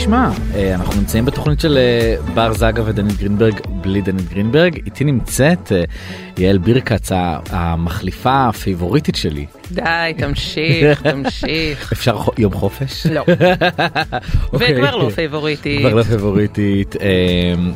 נשמע? 0.00 0.30
אה, 0.54 0.74
אנחנו 0.74 1.00
נמצאים 1.00 1.24
בתוכנית 1.24 1.60
של 1.60 1.78
אה, 1.78 2.16
בר 2.34 2.52
זגה 2.52 2.82
ודנית 2.86 3.16
גרינברג 3.16 3.60
בלי 3.68 4.00
דנית 4.00 4.28
גרינברג. 4.28 4.76
איתי 4.86 5.04
נמצאת 5.04 5.72
אה, 5.72 5.82
יעל 6.38 6.58
בירקץ 6.58 7.08
המחליפה 7.50 8.48
הפייבוריטית 8.48 9.16
שלי. 9.16 9.46
די, 9.72 10.12
תמשיך, 10.18 11.02
תמשיך. 11.10 11.92
אפשר 11.92 12.18
יום 12.38 12.52
חופש? 12.52 13.06
לא. 13.06 13.20
אוקיי. 14.52 14.74
וכבר 14.74 14.96
לא 14.96 15.10
פייבוריטית. 15.14 15.80
כבר 15.80 15.94
לא 15.94 16.02
פייבוריטית. 16.02 16.94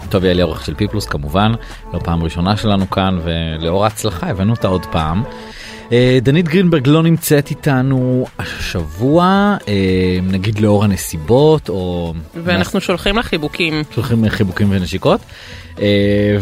טוב, 0.08 0.24
יעל 0.24 0.36
היא 0.36 0.44
עורך 0.44 0.64
של 0.64 0.74
Pplus 0.74 1.06
כמובן, 1.06 1.52
לא 1.92 1.98
פעם 1.98 2.22
ראשונה 2.22 2.56
שלנו 2.56 2.90
כאן, 2.90 3.18
ולאור 3.24 3.84
ההצלחה 3.84 4.26
הבאנו 4.26 4.52
אותה 4.52 4.68
עוד 4.68 4.86
פעם. 4.86 5.22
אה, 5.92 6.18
דנית 6.22 6.48
גרינברג 6.48 6.88
לא 6.88 7.02
נמצאת 7.02 7.50
איתנו 7.50 8.26
השבוע, 8.38 9.24
אה, 9.68 9.74
נגיד 10.22 10.58
לאור 10.60 10.84
הנסיבות, 10.84 11.68
או... 11.68 12.14
ואנחנו 12.44 12.80
שולחים 12.80 13.16
לה 13.16 13.22
חיבוקים. 13.22 13.82
שולחים 13.94 14.28
חיבוקים 14.28 14.66
ונשיקות. 14.70 15.20
אה, 15.80 15.86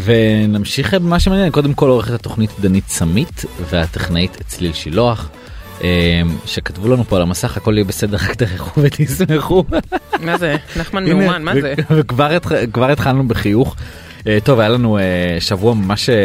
ונמשיך 0.03 0.93
במה 0.93 1.19
שמעניין, 1.19 1.51
קודם 1.51 1.73
כל 1.73 1.89
עורכת 1.89 2.13
התוכנית 2.13 2.49
דנית 2.59 2.87
סמית 2.87 3.45
והטכנאית 3.69 4.37
צליל 4.47 4.73
שילוח. 4.73 5.29
שכתבו 6.45 6.87
לנו 6.87 7.03
פה 7.03 7.15
על 7.15 7.21
המסך 7.21 7.57
הכל 7.57 7.73
יהיה 7.73 7.83
בסדר 7.85 8.17
רק 8.17 8.33
תחכו 8.35 8.81
ותשמחו. 8.83 9.63
מה 10.19 10.37
זה? 10.37 10.55
נחמן 10.75 11.05
מאומן, 11.09 11.43
מה 11.43 11.53
זה? 11.61 11.73
וכבר 11.91 12.31
התח- 12.35 12.51
כבר 12.73 12.91
התחלנו 12.91 13.27
בחיוך. 13.27 13.75
אה, 14.27 14.37
טוב 14.43 14.59
היה 14.59 14.69
לנו 14.69 14.97
אה, 14.97 15.03
שבוע 15.39 15.73
ממש 15.73 16.09
אה, 16.09 16.15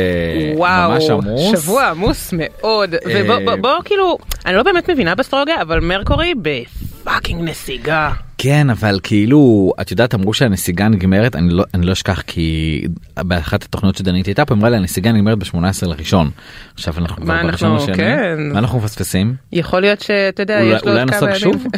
וואו, 0.56 0.90
ממש 0.92 1.10
עמוס. 1.10 1.52
שבוע 1.52 1.84
עמוס 1.86 2.32
מאוד. 2.36 2.94
ובוא 3.14 3.36
בוא- 3.44 3.56
בוא 3.56 3.70
כאילו, 3.84 4.18
אני 4.46 4.56
לא 4.56 4.62
באמת 4.62 4.90
מבינה 4.90 5.14
באסטרולוגיה, 5.14 5.62
אבל 5.62 5.80
מרקורי 5.80 6.32
בפאקינג 6.42 7.48
נסיגה. 7.50 8.10
כן 8.38 8.70
אבל 8.70 9.00
כאילו 9.02 9.72
את 9.80 9.90
יודעת 9.90 10.14
אמרו 10.14 10.34
שהנסיגה 10.34 10.88
נגמרת 10.88 11.36
אני 11.36 11.48
לא 11.50 11.64
אני 11.74 11.86
לא 11.86 11.92
אשכח 11.92 12.22
כי 12.26 12.80
באחת 13.16 13.62
התוכניות 13.62 13.96
שדנית 13.96 14.26
הייתה 14.26 14.44
פה 14.44 14.54
אמרה 14.54 14.70
לי 14.70 14.76
הנסיגה 14.76 15.12
נגמרת 15.12 15.38
ב-18 15.38 15.56
לראשון. 15.86 16.30
עכשיו 16.74 16.94
אנחנו 16.98 17.22
כבר 17.22 17.42
בראשון 17.42 17.76
לשני. 17.76 17.94
כן. 17.94 18.36
מה 18.52 18.58
אנחנו 18.58 18.78
מפספסים? 18.78 19.34
יכול 19.52 19.80
להיות 19.80 20.00
שאתה 20.00 20.42
יודע, 20.42 20.60
אולי- 20.62 20.76
יש 20.76 20.82
לו 20.84 20.90
אולי 20.90 21.00
עוד 21.00 21.10
נסוג 21.10 21.28
כמה 21.28 21.38
שוב? 21.38 21.54
ימים. 21.56 21.68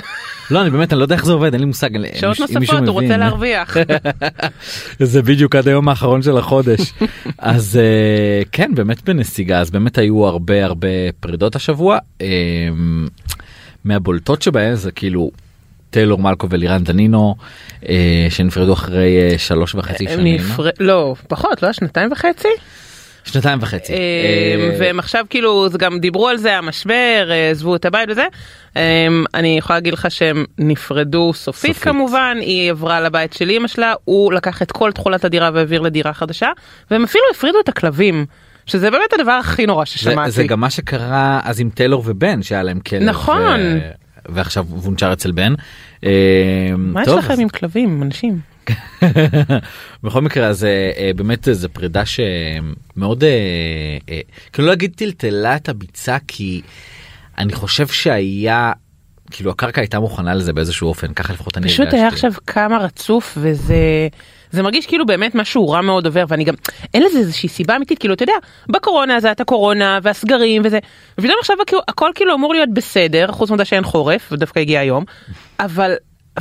לא 0.50 0.62
אני 0.62 0.70
באמת 0.70 0.92
אני 0.92 0.98
לא 0.98 1.04
יודע 1.04 1.14
איך 1.14 1.24
זה 1.24 1.32
עובד 1.32 1.52
אין 1.52 1.60
לי 1.60 1.66
מושג. 1.66 1.90
שעות 2.20 2.40
נוספות, 2.40 2.78
הוא. 2.88 2.88
רוצה 3.02 3.16
להרוויח. 3.16 3.76
זה 5.00 5.22
בדיוק 5.22 5.56
עד 5.56 5.68
היום 5.68 5.88
האחרון 5.88 6.22
של 6.22 6.38
החודש. 6.38 6.92
אז 7.38 7.76
אה, 7.82 8.42
כן 8.52 8.70
באמת 8.74 9.04
בנסיגה 9.04 9.60
אז 9.60 9.70
באמת 9.70 9.98
היו 9.98 10.26
הרבה 10.26 10.64
הרבה 10.64 10.88
פרידות 11.20 11.56
השבוע. 11.56 11.98
אה, 12.20 12.26
מהבולטות 13.84 14.42
שבהן 14.42 14.74
זה 14.74 14.90
כאילו 14.92 15.30
טיילור 15.90 16.18
מלקו 16.18 16.50
ולירן 16.50 16.84
דנינו 16.84 17.34
אה, 17.88 17.94
שנפרדו 18.30 18.72
אחרי 18.72 19.18
אה, 19.32 19.38
שלוש 19.38 19.74
וחצי 19.74 20.08
הם 20.08 20.18
שנים. 20.20 20.34
נפר- 20.36 20.68
לא, 20.80 21.14
פחות, 21.28 21.62
לא? 21.62 21.72
שנתיים 21.72 22.12
וחצי? 22.12 22.48
שנתיים 23.24 23.58
וחצי. 23.62 23.92
אה, 23.92 23.98
אה, 23.98 24.76
והם 24.80 24.98
עכשיו 24.98 25.24
כאילו 25.30 25.68
זה 25.68 25.78
גם 25.78 25.98
דיברו 26.00 26.28
על 26.28 26.36
זה 26.36 26.56
המשבר 26.58 27.28
אה, 27.30 27.50
עזבו 27.50 27.76
את 27.76 27.84
הבית 27.84 28.08
וזה 28.10 28.24
אה, 28.76 29.06
אני 29.34 29.58
יכולה 29.58 29.76
להגיד 29.76 29.92
לך 29.92 30.10
שהם 30.10 30.44
נפרדו 30.58 31.32
סופית 31.34 31.70
סופית. 31.76 31.84
כמובן 31.84 32.36
היא 32.40 32.70
עברה 32.70 33.00
לבית 33.00 33.32
של 33.32 33.50
אמא 33.50 33.68
שלה 33.68 33.94
הוא 34.04 34.32
לקח 34.32 34.62
את 34.62 34.72
כל 34.72 34.92
תכולת 34.92 35.24
הדירה 35.24 35.50
והעביר 35.54 35.80
לדירה 35.80 36.12
חדשה 36.12 36.48
והם 36.90 37.04
אפילו 37.04 37.24
הפרידו 37.34 37.60
את 37.60 37.68
הכלבים 37.68 38.26
שזה 38.66 38.90
באמת 38.90 39.12
הדבר 39.20 39.32
הכי 39.32 39.66
נורא 39.66 39.84
זה, 39.84 39.90
ששמעתי. 39.90 40.30
זה 40.30 40.44
גם 40.44 40.60
מה 40.60 40.70
שקרה 40.70 41.40
אז 41.44 41.60
עם 41.60 41.70
טיילור 41.70 42.02
ובן 42.06 42.42
שהיה 42.42 42.62
להם 42.62 42.80
כלב. 42.80 43.02
נכון. 43.02 43.60
ו... 43.60 44.05
ועכשיו 44.28 44.66
וונצ'ר 44.68 45.12
אצל 45.12 45.32
בן. 45.32 45.54
אה, 46.04 46.70
מה 46.76 47.02
יש 47.02 47.08
לכם 47.08 47.34
עם 47.40 47.48
כלבים 47.48 48.02
אנשים? 48.02 48.40
בכל 50.04 50.22
מקרה 50.22 50.46
אז 50.46 50.64
אה, 50.64 50.90
אה, 50.96 51.10
באמת 51.16 51.48
זו 51.52 51.68
פרידה 51.68 52.02
שמאוד 52.06 53.24
כאילו 54.52 54.68
לא 54.68 54.72
אגיד 54.72 54.92
טלטלה 54.96 55.56
את 55.56 55.68
הביצה 55.68 56.16
כי 56.28 56.62
אני 57.38 57.52
חושב 57.52 57.86
שהיה 57.86 58.72
כאילו 59.30 59.50
הקרקע 59.50 59.80
הייתה 59.80 60.00
מוכנה 60.00 60.34
לזה 60.34 60.52
באיזשהו 60.52 60.88
אופן 60.88 61.12
ככה 61.12 61.32
לפחות 61.32 61.56
אני 61.58 61.68
פשוט 61.68 61.94
היה 61.94 62.08
עכשיו 62.08 62.32
כמה 62.46 62.78
רצוף 62.78 63.38
וזה 63.40 64.08
זה 64.50 64.62
מרגיש 64.62 64.86
כאילו 64.86 65.06
באמת 65.06 65.34
משהו 65.34 65.68
רע 65.68 65.80
מאוד 65.80 66.06
עובר 66.06 66.24
ואני 66.28 66.44
גם 66.44 66.54
אין 66.94 67.02
לזה 67.02 67.18
איזושהי 67.18 67.48
סיבה 67.48 67.76
אמיתית 67.76 67.98
כאילו 67.98 68.14
אתה 68.14 68.22
יודע 68.22 68.32
בקורונה 68.68 69.20
זה 69.20 69.28
הייתה 69.28 69.44
קורונה 69.44 69.98
והסגרים 70.02 70.62
וזה 70.64 70.78
ופתאום 71.18 71.36
עכשיו 71.40 71.56
כאילו, 71.66 71.82
הכל 71.88 72.10
כאילו 72.14 72.34
אמור 72.34 72.54
להיות 72.54 72.70
בסדר 72.72 73.32
חוץ 73.32 73.50
מזה 73.50 73.64
שאין 73.64 73.84
חורף 73.84 74.28
ודווקא 74.32 74.58
הגיע 74.58 74.80
היום 74.80 75.04
אבל 75.60 75.94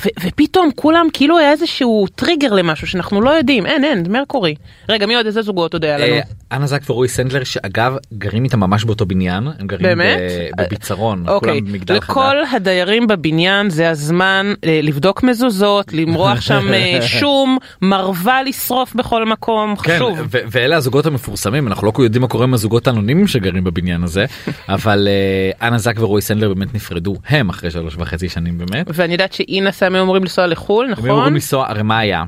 ו- 0.06 0.10
ופתאום 0.28 0.70
כולם 0.76 1.08
כאילו 1.14 1.38
היה 1.38 1.52
איזשהו 1.52 2.06
טריגר 2.16 2.54
למשהו 2.54 2.88
שאנחנו 2.88 3.22
לא 3.22 3.30
יודעים 3.30 3.66
אין 3.66 3.84
אין 3.84 4.12
מרקורי. 4.12 4.56
רגע 4.90 5.06
מי 5.06 5.16
עוד? 5.16 5.26
איזה 5.26 5.42
זוגות 5.42 5.74
עוד 5.74 5.86
היה 5.86 5.98
לנו? 5.98 6.14
אה, 6.14 6.22
אנה 6.52 6.68
זק 6.68 6.90
ורועי 6.90 7.10
סנדלר 7.10 7.44
שאגב 7.44 7.96
גרים 8.14 8.44
איתם 8.44 8.60
ממש 8.60 8.84
באותו 8.84 9.06
בניין 9.06 9.48
הם 9.60 9.68
גרים 9.68 9.84
באמת? 9.84 10.20
בביצרון 10.58 11.24
אוקיי, 11.28 11.60
כולם 11.60 11.74
מגדל 11.74 11.96
לכל 11.96 12.36
חדש. 12.46 12.54
הדיירים 12.54 13.08
בבניין 13.08 13.70
זה 13.70 13.90
הזמן 13.90 14.54
אה, 14.66 14.80
לבדוק 14.84 15.24
מזוזות, 15.24 15.94
למרוח 15.94 16.42
שם 16.42 16.74
אה, 16.74 17.00
שום, 17.20 17.58
מרווה 17.82 18.44
לשרוף 18.44 18.96
בכל 18.96 19.26
מקום, 19.26 19.76
כן, 19.76 19.96
חשוב. 19.96 20.20
ו- 20.20 20.38
ואלה 20.52 20.76
הזוגות 20.76 21.06
המפורסמים 21.06 21.68
אנחנו 21.68 21.88
לא 21.88 21.94
יודעים 22.00 22.22
מה 22.22 22.28
קורה 22.28 22.44
עם 22.44 22.54
הזוגות 22.54 22.88
האנונימיים 22.88 23.28
שגרים 23.28 23.64
בבניין 23.64 24.04
הזה 24.04 24.26
אבל 24.70 25.08
אה, 25.08 25.68
אנה 25.68 25.78
זק 25.78 25.96
ורועי 26.00 26.22
סנדלר 26.22 26.54
באמת 26.54 26.76
נפרדו 26.76 27.16
הם 27.28 27.50
אחרי 27.50 27.72
שלוש 27.72 27.96
וחצי 27.98 28.30
שנים 28.30 28.58
באמת. 28.58 28.86
ואני 28.94 29.14
יודעת 29.14 29.34
שאינה 29.34 29.72
סמי 29.72 30.02
אמורים 30.02 30.24
לנסוע 30.24 30.48
לחו"ל, 30.48 30.86
הם 30.86 30.92
נכון? 30.92 31.10
אמורים 31.10 31.34
לנסוע 31.34 31.70
הרי 31.70 31.84
מה 31.84 32.00
היה? 32.00 32.24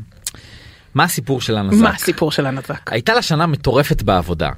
מה 0.98 1.04
הסיפור 1.04 1.42
של 1.42 1.56
אנה 1.56 1.76
זק? 1.76 1.84
מה 1.84 1.90
הסיפור 1.90 2.32
של 2.32 2.46
הנזק? 2.46 2.92
הייתה 2.92 3.14
לה 3.14 3.22
שנה 3.22 3.48
מטורפת 3.48 4.02
בעבודה. 4.02 4.50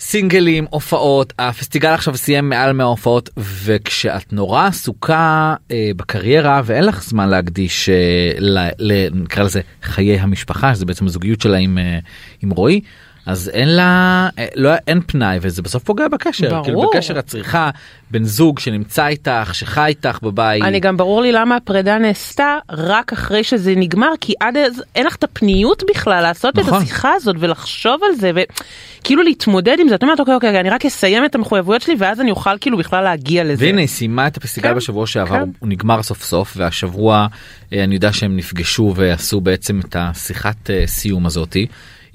סינגלים, 0.00 0.66
הופעות, 0.70 1.32
הפסטיגל 1.38 1.88
עכשיו 1.88 2.16
סיים 2.16 2.48
מעל 2.48 2.72
מההופעות 2.72 3.30
וכשאת 3.36 4.32
נורא 4.32 4.66
עסוקה 4.66 5.54
אה, 5.70 5.90
בקריירה 5.96 6.62
ואין 6.64 6.84
לך 6.84 7.02
זמן 7.02 7.28
להקדיש 7.28 7.88
אה, 7.88 7.94
ל, 8.38 8.68
ל, 8.78 9.08
נקרא 9.14 9.44
לזה 9.44 9.60
חיי 9.82 10.18
המשפחה 10.18 10.74
שזה 10.74 10.86
בעצם 10.86 11.06
הזוגיות 11.06 11.40
שלה 11.40 11.56
עם, 11.56 11.78
אה, 11.78 11.98
עם 12.42 12.50
רועי. 12.50 12.80
אז 13.26 13.50
אין 13.54 13.68
לה 13.68 14.28
אה, 14.38 14.46
לא 14.54 14.70
אין 14.86 15.00
פנאי 15.06 15.38
וזה 15.40 15.62
בסוף 15.62 15.82
פוגע 15.82 16.08
בקשר 16.08 16.50
ברור. 16.50 16.64
כאילו 16.64 16.90
בקשר 16.90 17.18
את 17.18 17.26
צריכה 17.26 17.70
בן 18.10 18.24
זוג 18.24 18.58
שנמצא 18.58 19.06
איתך 19.06 19.50
שחי 19.52 19.84
איתך 19.86 20.18
בבית 20.22 20.62
אני 20.62 20.80
גם 20.80 20.96
ברור 20.96 21.22
לי 21.22 21.32
למה 21.32 21.56
הפרידה 21.56 21.98
נעשתה 21.98 22.58
רק 22.70 23.12
אחרי 23.12 23.44
שזה 23.44 23.74
נגמר 23.76 24.12
כי 24.20 24.32
עד 24.40 24.56
אז 24.56 24.82
אין 24.94 25.06
לך 25.06 25.16
את 25.16 25.24
הפניות 25.24 25.82
בכלל 25.90 26.22
לעשות 26.22 26.58
את 26.58 26.64
נכון. 26.64 26.82
השיחה 26.82 27.12
הזאת 27.12 27.36
ולחשוב 27.38 28.00
על 28.04 28.14
זה 28.14 28.30
וכאילו 28.34 29.22
להתמודד 29.22 29.76
עם 29.80 29.88
זה 29.88 29.94
את 29.94 30.02
אומרת 30.02 30.20
אוקיי 30.20 30.34
אוקיי 30.34 30.60
אני 30.60 30.70
רק 30.70 30.86
אסיים 30.86 31.24
את 31.24 31.34
המחויבויות 31.34 31.82
שלי 31.82 31.94
ואז 31.98 32.20
אני 32.20 32.30
אוכל 32.30 32.58
כאילו 32.60 32.78
בכלל 32.78 33.04
להגיע 33.04 33.44
לזה. 33.44 33.64
והנה 33.64 33.80
היא 33.80 33.88
סיימה 33.88 34.26
את 34.26 34.36
הפסטיגל 34.36 34.68
כן, 34.68 34.76
בשבוע 34.76 35.06
שעבר 35.06 35.38
כן. 35.38 35.50
הוא 35.58 35.68
נגמר 35.68 36.02
סוף 36.02 36.24
סוף 36.24 36.54
והשבוע 36.56 37.26
אה, 37.72 37.84
אני 37.84 37.94
יודע 37.94 38.12
שהם 38.12 38.36
נפגשו 38.36 38.92
ועשו 38.96 39.40
בעצם 39.40 39.80
את 39.80 39.96
השיחת 39.98 40.70
אה, 40.70 40.86
סיום 40.86 41.26
הזאתי. 41.26 41.66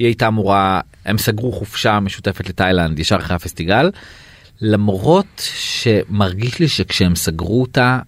היא 0.02 0.08
הייתה 0.08 0.28
אמורה 0.28 0.82
הם 1.06 1.18
סגרו 1.18 1.52
חופשה 1.52 2.00
משותפת 2.00 2.50
לתאילנד 2.50 3.00
ישר 3.00 3.16
אחרי 3.16 3.36
הפסטיגל 3.36 3.92
למרות 4.62 5.50
שמרגיש 5.56 6.60
לי 6.60 6.68
שכשהם 6.68 7.16
סגרו 7.16 7.62
אותה 7.62 8.00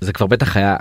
זה 0.00 0.12
כבר 0.12 0.26
בטח 0.26 0.56
היה. 0.56 0.76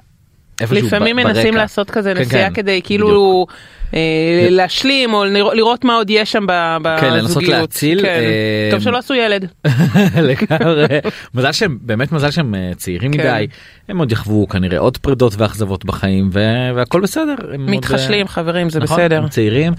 לפעמים 0.72 1.16
מנסים. 1.16 1.54
לעשות 1.56 1.90
כזה 1.92 2.14
כן, 2.16 2.22
נסיעה 2.22 2.50
כן, 2.50 2.54
כדי 2.56 2.82
כאילו 2.84 3.46
אה, 3.94 4.48
להשלים 4.50 5.14
או 5.14 5.26
לראות- 5.26 5.84
מה 5.86 5.96
עוד 5.96 6.10
יש 6.10 6.32
שם 6.32 6.46
בזוגיות. 6.48 7.00
כן, 7.00 7.14
לנסות 7.14 7.44
להציל, 7.44 8.02
כן. 8.02 8.08
אה, 8.08 8.70
טוב 8.72 8.80
שלא 8.80 8.98
עשו 8.98 9.14
ילד. 9.14 9.48
לגמרי. 10.30 10.86
מזל 11.34 11.52
שהם 11.52 11.78
באמת 11.82 12.12
מזל 12.12 12.32
שהם 12.32 12.56
אה, 12.56 12.72
צעירים. 12.78 13.12
מדי 13.12 13.48
הם 13.90 13.98
עוד 13.98 14.12
יחוו 14.12 14.48
כנראה 14.48 14.78
עוד 14.80 14.98
פרידות 14.98 15.34
ואכזבות 15.38 15.86
בחיים 15.86 16.30
והכל 16.76 17.02
בסדר. 17.02 17.36
מתחשלים 17.60 18.28
חברים 18.28 18.70
זה 18.70 18.80
נכון, 18.80 18.98
בסדר. 18.98 19.18
הם 19.24 19.30
צעירים 19.30 19.74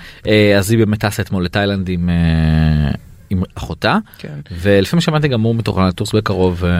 אז 0.59 0.71
היא 0.71 0.79
באמת 0.79 1.05
טסה 1.05 1.23
אתמול 1.23 1.45
לתאילנד 1.45 1.89
עם 1.89 2.09
עם 3.37 3.43
אחותה 3.55 3.99
כן. 4.19 4.35
ולפעמים 4.51 5.01
שמעתי 5.01 5.29
גם 5.29 5.41
הוא 5.41 5.55
מתוכנן 5.55 5.87
לטוס 5.87 6.15
בקרוב 6.15 6.65
אה, 6.65 6.71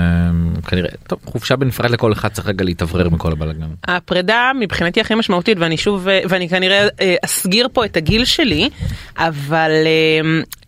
כנראה 0.69 0.89
טוב 1.07 1.19
חופשה 1.25 1.57
בנפרד 1.57 1.91
לכל 1.91 2.13
אחד 2.13 2.29
צריך 2.29 2.49
רגע 2.49 2.65
להתאוורר 2.65 3.09
מכל 3.09 3.33
הבלאגן. 3.33 3.67
הפרידה 3.85 4.51
מבחינתי 4.61 5.01
הכי 5.01 5.15
משמעותית 5.15 5.59
ואני 5.59 5.77
שוב 5.77 6.09
אה, 6.09 6.21
ואני 6.29 6.49
כנראה 6.49 6.89
אה, 7.01 7.15
אסגיר 7.25 7.69
פה 7.73 7.85
את 7.85 7.97
הגיל 7.97 8.25
שלי 8.25 8.71
אבל 9.19 9.71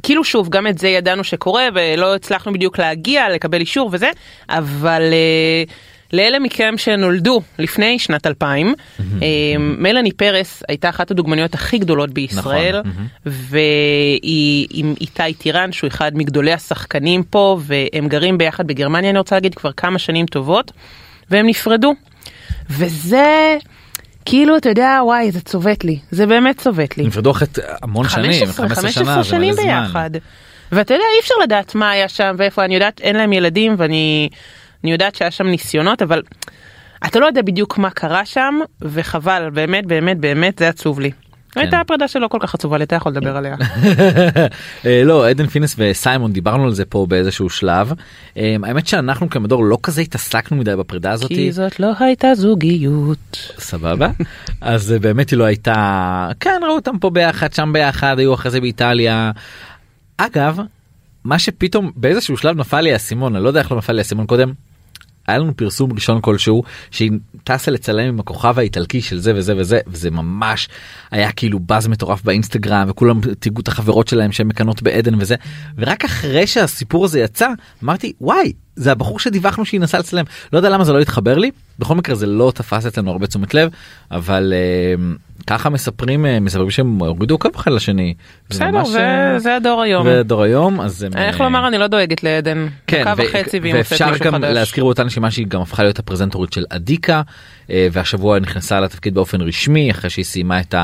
כאילו 0.02 0.24
שוב 0.24 0.48
גם 0.48 0.66
את 0.66 0.78
זה 0.78 0.88
ידענו 0.88 1.24
שקורה 1.24 1.68
ולא 1.74 2.14
הצלחנו 2.14 2.52
בדיוק 2.52 2.78
להגיע 2.78 3.28
לקבל 3.28 3.60
אישור 3.60 3.90
וזה 3.92 4.10
אבל. 4.48 5.02
לאלה 6.12 6.38
מכם 6.38 6.74
שנולדו 6.76 7.42
לפני 7.58 7.98
שנת 7.98 8.26
2000, 8.26 8.74
אה, 9.00 9.26
מלאני 9.58 10.12
פרס 10.12 10.62
הייתה 10.68 10.88
אחת 10.88 11.10
הדוגמניות 11.10 11.54
הכי 11.54 11.78
גדולות 11.78 12.10
בישראל, 12.10 12.80
נכון, 12.80 13.06
והיא 13.26 14.66
עם 14.70 14.94
איתי 15.00 15.34
טירן 15.38 15.72
שהוא 15.72 15.88
אחד 15.88 16.12
מגדולי 16.14 16.52
השחקנים 16.52 17.22
פה, 17.22 17.58
והם 17.60 18.08
גרים 18.08 18.38
ביחד 18.38 18.66
בגרמניה 18.66 19.10
אני 19.10 19.18
רוצה 19.18 19.36
להגיד 19.36 19.54
כבר 19.54 19.72
כמה 19.72 19.98
שנים 19.98 20.26
טובות, 20.26 20.72
והם 21.30 21.46
נפרדו. 21.46 21.94
וזה 22.70 23.56
כאילו 24.24 24.56
אתה 24.56 24.68
יודע 24.68 25.00
וואי 25.04 25.30
זה 25.30 25.40
צובט 25.40 25.84
לי, 25.84 25.98
זה 26.10 26.26
באמת 26.26 26.58
צובט 26.58 26.96
לי. 26.96 27.06
נפרדו 27.06 27.30
אחרי 27.30 27.46
המון 27.82 28.08
שנים, 28.08 28.46
15, 28.46 28.68
15 28.68 28.90
שנה, 28.90 29.04
15 29.04 29.22
זה 29.22 29.28
שנים. 29.30 29.54
ביחד. 29.54 30.10
ואתה 30.72 30.94
יודע 30.94 31.04
אי 31.14 31.20
אפשר 31.20 31.34
לדעת 31.42 31.74
מה 31.74 31.90
היה 31.90 32.08
שם 32.08 32.34
ואיפה 32.38 32.64
אני 32.64 32.74
יודעת 32.74 33.00
אין 33.00 33.16
להם 33.16 33.32
ילדים 33.32 33.74
ואני 33.78 34.28
אני 34.84 34.92
יודעת 34.92 35.14
שהיה 35.14 35.30
שם 35.30 35.46
ניסיונות 35.46 36.02
אבל 36.02 36.22
אתה 37.06 37.20
לא 37.20 37.26
יודע 37.26 37.42
בדיוק 37.42 37.78
מה 37.78 37.90
קרה 37.90 38.26
שם 38.26 38.54
וחבל 38.82 39.50
באמת 39.52 39.86
באמת 39.86 40.18
באמת 40.18 40.58
זה 40.58 40.68
עצוב 40.68 41.00
לי. 41.00 41.10
כן. 41.56 41.60
הייתה 41.60 41.80
הפרידה 41.80 42.08
שלא 42.08 42.28
כל 42.28 42.38
כך 42.40 42.54
עצובה 42.54 42.78
לי 42.78 42.84
אתה 42.84 42.96
יכול 42.96 43.12
לדבר 43.12 43.36
עליה. 43.36 43.56
אה, 44.86 45.02
לא 45.04 45.28
עדן 45.28 45.46
פינס 45.46 45.74
וסיימון 45.78 46.32
דיברנו 46.32 46.64
על 46.64 46.72
זה 46.72 46.84
פה 46.84 47.06
באיזשהו 47.08 47.50
שלב 47.50 47.92
אה, 48.36 48.56
האמת 48.62 48.86
שאנחנו 48.86 49.30
כמדור 49.30 49.64
לא 49.64 49.78
כזה 49.82 50.00
התעסקנו 50.00 50.56
מדי 50.56 50.76
בפרידה 50.76 51.12
הזאת 51.12 51.28
כי 51.28 51.52
זאת 51.52 51.80
לא 51.80 51.92
הייתה 52.00 52.34
זוגיות. 52.34 53.52
סבבה 53.58 54.10
אז 54.60 54.92
אה, 54.92 54.98
באמת 54.98 55.30
היא 55.30 55.38
לא 55.38 55.44
הייתה 55.44 56.28
כן 56.40 56.60
ראו 56.62 56.74
אותם 56.74 56.98
פה 56.98 57.10
ביחד 57.10 57.52
שם 57.52 57.70
ביחד 57.72 58.18
היו 58.18 58.34
אחרי 58.34 58.50
זה 58.50 58.60
באיטליה. 58.60 59.30
אגב 60.16 60.58
מה 61.24 61.38
שפתאום 61.38 61.92
באיזשהו 61.96 62.36
שלב 62.36 62.56
נפל 62.56 62.80
לי 62.80 62.92
האסימון 62.92 63.34
אני 63.34 63.44
לא 63.44 63.48
יודע 63.48 63.60
איך 63.60 63.72
לא 63.72 63.78
נפל 63.78 63.92
לי 63.92 63.98
האסימון 63.98 64.26
קודם. 64.26 64.52
היה 65.26 65.38
לנו 65.38 65.56
פרסום 65.56 65.92
ראשון 65.92 66.20
כלשהו 66.20 66.62
שהיא 66.90 67.10
טסה 67.44 67.70
לצלם 67.70 68.08
עם 68.08 68.20
הכוכב 68.20 68.58
האיטלקי 68.58 69.02
של 69.02 69.18
זה 69.18 69.32
וזה 69.36 69.56
וזה 69.56 69.80
וזה 69.86 70.10
ממש 70.10 70.68
היה 71.10 71.32
כאילו 71.32 71.58
באז 71.58 71.88
מטורף 71.88 72.22
באינסטגרם 72.22 72.86
וכולם 72.90 73.20
תיגעו 73.20 73.60
את 73.60 73.68
החברות 73.68 74.08
שלהם 74.08 74.32
שהן 74.32 74.46
מקנות 74.46 74.82
בעדן 74.82 75.14
וזה. 75.20 75.34
ורק 75.78 76.04
אחרי 76.04 76.46
שהסיפור 76.46 77.04
הזה 77.04 77.20
יצא 77.20 77.48
אמרתי 77.84 78.12
וואי 78.20 78.52
זה 78.76 78.92
הבחור 78.92 79.18
שדיווחנו 79.18 79.64
שהיא 79.64 79.80
נסעה 79.80 80.00
לצלם. 80.00 80.24
לא 80.52 80.58
יודע 80.58 80.68
למה 80.68 80.84
זה 80.84 80.92
לא 80.92 81.00
התחבר 81.00 81.38
לי 81.38 81.50
בכל 81.78 81.94
מקרה 81.94 82.14
זה 82.14 82.26
לא 82.26 82.52
תפס 82.54 82.86
אצלנו 82.86 83.10
הרבה 83.10 83.26
תשומת 83.26 83.54
לב 83.54 83.70
אבל 84.10 84.52
אה, 84.56 85.16
ככה 85.46 85.68
מספרים 85.70 86.26
אה, 86.26 86.40
מספרים 86.40 86.70
שהם 86.70 86.98
הורידו 86.98 87.34
עוקב 87.34 87.48
אחד 87.56 87.72
לשני. 87.72 88.14
זה 88.50 88.64
בסדר 88.64 88.84
זה- 88.84 89.00
אה, 89.00 89.38
זה 89.38 89.56
הדור 89.56 89.82
היום. 89.82 90.06
ודור 90.10 90.42
היום 90.42 90.80
אז 90.80 91.06
איך 91.16 91.40
אה, 91.40 91.44
לומר 91.46 91.68
אני 91.68 91.78
לא 91.78 91.86
דואגת 91.86 92.22
לעדן. 92.22 92.66
כן, 92.86 93.04
ואפשר 93.74 94.10
גם. 94.24 94.44
להזכיר 94.44 94.84
באותה 94.84 95.04
נשימה 95.04 95.30
שהיא 95.30 95.46
גם 95.46 95.60
הפכה 95.60 95.82
להיות 95.82 95.98
הפרזנטורית 95.98 96.52
של 96.52 96.64
אדיקה 96.68 97.22
והשבוע 97.68 98.38
נכנסה 98.38 98.80
לתפקיד 98.80 99.14
באופן 99.14 99.40
רשמי 99.40 99.90
אחרי 99.90 100.10
שהיא 100.10 100.24
סיימה 100.24 100.60
את 100.60 100.74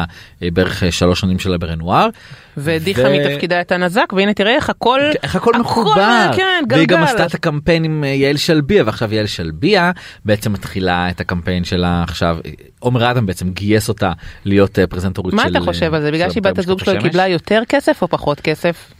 בערך 0.42 0.82
שלוש 0.90 1.20
שנים 1.20 1.38
שלה 1.38 1.58
ברנואר. 1.58 2.08
והדיחה 2.56 3.02
ו- 3.02 3.12
מתפקידה 3.12 3.60
את 3.60 3.72
הנזק 3.72 4.12
והנה 4.16 4.34
תראה 4.34 4.54
איך 4.54 4.70
הכל 4.70 5.00
איך 5.22 5.36
הכל 5.36 5.52
מחובר 5.60 6.30
כן 6.36 6.64
והיא 6.70 6.86
גם. 6.88 7.02
עשתה 7.02 7.26
את 7.26 7.34
הקמפיין 7.34 7.84
עם 7.84 8.04
אה, 8.04 8.08
יעל 8.08 8.36
שלביה 8.36 8.82
ועכשיו 8.86 9.14
יעל 9.14 9.26
שלביה 9.26 9.90
בעצם 10.24 10.52
מתחילה 10.52 11.10
את 11.10 11.20
הקמפיין 11.20 11.64
שלה 11.64 12.02
עכשיו 12.02 12.38
עומר 12.78 13.10
אדם 13.10 13.26
בעצם 13.26 13.50
גייס 13.50 13.88
אותה 13.88 14.12
להיות 14.44 14.78
אה, 14.78 14.86
פרזנטורית 14.86 15.34
מה 15.34 15.42
של 15.42 15.50
אתה 15.50 15.60
חושב 15.60 15.94
על 15.94 16.02
זה 16.02 16.10
בגלל 16.12 16.30
שהיא 16.30 16.42
בת 16.42 16.58
הזוג 16.58 16.84
שלו? 16.84 17.00
קיבלה 17.02 17.28
יותר 17.28 17.62
כסף 17.68 18.02
או 18.02 18.08
פחות 18.08 18.40
כסף? 18.40 18.92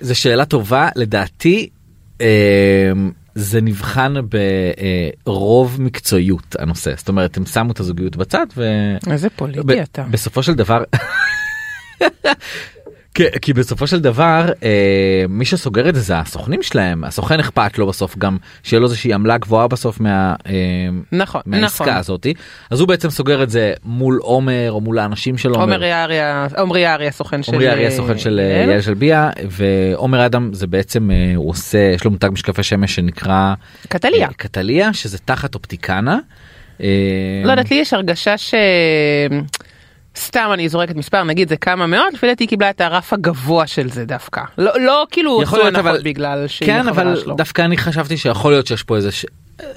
זו 0.00 0.14
שאלה 0.14 0.44
טובה 0.44 0.88
לדעתי 0.96 1.68
אה, 2.20 2.26
זה 3.34 3.60
נבחן 3.60 4.14
ברוב 5.26 5.76
מקצועיות 5.80 6.56
הנושא 6.58 6.92
זאת 6.96 7.08
אומרת 7.08 7.36
הם 7.36 7.46
שמו 7.46 7.72
את 7.72 7.80
הזוגיות 7.80 8.16
בצד 8.16 8.46
ו... 8.56 8.64
איזה 9.10 9.28
ב- 9.28 9.32
פוליטי 9.36 9.82
אתה. 9.82 10.02
בסופו 10.10 10.42
של 10.42 10.54
דבר 10.54 10.82
כי, 13.14 13.24
כי 13.42 13.52
בסופו 13.52 13.86
של 13.86 14.00
דבר 14.00 14.52
אה, 14.62 15.24
מי 15.28 15.44
שסוגר 15.44 15.88
את 15.88 15.94
זה 15.94 16.00
זה 16.00 16.18
הסוכנים 16.18 16.62
שלהם 16.62 17.04
הסוכן 17.04 17.40
אכפת 17.40 17.78
לו 17.78 17.86
בסוף 17.86 18.18
גם 18.18 18.36
שיהיה 18.62 18.80
לו 18.80 18.86
איזושהי 18.86 19.12
עמלה 19.12 19.38
גבוהה 19.38 19.68
בסוף 19.68 20.00
מה, 20.00 20.34
אה, 20.46 20.52
נכון 21.12 21.40
מהעסקה 21.46 21.84
נכון. 21.84 21.96
הזאתי 21.96 22.34
אז 22.70 22.80
הוא 22.80 22.88
בעצם 22.88 23.10
סוגר 23.10 23.42
את 23.42 23.50
זה 23.50 23.72
מול 23.84 24.18
עומר 24.22 24.72
או 24.72 24.80
מול 24.80 24.98
האנשים 24.98 25.38
של 25.38 25.48
עומר. 25.48 25.62
עומר 25.62 25.82
יערי 25.82 26.18
עומרי 26.56 26.80
יערי 26.80 27.08
הסוכן 27.08 27.42
של 27.42 27.54
ארי 27.54 27.86
הסוכן 27.86 28.18
של 28.18 28.40
אה, 28.40 28.58
יעל. 28.58 28.68
יעל 28.68 28.80
שלביה 28.80 29.30
ועומר 29.50 30.26
אדם 30.26 30.50
זה 30.52 30.66
בעצם 30.66 31.10
אה, 31.10 31.32
הוא 31.36 31.50
עושה 31.50 31.78
יש 31.94 32.04
לו 32.04 32.10
מותג 32.10 32.28
משקפי 32.32 32.62
שמש 32.62 32.94
שנקרא 32.94 33.54
קטליה. 33.88 34.26
אה, 34.26 34.32
קטליה 34.36 34.92
שזה 34.92 35.18
תחת 35.18 35.54
אופטיקנה. 35.54 36.18
אה, 36.82 36.88
לא 37.44 37.50
יודעת 37.50 37.70
לי 37.70 37.76
יש 37.76 37.92
הרגשה 37.92 38.38
ש... 38.38 38.54
סתם 40.16 40.50
אני 40.52 40.68
זורקת 40.68 40.96
מספר 40.96 41.24
נגיד 41.24 41.48
זה 41.48 41.56
כמה 41.56 41.86
מאות 41.86 42.14
לפי 42.14 42.26
דעתי 42.26 42.46
קיבלה 42.46 42.70
את 42.70 42.80
הרף 42.80 43.12
הגבוה 43.12 43.66
של 43.66 43.90
זה 43.90 44.04
דווקא 44.04 44.40
לא 44.58 44.70
לא 44.80 45.06
כאילו 45.10 45.42
יכול 45.42 45.58
להיות, 45.58 45.74
אבל- 45.74 46.00
בגלל 46.04 46.44
שהיא 46.46 46.66
כן 46.66 46.88
אבל 46.88 47.16
שלו. 47.16 47.34
דווקא 47.36 47.62
אני 47.62 47.76
חשבתי 47.76 48.16
שיכול 48.16 48.52
להיות 48.52 48.66
שיש 48.66 48.82
פה 48.82 48.96
איזה 48.96 49.12
ש- 49.12 49.26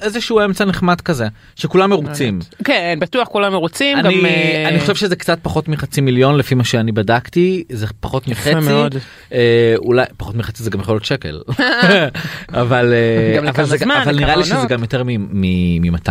איזשהו 0.02 0.40
אמצע 0.44 0.64
נחמד 0.64 1.00
כזה 1.00 1.26
שכולם 1.56 1.90
מרוצים. 1.90 2.38
כן 2.64 2.98
בטוח 3.00 3.28
כולם 3.28 3.52
מרוצים 3.52 3.98
גם 3.98 4.06
אני, 4.06 4.24
אה, 4.24 4.68
אני 4.68 4.80
חושב 4.80 4.94
שזה 4.94 5.16
קצת 5.16 5.38
פחות 5.42 5.68
מחצי 5.68 6.00
מיליון 6.00 6.36
לפי 6.38 6.54
מה 6.54 6.64
שאני 6.64 6.92
בדקתי 6.92 7.64
זה 7.72 7.86
פחות 8.00 8.28
מחצי 8.28 8.54
מאוד. 8.54 8.94
אה, 9.32 9.74
אולי 9.76 10.04
פחות 10.16 10.34
מחצי 10.34 10.62
זה 10.62 10.70
גם 10.70 10.80
יכול 10.80 10.94
להיות 10.94 11.04
שקל 11.04 11.40
אבל 12.62 12.92
אה, 12.92 13.36
גם 13.36 13.46
אבל, 13.48 13.64
זה, 13.64 13.76
זמן, 13.76 14.00
אבל 14.04 14.16
נראה 14.16 14.36
לי 14.36 14.44
שזה. 14.44 14.66
גם 14.68 14.80
יותר 14.82 15.02
מ-200 15.04 16.10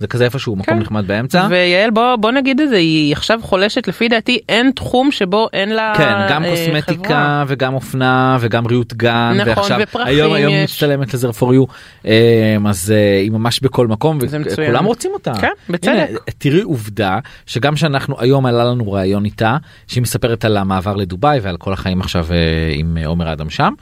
זה 0.00 0.06
כזה 0.06 0.24
איפשהו 0.24 0.56
מקום 0.56 0.74
כן. 0.74 0.80
נחמד 0.80 1.06
באמצע. 1.06 1.46
ויעל 1.50 1.90
בוא 1.90 2.16
בוא 2.16 2.30
נגיד 2.30 2.60
את 2.60 2.68
זה 2.68 2.76
היא 2.76 3.12
עכשיו 3.12 3.40
חולשת 3.42 3.88
לפי 3.88 4.08
דעתי 4.08 4.38
אין 4.48 4.70
תחום 4.74 5.10
שבו 5.10 5.48
אין 5.52 5.68
לה 5.68 5.92
כן, 5.96 6.14
גם 6.30 6.44
אה, 6.44 6.50
קוסמטיקה 6.50 7.04
חברה. 7.04 7.44
וגם 7.48 7.74
אופנה 7.74 8.36
וגם 8.40 8.66
ריהוט 8.66 8.92
גן 8.92 9.32
נכון, 9.36 9.48
ועכשיו 9.56 9.78
היום 10.04 10.32
היום 10.32 10.52
יש. 10.54 10.72
מצטלמת 10.72 11.14
לזה 11.14 11.28
for 11.28 11.42
you 11.42 11.72
אמ, 12.04 12.66
אז 12.66 12.90
אה, 12.96 13.18
היא 13.20 13.30
ממש 13.30 13.60
בכל 13.60 13.86
מקום. 13.86 14.18
וכולם 14.44 14.84
רוצים 14.84 15.10
אותה. 15.14 15.32
כן, 15.40 15.52
בצדק. 15.68 15.88
הנה, 15.88 16.04
תראי 16.38 16.62
עובדה 16.62 17.18
שגם 17.46 17.76
שאנחנו 17.76 18.16
היום 18.20 18.46
עלה 18.46 18.64
לנו 18.64 18.92
ראיון 18.92 19.24
איתה 19.24 19.56
שהיא 19.86 20.02
מספרת 20.02 20.44
על 20.44 20.56
המעבר 20.56 20.96
לדובאי 20.96 21.38
ועל 21.42 21.56
כל 21.56 21.72
החיים 21.72 22.00
עכשיו 22.00 22.26
אה, 22.30 22.36
עם 22.72 22.98
אה, 23.00 23.06
עומר 23.06 23.32
אדם 23.32 23.50
שם. 23.50 23.72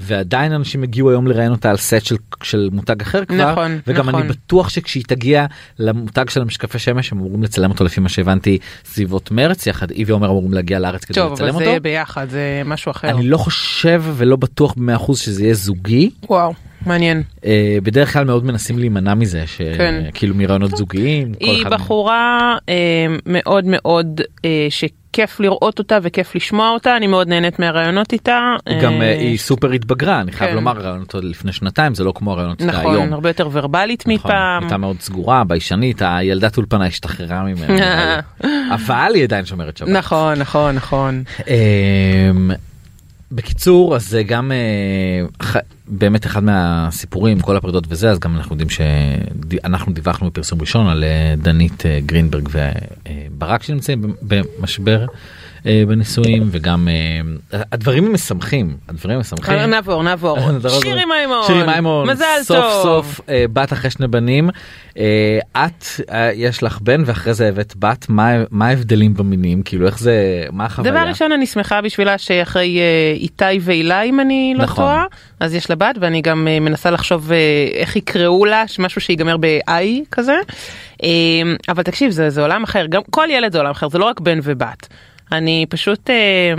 ועדיין 0.00 0.52
אנשים 0.52 0.82
הגיעו 0.82 1.10
היום 1.10 1.26
לראיין 1.26 1.52
אותה 1.52 1.70
על 1.70 1.76
סט 1.76 2.04
של, 2.04 2.16
של 2.42 2.68
מותג 2.72 3.02
אחר 3.02 3.24
כבר 3.24 3.52
נכון, 3.52 3.78
וגם 3.86 4.08
נכון. 4.08 4.20
אני 4.20 4.28
בטוח 4.28 4.68
שכשהיא 4.68 5.04
תגיע 5.06 5.46
למותג 5.78 6.28
של 6.28 6.42
המשקפי 6.42 6.78
שמש 6.78 7.12
הם 7.12 7.18
אמורים 7.18 7.42
לצלם 7.42 7.70
אותו 7.70 7.84
לפי 7.84 8.00
מה 8.00 8.08
שהבנתי 8.08 8.58
סביבות 8.84 9.30
מרץ 9.30 9.66
יחד 9.66 9.90
היא 9.90 10.04
ועומר 10.08 10.28
אמורים 10.28 10.52
להגיע 10.52 10.78
לארץ 10.78 11.04
כדי 11.04 11.14
טוב 11.14 11.32
לצלם 11.32 11.44
אבל 11.44 11.54
אותו. 11.54 11.64
זה 11.64 11.70
יהיה 11.70 11.80
ביחד 11.80 12.26
זה 12.30 12.62
משהו 12.64 12.90
אחר 12.90 13.10
אני 13.10 13.28
לא 13.28 13.36
חושב 13.36 14.02
ולא 14.16 14.36
בטוח 14.36 14.74
במאה 14.74 14.96
אחוז 14.96 15.18
שזה 15.18 15.42
יהיה 15.42 15.54
זוגי 15.54 16.10
וואו 16.28 16.52
מעניין 16.86 17.22
אה, 17.44 17.78
בדרך 17.82 18.12
כלל 18.12 18.24
מאוד 18.24 18.44
מנסים 18.44 18.78
להימנע 18.78 19.14
מזה 19.14 19.44
כן. 19.56 20.02
שכאילו 20.08 20.34
מרעיונות 20.34 20.76
זוגיים. 20.76 21.32
היא. 21.40 21.66
בחורה 21.66 22.56
אה, 22.68 23.06
מאוד 23.26 23.64
מאוד 23.66 24.20
אה, 24.44 24.66
שכיף 25.12 25.40
לראות 25.40 25.78
אותה 25.78 25.98
וכיף 26.02 26.34
לשמוע 26.36 26.70
אותה 26.70 26.96
אני 26.96 27.06
מאוד 27.06 27.28
נהנית 27.28 27.58
מהרעיונות 27.58 28.12
איתה. 28.12 28.56
גם 28.82 28.92
אה, 28.92 29.00
אה, 29.02 29.12
היא 29.18 29.38
סופר 29.38 29.70
התבגרה 29.72 30.20
אני 30.20 30.32
חייב 30.32 30.50
כן. 30.50 30.56
לומר 30.56 30.72
רעיונות 30.72 31.14
עוד 31.14 31.24
לפני 31.24 31.52
שנתיים 31.52 31.94
זה 31.94 32.04
לא 32.04 32.12
כמו 32.16 32.32
הרעיונות 32.32 32.60
איתה 32.62 32.78
היום. 32.80 32.92
נכון 32.96 33.12
הרבה 33.12 33.28
יותר 33.30 33.48
ורבלית 33.52 34.00
נכון, 34.02 34.14
מפעם. 34.14 34.62
הייתה 34.62 34.76
מאוד 34.76 34.96
סגורה 35.00 35.44
ביישנית 35.44 36.02
הילדת 36.04 36.56
אולפנה 36.56 36.86
השתחררה 36.86 37.42
ממנה 37.42 38.20
אבל- 38.40 38.50
אבל 38.86 39.12
היא 39.14 39.24
עדיין 39.24 39.44
שומרת 39.44 39.76
שבת. 39.76 39.88
נכון 39.88 40.38
נכון 40.38 40.74
נכון. 40.74 41.22
בקיצור 43.32 43.96
אז 43.96 44.08
זה 44.08 44.22
גם 44.22 44.52
אה, 44.52 45.60
באמת 45.88 46.26
אחד 46.26 46.44
מהסיפורים 46.44 47.40
כל 47.40 47.56
הפרידות 47.56 47.84
וזה 47.88 48.10
אז 48.10 48.18
גם 48.18 48.36
אנחנו 48.36 48.54
יודעים 48.54 48.70
שאנחנו 48.70 49.92
דיווחנו 49.92 50.30
בפרסום 50.30 50.60
ראשון 50.60 50.86
על 50.86 51.04
אה, 51.04 51.34
דנית 51.38 51.86
אה, 51.86 52.00
גרינברג 52.06 52.48
וברק 52.52 53.62
שנמצאים 53.62 54.14
במשבר. 54.22 55.00
אה, 55.00 55.06
בנישואים 55.64 56.48
וגם 56.50 56.88
אה, 56.88 57.62
הדברים 57.72 58.12
משמחים 58.12 58.76
הדברים 58.88 59.20
משמחים. 59.20 59.54
נעבור 59.54 60.02
נעבור. 60.02 60.38
שירי 60.82 61.04
מימון. 61.04 61.46
שירי 61.46 61.62
מימון 61.74 62.10
מזל 62.10 62.24
סוף 62.42 62.56
טוב. 62.56 62.82
סוף 62.82 63.20
אה, 63.28 63.44
בת 63.52 63.72
אחרי 63.72 63.90
שני 63.90 64.08
בנים 64.08 64.50
אה, 64.98 65.38
את 65.56 65.84
אה, 66.10 66.30
יש 66.34 66.62
לך 66.62 66.78
בן 66.80 67.02
ואחרי 67.06 67.34
זה 67.34 67.48
הבאת 67.48 67.74
בת 67.76 68.06
מה 68.08 68.32
מה 68.50 68.68
ההבדלים 68.68 69.14
במינים 69.14 69.62
כאילו 69.62 69.86
איך 69.86 69.98
זה 69.98 70.44
מה 70.52 70.64
החוויה. 70.64 70.92
דבר 70.92 71.08
ראשון 71.08 71.32
אני 71.32 71.46
שמחה 71.46 71.80
בשבילה 71.80 72.18
שאחרי 72.18 72.78
אה, 72.78 73.12
איתי 73.16 73.44
והילה 73.60 74.02
אם 74.02 74.20
אני 74.20 74.54
לא 74.56 74.64
נכון. 74.64 74.76
טועה 74.76 75.04
אז 75.40 75.54
יש 75.54 75.70
לה 75.70 75.76
בת 75.76 75.96
ואני 76.00 76.22
גם 76.22 76.48
אה, 76.48 76.60
מנסה 76.60 76.90
לחשוב 76.90 77.32
אה, 77.32 77.38
איך 77.72 77.96
יקראו 77.96 78.44
לה 78.44 78.64
משהו 78.78 79.00
שיגמר 79.00 79.36
ב-I 79.36 80.04
כזה 80.10 80.36
אה, 81.02 81.08
אבל 81.68 81.82
תקשיב 81.82 82.10
זה, 82.10 82.30
זה 82.30 82.42
עולם 82.42 82.62
אחר 82.62 82.86
גם 82.86 83.02
כל 83.10 83.26
ילד 83.30 83.52
זה 83.52 83.58
עולם 83.58 83.70
אחר 83.70 83.88
זה 83.88 83.98
לא 83.98 84.04
רק 84.04 84.20
בן 84.20 84.38
ובת 84.42 84.88
אני 85.32 85.66
פשוט 85.68 86.10
אה, 86.10 86.54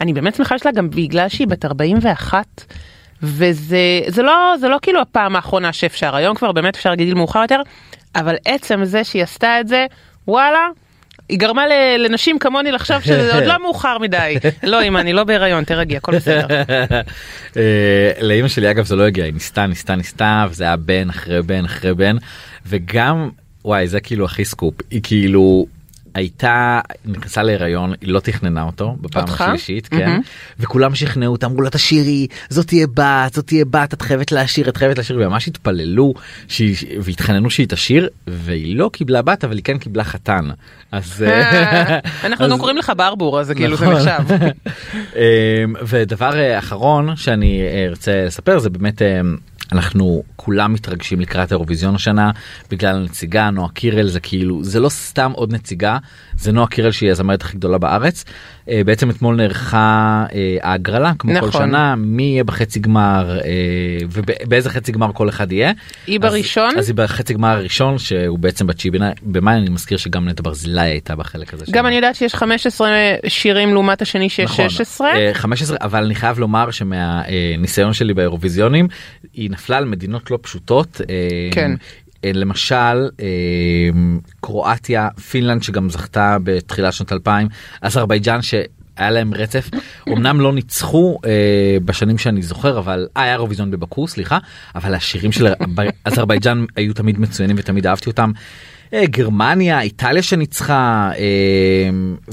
אני 0.00 0.12
באמת 0.12 0.34
שמחה 0.34 0.58
שלה 0.58 0.72
גם 0.72 0.90
בגלל 0.90 1.28
שהיא 1.28 1.46
בת 1.46 1.64
41. 1.64 2.64
וזה 3.22 4.00
זה 4.06 4.22
לא 4.22 4.54
זה 4.60 4.68
לא 4.68 4.78
כאילו 4.82 5.00
הפעם 5.00 5.36
האחרונה 5.36 5.72
שאפשר 5.72 6.16
היום 6.16 6.36
כבר 6.36 6.52
באמת 6.52 6.76
אפשר 6.76 6.90
להגיד 6.90 7.14
מאוחר 7.14 7.42
יותר 7.42 7.60
אבל 8.16 8.34
עצם 8.44 8.84
זה 8.84 9.04
שהיא 9.04 9.22
עשתה 9.22 9.60
את 9.60 9.68
זה 9.68 9.86
וואלה. 10.28 10.68
היא 11.28 11.38
גרמה 11.38 11.64
לנשים 11.98 12.38
כמוני 12.38 12.72
לחשוב 12.72 13.00
שזה 13.00 13.34
עוד 13.36 13.44
לא 13.44 13.62
מאוחר 13.62 13.98
מדי. 13.98 14.36
לא 14.62 14.82
אמא 14.82 14.98
אני 14.98 15.12
לא 15.12 15.24
בהיריון 15.24 15.64
תרגי 15.64 15.96
הכל 15.96 16.16
בסדר. 16.16 16.46
אה, 17.56 18.10
לאמא 18.20 18.48
שלי 18.48 18.70
אגב 18.70 18.84
זה 18.84 18.96
לא 18.96 19.02
הגיע 19.02 19.24
היא 19.24 19.34
ניסתה 19.34 19.66
ניסתה 19.66 19.94
ניסתה 19.96 20.46
וזה 20.50 20.64
היה 20.64 20.76
בן 20.76 21.08
אחרי 21.10 21.42
בן 21.42 21.64
אחרי 21.64 21.94
בן 21.94 22.16
וגם 22.66 23.30
וואי 23.64 23.88
זה 23.88 24.00
כאילו 24.00 24.24
הכי 24.24 24.44
סקופ 24.44 24.74
היא 24.90 25.00
כאילו 25.02 25.66
הייתה 26.14 26.80
נכנסה 27.04 27.42
להיריון 27.42 27.92
היא 28.00 28.12
לא 28.12 28.20
תכננה 28.20 28.62
אותו 28.62 28.96
בפעם 29.00 29.22
אותך? 29.22 29.40
השלישית 29.40 29.86
כן 29.88 29.96
מהמם. 30.08 30.20
וכולם 30.58 30.94
שכנעו 30.94 31.32
אותה 31.32 31.46
אמרו 31.46 31.62
לה 31.62 31.70
תשאירי 31.70 32.26
זאת 32.48 32.66
תהיה 32.66 32.86
בת 32.94 33.34
זאת 33.34 33.46
תהיה 33.46 33.64
בת 33.64 33.94
את 33.94 34.02
חייבת 34.02 34.32
להשאיר 34.32 34.68
את 34.68 34.76
חייבת 34.76 34.98
להשאיר 34.98 35.18
וממש 35.18 35.48
התפללו 35.48 36.14
שהיא 36.48 36.76
והתחננו 37.02 37.50
שהיא 37.50 37.66
תשאיר 37.68 38.08
והיא 38.26 38.76
לא 38.76 38.90
קיבלה 38.92 39.22
בת 39.22 39.44
אבל 39.44 39.56
היא 39.56 39.64
כן 39.64 39.78
קיבלה 39.78 40.04
חתן 40.04 40.48
אז 40.92 41.24
אה, 41.26 41.98
אנחנו 42.26 42.44
אז- 42.44 42.50
גם 42.50 42.58
קוראים 42.58 42.76
לך 42.76 42.92
ברבור 42.96 43.40
אז 43.40 43.50
כאילו 43.50 43.76
זה 43.76 43.84
נכון. 43.86 43.96
נחשב. 43.96 44.34
אמ, 45.16 45.74
ודבר 45.86 46.38
אה, 46.38 46.58
אחרון 46.58 47.16
שאני 47.16 47.60
אה, 47.62 47.84
ארצה 47.88 48.24
לספר 48.26 48.58
זה 48.58 48.70
באמת 48.70 49.02
אמ, 49.02 49.36
אנחנו 49.72 50.22
כולם 50.36 50.72
מתרגשים 50.72 51.20
לקראת 51.20 51.52
האירוויזיון 51.52 51.94
השנה 51.94 52.30
בגלל 52.70 52.96
הנציגה 52.96 53.50
נועה 53.50 53.68
קירל 53.68 54.08
זה 54.08 54.20
כאילו 54.20 54.64
זה 54.64 54.80
לא 54.80 54.88
סתם 54.88 55.32
עוד 55.34 55.52
נציגה 55.52 55.98
זה 56.36 56.52
נועה 56.52 56.66
קירל 56.66 56.90
שהיא 56.90 57.10
הזמרת 57.10 57.42
הכי 57.42 57.56
גדולה 57.56 57.78
בארץ. 57.78 58.24
אה, 58.68 58.80
בעצם 58.84 59.10
אתמול 59.10 59.36
נערכה 59.36 60.24
אה, 60.34 60.56
ההגרלה 60.62 61.12
כמו 61.18 61.32
כל 61.40 61.46
נכון. 61.46 61.66
שנה 61.68 61.94
מי 61.96 62.22
יהיה 62.22 62.44
בחצי 62.44 62.80
גמר 62.80 63.38
אה, 63.44 63.50
ובאיזה 64.12 64.70
חצי 64.70 64.92
גמר 64.92 65.10
כל 65.14 65.28
אחד 65.28 65.52
יהיה. 65.52 65.72
היא 66.06 66.18
אז- 66.18 66.22
בראשון? 66.22 66.78
אז 66.78 66.88
היא 66.88 66.94
בחצי 66.96 67.34
גמר 67.34 67.48
הראשון 67.48 67.98
שהוא 67.98 68.38
בעצם 68.38 68.66
בתשיעי 68.66 68.92
במאי 69.22 69.54
אני 69.54 69.68
מזכיר 69.70 69.98
שגם 69.98 70.28
נטע 70.28 70.42
ברזילי 70.42 70.80
הייתה 70.80 71.16
בחלק 71.16 71.54
הזה. 71.54 71.64
גם 71.70 71.72
שלה. 71.72 71.88
אני 71.88 71.96
יודעת 71.96 72.14
שיש 72.16 72.34
15 72.34 72.88
שירים 73.28 73.72
לעומת 73.72 74.02
השני 74.02 74.28
שיש 74.28 74.50
נכון, 74.50 74.68
16. 74.68 75.08
אה, 75.16 75.30
15 75.34 75.76
אבל 75.80 76.04
אני 76.04 76.14
חייב 76.14 76.38
לומר 76.38 76.70
שמהניסיון 76.70 77.92
שלי 77.92 78.14
באירוויזיונים 78.14 78.88
היא 79.34 79.50
נפלה 79.50 79.76
על 79.76 79.84
מדינות 79.84 80.30
לא 80.30 80.38
פשוטות. 80.42 81.00
כן. 81.52 81.70
אה, 82.24 82.30
למשל 82.34 83.08
אה, 83.20 83.26
קרואטיה 84.40 85.08
פינלנד 85.30 85.62
שגם 85.62 85.90
זכתה 85.90 86.36
בתחילת 86.44 86.92
שנות 86.92 87.12
2000 87.12 87.48
אזרבייג'אן 87.82 88.42
שהיה 88.42 89.10
להם 89.10 89.34
רצף 89.34 89.70
אמנם 90.08 90.40
לא 90.40 90.52
ניצחו 90.52 91.18
אה, 91.24 91.30
בשנים 91.84 92.18
שאני 92.18 92.42
זוכר 92.42 92.78
אבל 92.78 93.08
היה 93.16 93.32
אירוויזיון 93.32 93.70
בבקו 93.70 94.08
סליחה 94.08 94.38
אבל 94.74 94.94
השירים 94.94 95.32
של 95.32 95.46
אזרבייג'אן 96.04 96.64
היו 96.76 96.94
תמיד 96.94 97.20
מצוינים 97.20 97.56
ותמיד 97.58 97.86
אהבתי 97.86 98.10
אותם. 98.10 98.32
גרמניה 99.04 99.80
איטליה 99.80 100.22
שניצחה 100.22 101.10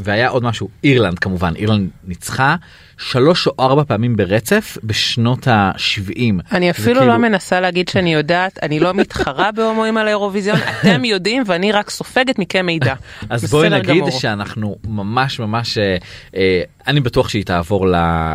והיה 0.03 0.29
עוד 0.29 0.43
משהו 0.43 0.69
אירלנד 0.83 1.19
כמובן 1.19 1.53
אירלנד 1.55 1.89
ניצחה 2.07 2.55
שלוש 3.01 3.47
או 3.47 3.53
ארבע 3.59 3.83
פעמים 3.83 4.15
ברצף 4.15 4.77
בשנות 4.83 5.47
ה-70. 5.47 6.19
אני 6.51 6.71
אפילו 6.71 6.99
כאילו- 6.99 7.11
לא 7.11 7.17
מנסה 7.17 7.59
להגיד 7.59 7.87
שאני 7.87 8.13
יודעת, 8.13 8.59
אני 8.61 8.79
לא 8.79 8.93
מתחרה 8.93 9.51
בהומואים 9.51 9.97
על 9.97 10.07
האירוויזיון, 10.07 10.57
אתם 10.81 11.05
יודעים 11.05 11.43
ואני 11.45 11.71
רק 11.71 11.89
סופגת 11.89 12.39
מכם 12.39 12.65
מידע. 12.65 12.93
אז 13.29 13.51
בואי 13.51 13.69
נגיד 13.69 13.95
גמור. 13.95 14.11
שאנחנו 14.11 14.75
ממש 14.87 15.39
ממש 15.39 15.77
אה, 15.77 15.97
אה, 16.35 16.61
אני 16.87 16.99
בטוח 16.99 17.29
שהיא 17.29 17.45
תעבור 17.45 17.87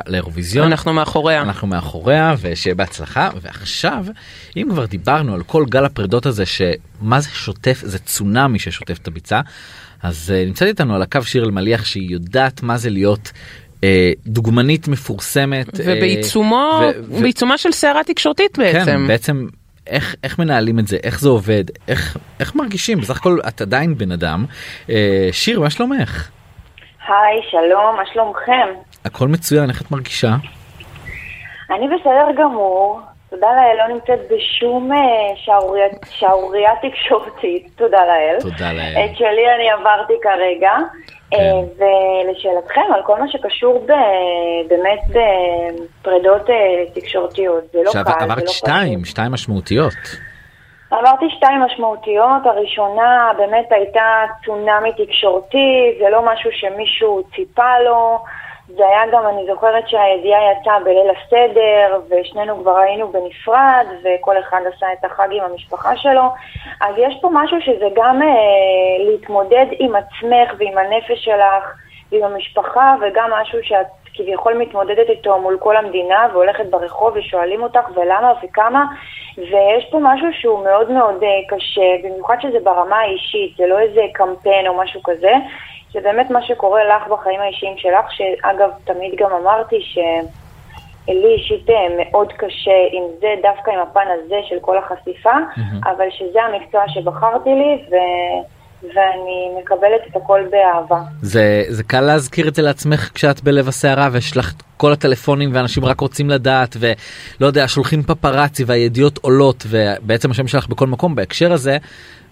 לאירוויזיון. 0.07 0.67
אנחנו 0.67 0.93
מאחוריה. 0.93 1.43
אנחנו 1.43 1.67
מאחוריה 1.67 2.35
ושיהיה 2.41 2.75
בהצלחה 2.75 3.31
ועכשיו 3.43 4.07
אם 4.57 4.67
כבר 4.71 4.87
דיברנו 4.87 5.35
על 5.35 5.43
כל 5.43 5.65
גל 5.69 5.85
הפרדות 5.85 6.27
הזה 6.27 6.45
שמה 6.47 7.21
זה 7.21 7.29
שוטף 7.33 7.81
זה 7.85 7.99
צונאמי 7.99 8.59
ששוטף 8.59 8.99
את 8.99 9.09
הביצה 9.09 9.41
אז 10.03 10.33
uh, 10.35 10.47
נמצאת 10.47 10.69
איתנו 10.69 10.95
על 10.95 11.03
הקו 11.03 11.23
שיר 11.23 11.45
אלמליח 11.45 11.85
שהיא 11.85 12.11
יודעת 12.11 12.63
מה 12.63 12.77
זה 12.77 12.91
להיות 12.91 13.33
דוגמנית 14.27 14.89
מפורסמת 14.89 15.81
אה, 15.81 15.85
ובעיצומו, 15.87 16.81
ו- 16.83 17.21
בעיצומה 17.21 17.59
של 17.59 17.73
סערה 17.73 18.05
תקשורתית 18.05 18.59
בעצם. 18.59 18.85
כן, 18.85 19.07
בעצם 19.07 19.47
איך 19.87 20.15
איך 20.25 20.39
מנהלים 20.39 20.79
את 20.79 20.87
זה 20.87 20.97
איך 21.03 21.21
זה 21.21 21.29
עובד 21.29 21.65
איך 21.89 22.17
איך 22.41 22.55
מרגישים? 22.55 22.99
בסך 23.01 23.17
הכל 23.17 23.39
את 23.49 23.61
עדיין 23.61 23.99
בן 23.99 24.13
אדם. 24.13 24.45
אה, 24.91 25.29
שיר 25.33 25.61
מה 25.61 25.71
שלומך? 25.71 26.29
היי, 27.09 27.41
שלום, 27.51 27.97
מה 27.97 28.03
שלומכם? 28.13 28.81
הכל 29.05 29.29
מצוין 29.29 29.71
איך 29.71 29.83
את 29.83 29.91
מרגישה? 29.91 30.37
אני 31.71 31.87
בסדר 31.87 32.43
גמור, 32.43 33.01
תודה 33.31 33.47
לאל, 33.47 33.77
לא 33.79 33.95
נמצאת 33.95 34.21
בשום 34.31 34.93
אה, 34.93 35.37
שערורייה, 36.05 36.73
תקשורתית, 36.83 37.69
תודה 37.77 37.99
לאל. 38.07 38.41
תודה 38.41 38.73
לאל. 38.73 39.05
את 39.05 39.17
שלי 39.17 39.55
אני 39.57 39.71
עברתי 39.71 40.15
כרגע. 40.23 40.73
כן. 41.31 41.37
אה, 41.37 41.61
ולשאלתכם, 41.77 42.93
על 42.95 43.03
כל 43.03 43.21
מה 43.21 43.29
שקשור 43.29 43.87
ב, 43.87 43.93
באמת 44.69 45.01
בפרידות 45.09 46.51
אה, 46.51 46.85
תקשורתיות, 46.95 47.65
זה 47.73 47.79
לא 47.85 47.93
קל, 47.93 47.99
זה 47.99 48.11
לא 48.11 48.25
עברת 48.25 48.45
פשוט. 48.45 48.49
שתיים 48.49 49.05
שתיים 49.05 49.33
משמעותיות 49.33 49.95
עברתי 50.91 51.25
שתיים 51.37 51.61
משמעותיות, 51.61 52.47
הראשונה 52.47 53.31
באמת 53.37 53.67
הייתה 53.71 54.23
צונאמי 54.45 54.93
תקשורתי, 54.93 55.99
זה 55.99 56.11
לא 56.11 56.23
משהו 56.33 56.51
שמישהו 56.53 57.23
ציפה 57.37 57.79
לו, 57.85 58.25
זה 58.77 58.87
היה 58.87 59.07
גם, 59.13 59.27
אני 59.29 59.47
זוכרת 59.47 59.89
שהידיעה 59.89 60.41
יצאה 60.53 60.81
בליל 60.81 61.11
הסדר, 61.11 62.01
ושנינו 62.11 62.63
כבר 62.63 62.79
היינו 62.79 63.09
בנפרד, 63.09 63.87
וכל 64.05 64.39
אחד 64.39 64.61
עשה 64.75 64.87
את 64.93 65.05
החג 65.05 65.29
עם 65.31 65.45
המשפחה 65.45 65.97
שלו, 65.97 66.23
אז 66.81 66.95
יש 66.99 67.19
פה 67.21 67.29
משהו 67.33 67.61
שזה 67.61 67.89
גם 67.95 68.23
אה, 68.23 69.05
להתמודד 69.11 69.67
עם 69.79 69.97
עצמך 69.97 70.55
ועם 70.59 70.79
הנפש 70.79 71.25
שלך, 71.25 71.75
ועם 72.13 72.25
המשפחה, 72.25 72.95
וגם 73.01 73.31
משהו 73.41 73.59
שאת 73.63 73.87
כביכול 74.15 74.55
מתמודדת 74.55 75.09
איתו 75.09 75.39
מול 75.39 75.57
כל 75.61 75.77
המדינה, 75.77 76.27
והולכת 76.33 76.67
ברחוב 76.67 77.13
ושואלים 77.15 77.63
אותך 77.63 77.89
ולמה 77.95 78.33
וכמה, 78.43 78.85
ויש 79.39 79.89
פה 79.91 79.99
משהו 80.03 80.27
שהוא 80.33 80.65
מאוד 80.65 80.91
מאוד 80.91 81.23
אה, 81.23 81.29
קשה, 81.49 82.09
במיוחד 82.09 82.37
שזה 82.41 82.59
ברמה 82.63 82.97
האישית, 82.97 83.57
זה 83.57 83.67
לא 83.67 83.79
איזה 83.79 84.03
קמפיין 84.13 84.67
או 84.67 84.75
משהו 84.75 85.01
כזה, 85.05 85.33
זה 85.97 86.03
באמת 86.03 86.31
מה 86.31 86.43
שקורה 86.43 86.85
לך 86.85 87.09
בחיים 87.09 87.41
האישיים 87.41 87.79
שלך, 87.79 88.13
שאגב, 88.13 88.71
תמיד 88.85 89.15
גם 89.17 89.31
אמרתי 89.33 89.81
ש... 89.81 89.99
לי 91.09 91.35
אישית 91.35 91.71
אה, 91.71 91.87
מאוד 91.97 92.33
קשה 92.33 92.89
עם 92.93 93.03
זה, 93.21 93.35
דווקא 93.43 93.71
עם 93.71 93.79
הפן 93.79 94.07
הזה 94.11 94.37
של 94.49 94.57
כל 94.61 94.79
החשיפה, 94.79 95.31
אבל 95.85 96.11
שזה 96.11 96.43
המקצוע 96.43 96.89
שבחרתי 96.89 97.51
לי, 97.51 97.85
ו... 97.91 97.95
ואני 98.95 99.61
מקבלת 99.63 100.01
את 100.11 100.17
הכל 100.17 100.41
באהבה. 100.51 101.01
זה 101.23 101.63
זה 101.69 101.85
קל 101.85 102.01
להזכיר 102.01 102.49
את 102.49 102.55
זה 102.55 102.63
לעצמך 102.63 103.11
כשאת 103.15 103.41
בלב 103.41 103.69
הסערה 103.69 104.09
ויש 104.13 104.37
לך 104.37 104.53
כל 104.77 104.93
הטלפונים 104.93 105.51
ואנשים 105.55 105.85
רק 105.85 106.01
רוצים 106.01 106.31
לדעת 106.31 106.77
ולא 106.81 107.47
יודע 107.47 107.69
שולחים 107.69 108.03
פפראצי 108.03 108.65
והידיעות 108.65 109.19
עולות 109.19 109.65
ובעצם 109.69 110.31
השם 110.31 110.47
שלך 110.47 110.69
בכל 110.69 110.87
מקום 110.87 111.15
בהקשר 111.15 111.53
הזה 111.53 111.77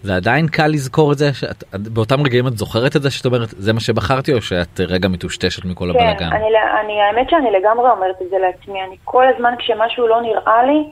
זה 0.03 0.17
עדיין 0.17 0.47
קל 0.49 0.67
לזכור 0.67 1.13
את 1.13 1.19
זה 1.19 1.35
שאת 1.35 1.65
באותם 1.75 2.21
רגעים 2.27 2.47
את 2.47 2.59
זוכרת 2.59 2.97
את 2.97 3.03
זה 3.03 3.11
שאת 3.11 3.27
אומרת 3.27 3.49
זה 3.49 3.73
מה 3.73 3.81
שבחרתי 3.81 4.33
או 4.33 4.43
שאת 4.43 4.81
רגע 4.81 5.09
מטושטשת 5.09 5.65
מכל 5.65 5.85
כן, 5.85 5.91
הבלאגן. 5.91 6.37
אני, 6.37 6.47
אני, 6.81 7.01
האמת 7.03 7.31
שאני 7.31 7.51
לגמרי 7.51 7.91
אומרת 7.91 8.23
את 8.23 8.31
זה 8.31 8.37
לעצמי, 8.39 8.83
אני 8.89 8.97
כל 9.05 9.25
הזמן 9.35 9.55
כשמשהו 9.59 10.09
לא 10.09 10.23
נראה 10.23 10.63
לי, 10.67 10.91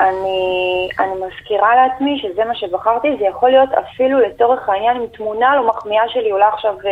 אני, 0.00 0.88
אני 0.98 1.12
מזכירה 1.26 1.76
לעצמי 1.76 2.18
שזה 2.22 2.44
מה 2.44 2.54
שבחרתי, 2.54 3.16
זה 3.18 3.24
יכול 3.24 3.50
להיות 3.50 3.68
אפילו 3.72 4.20
לצורך 4.20 4.68
העניין 4.68 4.96
אם 4.96 5.06
תמונה 5.06 5.56
לא 5.56 5.68
מחמיאה 5.68 6.08
שלי 6.08 6.30
עולה 6.30 6.48
עכשיו 6.48 6.74
אה, 6.84 6.90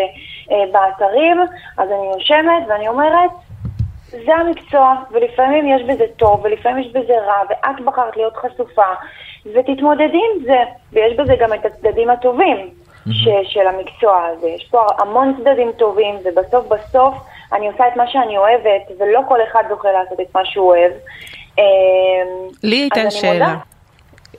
אה, 0.51 0.65
באתרים, 0.73 1.41
אז 1.79 1.89
אני 1.91 2.07
יושבת 2.15 2.69
ואני 2.69 2.89
אומרת, 2.89 3.31
זה 4.27 4.35
המקצוע, 4.35 4.95
ולפעמים 5.11 5.69
יש 5.69 5.83
בזה 5.83 6.05
טוב, 6.17 6.41
ולפעמים 6.45 6.85
יש 6.85 6.93
בזה 6.93 7.15
רע, 7.27 7.43
ואת 7.49 7.85
בחרת 7.85 8.17
להיות 8.17 8.37
חשופה, 8.37 8.93
ותתמודדי 9.55 10.21
עם 10.35 10.45
זה, 10.45 10.59
ויש 10.93 11.17
בזה 11.17 11.37
גם 11.41 11.53
את 11.53 11.65
הצדדים 11.65 12.11
הטובים 12.11 12.71
ש, 13.11 13.29
של 13.45 13.67
המקצוע 13.67 14.25
הזה. 14.25 14.49
יש 14.49 14.69
פה 14.71 14.87
המון 14.99 15.35
צדדים 15.39 15.73
טובים, 15.73 16.15
ובסוף 16.25 16.67
בסוף 16.67 17.15
אני 17.53 17.69
עושה 17.69 17.89
את 17.89 17.97
מה 17.97 18.07
שאני 18.07 18.39
אוהבת, 18.39 18.83
ולא 18.99 19.21
כל 19.29 19.39
אחד 19.43 19.63
זוכה 19.69 19.93
לעשות 19.93 20.21
את 20.21 20.35
מה 20.35 20.45
שהוא 20.45 20.69
אוהב. 20.69 20.93
אה, 21.59 21.65
לי 22.63 22.77
הייתה 22.77 23.11
שאלה. 23.11 23.49
מודה. 23.49 23.59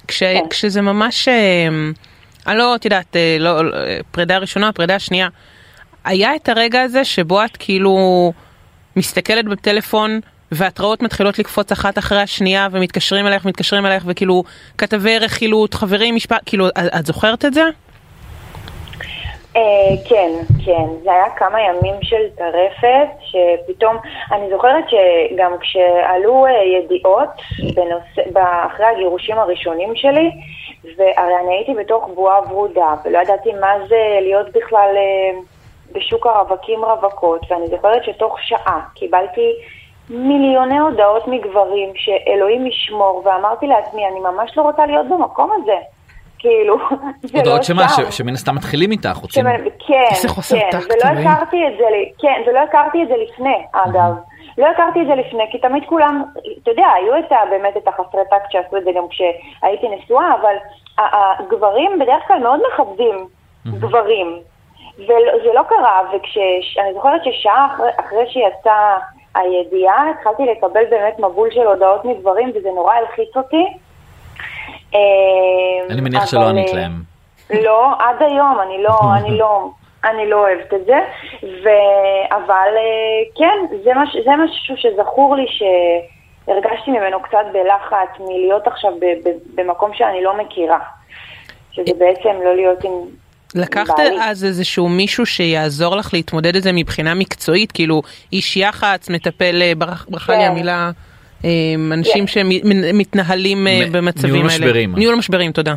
כש, 0.07 0.23
כן. 0.23 0.43
כשזה 0.49 0.81
ממש, 0.81 1.27
אה, 1.27 1.67
אני 2.47 2.57
לא, 2.57 2.75
את 2.75 2.85
יודעת, 2.85 3.15
אה, 3.15 3.37
לא, 3.39 3.59
אה, 3.59 3.97
פרידה 4.11 4.37
ראשונה, 4.37 4.71
פרידה 4.71 4.99
שנייה, 4.99 5.27
היה 6.03 6.35
את 6.35 6.49
הרגע 6.49 6.81
הזה 6.81 7.05
שבו 7.05 7.45
את 7.45 7.57
כאילו 7.57 8.33
מסתכלת 8.95 9.45
בטלפון 9.45 10.19
והתראות 10.51 11.01
מתחילות 11.01 11.39
לקפוץ 11.39 11.71
אחת 11.71 11.97
אחרי 11.97 12.21
השנייה 12.21 12.67
ומתקשרים 12.71 13.27
אלייך, 13.27 13.45
מתקשרים 13.45 13.85
אלייך 13.85 14.03
וכאילו 14.07 14.43
כתבי 14.77 15.19
רכילות, 15.19 15.73
חברים, 15.73 16.15
משפט, 16.15 16.41
כאילו, 16.45 16.67
את, 16.67 16.73
את 16.99 17.05
זוכרת 17.05 17.45
את 17.45 17.53
זה? 17.53 17.63
אה, 19.55 19.95
כן, 20.09 20.31
כן, 20.65 20.87
זה 21.03 21.11
היה 21.11 21.29
כמה 21.29 21.61
ימים 21.61 21.95
של 22.01 22.29
טרפת, 22.35 23.07
שפתאום, 23.19 23.97
אני 24.31 24.49
זוכרת 24.49 24.85
שגם 24.89 25.51
כשעלו 25.59 26.45
אה, 26.45 26.63
ידיעות 26.63 27.29
אחרי 28.65 28.85
הגירושים 28.85 29.39
הראשונים 29.39 29.95
שלי, 29.95 30.31
והרי 30.97 31.35
אני 31.43 31.53
הייתי 31.55 31.73
בתוך 31.73 32.09
בועה 32.15 32.51
ורודה, 32.51 32.95
ולא 33.05 33.19
ידעתי 33.19 33.53
מה 33.53 33.73
זה 33.87 34.19
להיות 34.21 34.47
בכלל 34.51 34.89
אה, 34.95 35.39
בשוק 35.91 36.27
הרווקים 36.27 36.85
רווקות, 36.85 37.51
ואני 37.51 37.67
זוכרת 37.67 38.03
שתוך 38.03 38.37
שעה 38.41 38.81
קיבלתי 38.95 39.53
מיליוני 40.09 40.79
הודעות 40.79 41.27
מגברים 41.27 41.89
שאלוהים 41.95 42.67
ישמור, 42.67 43.21
ואמרתי 43.25 43.67
לעצמי, 43.67 44.07
אני 44.07 44.19
ממש 44.19 44.57
לא 44.57 44.61
רוצה 44.61 44.85
להיות 44.85 45.05
במקום 45.09 45.51
הזה. 45.51 45.77
כאילו, 46.43 46.77
זה 47.21 47.37
לא 47.37 47.39
הודעות 47.39 47.63
שמה, 47.63 47.83
שמן 48.11 48.33
הסתם 48.33 48.55
מתחילים 48.55 48.91
איתך, 48.91 49.17
רוצים... 49.21 49.43
כן, 49.43 49.49
כן, 49.87 50.15
ולא 50.89 51.19
הכרתי 51.19 51.67
את 51.67 51.77
זה, 51.77 51.85
כן, 52.19 52.41
ולא 52.47 52.59
הכרתי 52.59 53.03
את 53.03 53.07
זה 53.07 53.13
לפני, 53.17 53.57
אגב. 53.71 54.13
לא 54.57 54.67
הכרתי 54.67 55.01
את 55.01 55.07
זה 55.07 55.15
לפני, 55.15 55.43
כי 55.51 55.57
תמיד 55.57 55.83
כולם, 55.85 56.23
אתה 56.63 56.71
יודע, 56.71 56.87
היו 56.95 57.19
את 57.19 57.31
ה, 57.31 57.35
באמת 57.49 57.77
את 57.77 57.87
החסרי 57.87 58.21
טקט 58.29 58.51
שעשו 58.51 58.77
את 58.77 58.83
זה 58.83 58.91
גם 58.95 59.03
כשהייתי 59.09 59.87
נשואה, 59.89 60.33
אבל 60.41 60.55
הגברים 60.97 61.99
בדרך 61.99 62.27
כלל 62.27 62.39
מאוד 62.39 62.59
מכבדים 62.73 63.27
גברים. 63.65 64.39
וזה 64.99 65.53
לא 65.53 65.61
קרה, 65.69 66.01
וכשאני 66.13 66.93
זוכרת 66.93 67.21
ששעה 67.23 67.67
אחרי, 67.73 67.89
אחרי 67.99 68.25
שיצאה 68.27 68.97
הידיעה, 69.35 70.09
התחלתי 70.09 70.43
לקבל 70.45 70.85
באמת 70.89 71.19
מבול 71.19 71.51
של 71.51 71.67
הודעות 71.67 72.05
מגברים, 72.05 72.51
וזה 72.55 72.69
נורא 72.75 72.93
הלחיץ 72.93 73.37
אותי. 73.37 73.65
אה, 74.95 74.99
אני 75.89 76.01
מניח 76.01 76.25
שלא 76.25 76.49
ענית 76.49 76.69
אה, 76.69 76.75
להם. 76.75 77.01
לא, 77.63 77.93
עד 77.99 78.21
היום, 78.21 78.57
אני 78.67 78.83
לא, 78.83 78.99
אני 79.17 79.37
לא, 79.37 79.69
אני 80.05 80.29
לא 80.29 80.35
אוהבת 80.35 80.73
את 80.73 80.85
זה, 80.85 80.99
ו... 81.43 81.69
אבל 82.31 82.73
אה, 82.77 83.23
כן, 83.35 83.77
זה, 83.83 83.91
מש... 83.93 84.15
זה 84.25 84.31
משהו 84.43 84.77
שזכור 84.77 85.35
לי 85.35 85.45
שהרגשתי 85.47 86.91
ממנו 86.91 87.21
קצת 87.21 87.45
בלחץ 87.53 88.19
מלהיות 88.19 88.67
עכשיו 88.67 88.91
ב... 88.99 89.05
ב... 89.05 89.29
במקום 89.55 89.91
שאני 89.93 90.23
לא 90.23 90.37
מכירה, 90.37 90.79
שזה 91.71 91.93
בעצם 91.97 92.41
לא 92.43 92.55
להיות 92.55 92.83
עם... 92.83 92.91
לקחת 93.55 93.99
אז 94.21 94.45
איזשהו 94.45 94.89
מישהו 94.89 95.25
שיעזור 95.25 95.95
לך 95.95 96.13
להתמודד 96.13 96.55
את 96.55 96.63
זה 96.63 96.71
מבחינה 96.73 97.13
מקצועית, 97.13 97.71
כאילו 97.71 98.01
איש 98.31 98.57
יח"צ, 98.57 99.09
מטפל, 99.09 99.73
ברכה 99.77 100.33
לי 100.33 100.63
כן. 100.63 100.91
המילה, 101.43 101.95
אנשים. 101.95 102.27
שמתנהלים 102.27 103.67
במצבים 103.91 104.33
האלה. 104.35 104.43
ניהול 104.43 104.45
משברים. 104.45 104.95
ניהול 104.95 105.15
משברים, 105.15 105.51
תודה. 105.51 105.73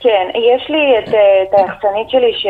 כן, 0.00 0.26
יש 0.34 0.70
לי 0.70 0.98
את, 0.98 1.08
את 1.08 1.58
היחצנית 1.58 2.10
שלי 2.10 2.32
ש... 2.34 2.46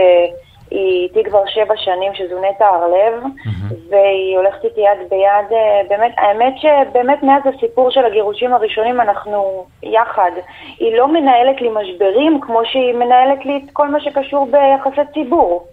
היא 0.71 1.03
איתי 1.03 1.31
כבר 1.31 1.43
שבע 1.55 1.75
שנים, 1.77 2.13
שזו 2.15 2.41
נטע 2.41 2.67
הרלב, 2.67 3.23
mm-hmm. 3.23 3.75
והיא 3.91 4.37
הולכת 4.37 4.65
איתי 4.65 4.81
יד 4.81 5.11
ביד, 5.11 5.53
אה, 5.53 5.81
באמת, 5.89 6.13
האמת 6.17 6.55
שבאמת 6.61 7.23
מאז 7.23 7.43
הסיפור 7.55 7.91
של 7.91 8.05
הגירושים 8.05 8.55
הראשונים 8.55 9.01
אנחנו 9.01 9.67
יחד. 9.83 10.31
היא 10.79 10.97
לא 10.97 11.13
מנהלת 11.13 11.61
לי 11.61 11.69
משברים 11.69 12.41
כמו 12.43 12.61
שהיא 12.65 12.95
מנהלת 12.95 13.45
לי 13.45 13.57
את 13.57 13.71
כל 13.73 13.89
מה 13.91 13.99
שקשור 14.01 14.49
ביחסי 14.51 15.13
ציבור. 15.15 15.67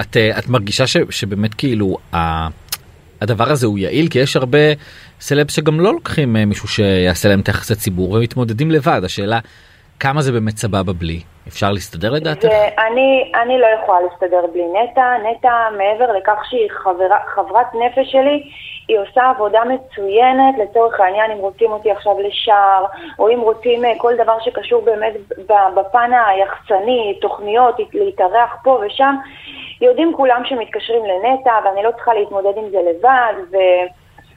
את, 0.00 0.16
אה, 0.16 0.38
את 0.38 0.48
מרגישה 0.48 0.86
ש, 0.86 0.96
שבאמת 1.10 1.54
כאילו 1.54 1.96
ה, 2.14 2.18
הדבר 3.20 3.48
הזה 3.48 3.66
הוא 3.66 3.78
יעיל? 3.78 4.08
כי 4.08 4.18
יש 4.18 4.36
הרבה 4.36 4.58
סלב 5.20 5.50
שגם 5.50 5.80
לא 5.80 5.92
לוקחים 5.92 6.36
אה, 6.36 6.44
מישהו 6.44 6.68
שיעשה 6.68 7.28
להם 7.28 7.40
את 7.40 7.48
יחסי 7.48 7.74
ציבור 7.74 8.12
ומתמודדים 8.12 8.70
לבד. 8.70 9.00
השאלה 9.04 9.38
כמה 10.00 10.22
זה 10.22 10.32
באמת 10.32 10.56
סבבה 10.56 10.92
בלי? 10.92 11.20
אפשר 11.48 11.72
להסתדר 11.72 12.10
לדעתך? 12.10 12.48
אני, 12.86 13.32
אני 13.42 13.58
לא 13.58 13.66
יכולה 13.66 13.98
להסתדר 14.00 14.46
בלי 14.52 14.64
נטע. 14.64 15.14
נטע, 15.30 15.52
מעבר 15.78 16.12
לכך 16.12 16.44
שהיא 16.50 16.68
חברה, 16.70 17.18
חברת 17.34 17.66
נפש 17.74 18.12
שלי, 18.12 18.50
היא 18.88 18.98
עושה 18.98 19.30
עבודה 19.30 19.60
מצוינת, 19.64 20.54
לצורך 20.58 21.00
העניין, 21.00 21.30
אם 21.30 21.38
רוצים 21.38 21.70
אותי 21.70 21.90
עכשיו 21.90 22.20
לשער, 22.20 22.84
או 23.18 23.28
אם 23.28 23.40
רוצים 23.40 23.84
אה, 23.84 23.92
כל 23.98 24.16
דבר 24.16 24.36
שקשור 24.40 24.82
באמת 24.82 25.14
בפן 25.76 26.10
היחצני, 26.26 27.18
תוכניות, 27.20 27.76
להתארח 27.92 28.56
פה 28.64 28.80
ושם, 28.86 29.14
יודעים 29.80 30.12
כולם 30.16 30.42
שמתקשרים 30.44 31.02
לנטע, 31.04 31.52
ואני 31.64 31.82
לא 31.82 31.90
צריכה 31.90 32.14
להתמודד 32.14 32.56
עם 32.56 32.70
זה 32.70 32.78
לבד, 32.90 33.32
ו... 33.52 33.56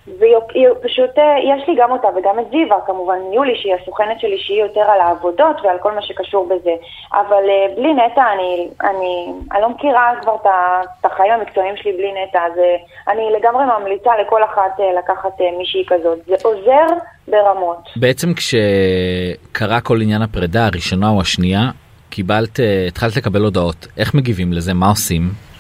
ופשוט, 0.08 1.18
אה, 1.18 1.36
יש 1.40 1.68
לי 1.68 1.76
גם 1.78 1.92
אותה 1.92 2.08
וגם 2.16 2.40
את 2.40 2.46
זיווה, 2.52 2.78
כמובן 2.86 3.18
יולי, 3.34 3.56
שהיא 3.56 3.76
הסוכנת 3.82 4.20
שלי, 4.20 4.38
שהיא 4.40 4.62
יותר 4.62 4.82
על 4.82 5.02
העבודות 5.02 5.56
ועל 5.64 5.78
כל 5.80 5.92
מה 5.96 6.02
שקשור 6.02 6.46
בזה. 6.46 6.72
אבל 7.14 7.44
אה, 7.50 7.76
בלי 7.76 7.94
נטע, 7.94 8.24
אני, 8.34 8.70
אני, 8.82 9.34
אני 9.52 9.62
לא 9.62 9.70
מכירה 9.70 10.14
כבר 10.22 10.36
את 10.36 11.06
החיים 11.06 11.34
המקצועיים 11.34 11.76
שלי 11.78 11.92
בלי 11.92 12.12
נטע, 12.12 12.40
אז 12.46 12.58
אה, 12.58 13.14
אני 13.14 13.24
לגמרי 13.40 13.64
ממליצה 13.66 14.12
לכל 14.22 14.44
אחת 14.44 14.80
לקחת 15.00 15.42
מישהי 15.58 15.84
כזאת. 15.88 16.20
זה 16.26 16.36
עוזר 16.44 16.86
ברמות. 17.28 17.90
בעצם 17.96 18.28
כשקרה 18.34 19.82
כל 19.82 20.02
עניין 20.02 20.22
הפרידה, 20.22 20.66
הראשונה 20.66 21.10
או 21.10 21.22
השנייה, 21.22 21.62
קיבלת, 22.10 22.60
התחלת 22.88 23.18
לקבל 23.18 23.42
הודעות. 23.42 23.88
איך 23.98 24.14
מגיבים 24.14 24.54
לזה? 24.54 24.74
מה 24.74 24.90
עושים? 24.90 25.51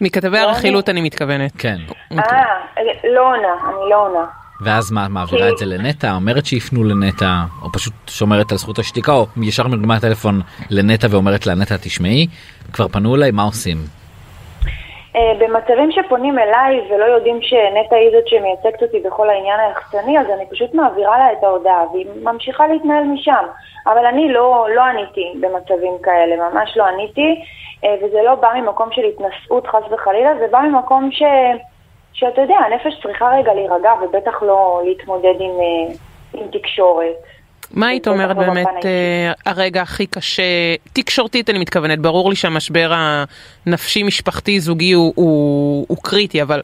מכתבי 0.00 0.30
לא 0.30 0.42
הרכילות 0.42 0.88
אני 0.88 1.00
מתכוונת. 1.00 1.52
כן. 1.58 1.76
אה, 2.12 2.18
לא 3.14 3.20
עונה, 3.20 3.48
אני 3.68 3.90
לא 3.90 4.06
עונה. 4.06 4.24
ואז 4.60 4.90
מה, 4.90 5.08
מעבירה 5.08 5.48
את 5.48 5.58
זה 5.58 5.66
לנטע, 5.66 6.12
אומרת 6.12 6.46
שיפנו 6.46 6.84
לנטע, 6.84 7.42
או 7.62 7.72
פשוט 7.72 7.92
שומרת 8.06 8.52
על 8.52 8.58
זכות 8.58 8.78
השתיקה, 8.78 9.12
או 9.12 9.26
ישר 9.42 9.68
מרימה 9.68 10.00
טלפון 10.00 10.40
לנטע 10.70 11.06
ואומרת 11.10 11.46
לה, 11.46 11.54
נטע 11.54 11.76
תשמעי, 11.80 12.26
כבר 12.72 12.88
פנו 12.88 13.16
אליי, 13.16 13.30
מה 13.30 13.42
עושים? 13.42 13.78
אה, 15.16 15.32
במצבים 15.38 15.92
שפונים 15.92 16.38
אליי 16.38 16.80
ולא 16.90 17.04
יודעים 17.04 17.42
שנטע 17.42 17.96
היא 17.96 18.10
זאת 18.10 18.28
שמייצגת 18.28 18.82
אותי 18.82 19.00
בכל 19.00 19.30
העניין 19.30 19.60
היחצני, 19.60 20.18
אז 20.18 20.26
אני 20.30 20.46
פשוט 20.50 20.74
מעבירה 20.74 21.18
לה 21.18 21.32
את 21.32 21.44
ההודעה, 21.44 21.84
והיא 21.92 22.06
ממשיכה 22.22 22.66
להתנהל 22.66 23.04
משם. 23.04 23.44
אבל 23.86 24.06
אני 24.06 24.32
לא, 24.32 24.66
לא 24.74 24.82
עניתי 24.82 25.32
במצבים 25.40 25.98
כאלה, 26.02 26.50
ממש 26.50 26.76
לא 26.76 26.84
עניתי. 26.84 27.44
אה, 27.84 27.94
וזה 28.02 28.22
לא 28.24 28.34
בא 28.34 28.52
ממקום 28.54 28.88
של 28.92 29.02
התנשאות 29.04 29.66
חס 29.66 29.82
וחלילה, 29.90 30.38
זה 30.38 30.46
בא 30.50 30.60
ממקום 30.60 31.10
ש... 31.12 31.22
שאתה 32.12 32.40
יודע, 32.40 32.56
הנפש 32.56 33.02
צריכה 33.02 33.30
רגע 33.38 33.54
להירגע 33.54 33.92
ובטח 34.02 34.42
לא 34.42 34.82
להתמודד 34.84 35.34
עם, 35.40 35.50
אה, 35.50 35.94
עם 36.34 36.46
תקשורת. 36.52 37.14
מה 37.74 37.86
היית 37.86 38.08
אומרת 38.08 38.36
באמת 38.36 38.66
uh, 38.66 39.40
הרגע 39.46 39.82
הכי 39.82 40.06
קשה, 40.06 40.42
תקשורתית 40.92 41.50
אני 41.50 41.58
מתכוונת, 41.58 41.98
ברור 41.98 42.30
לי 42.30 42.36
שהמשבר 42.36 42.92
הנפשי 43.66 44.02
משפחתי 44.02 44.60
זוגי 44.60 44.92
הוא, 44.92 45.12
הוא, 45.16 45.86
הוא 45.88 45.98
קריטי, 46.02 46.42
אבל 46.42 46.60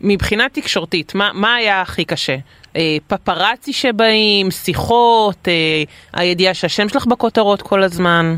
מבחינה 0.00 0.48
תקשורתית, 0.52 1.14
מה, 1.14 1.30
מה 1.34 1.54
היה 1.54 1.80
הכי 1.80 2.04
קשה? 2.04 2.36
Uh, 2.74 2.76
פפרצי 3.06 3.72
שבאים, 3.72 4.50
שיחות, 4.50 5.36
uh, 5.44 6.18
הידיעה 6.18 6.54
שהשם 6.54 6.88
שלך 6.88 7.06
בכותרות 7.06 7.62
כל 7.62 7.82
הזמן? 7.82 8.36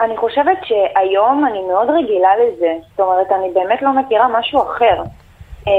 אני 0.00 0.16
חושבת 0.16 0.58
שהיום 0.64 1.46
אני 1.50 1.60
מאוד 1.68 1.88
רגילה 1.90 2.28
לזה. 2.36 2.72
זאת 2.90 3.00
אומרת, 3.00 3.26
אני 3.32 3.50
באמת 3.54 3.82
לא 3.82 3.92
מכירה 3.92 4.28
משהו 4.38 4.62
אחר. 4.62 5.02
אה, 5.68 5.72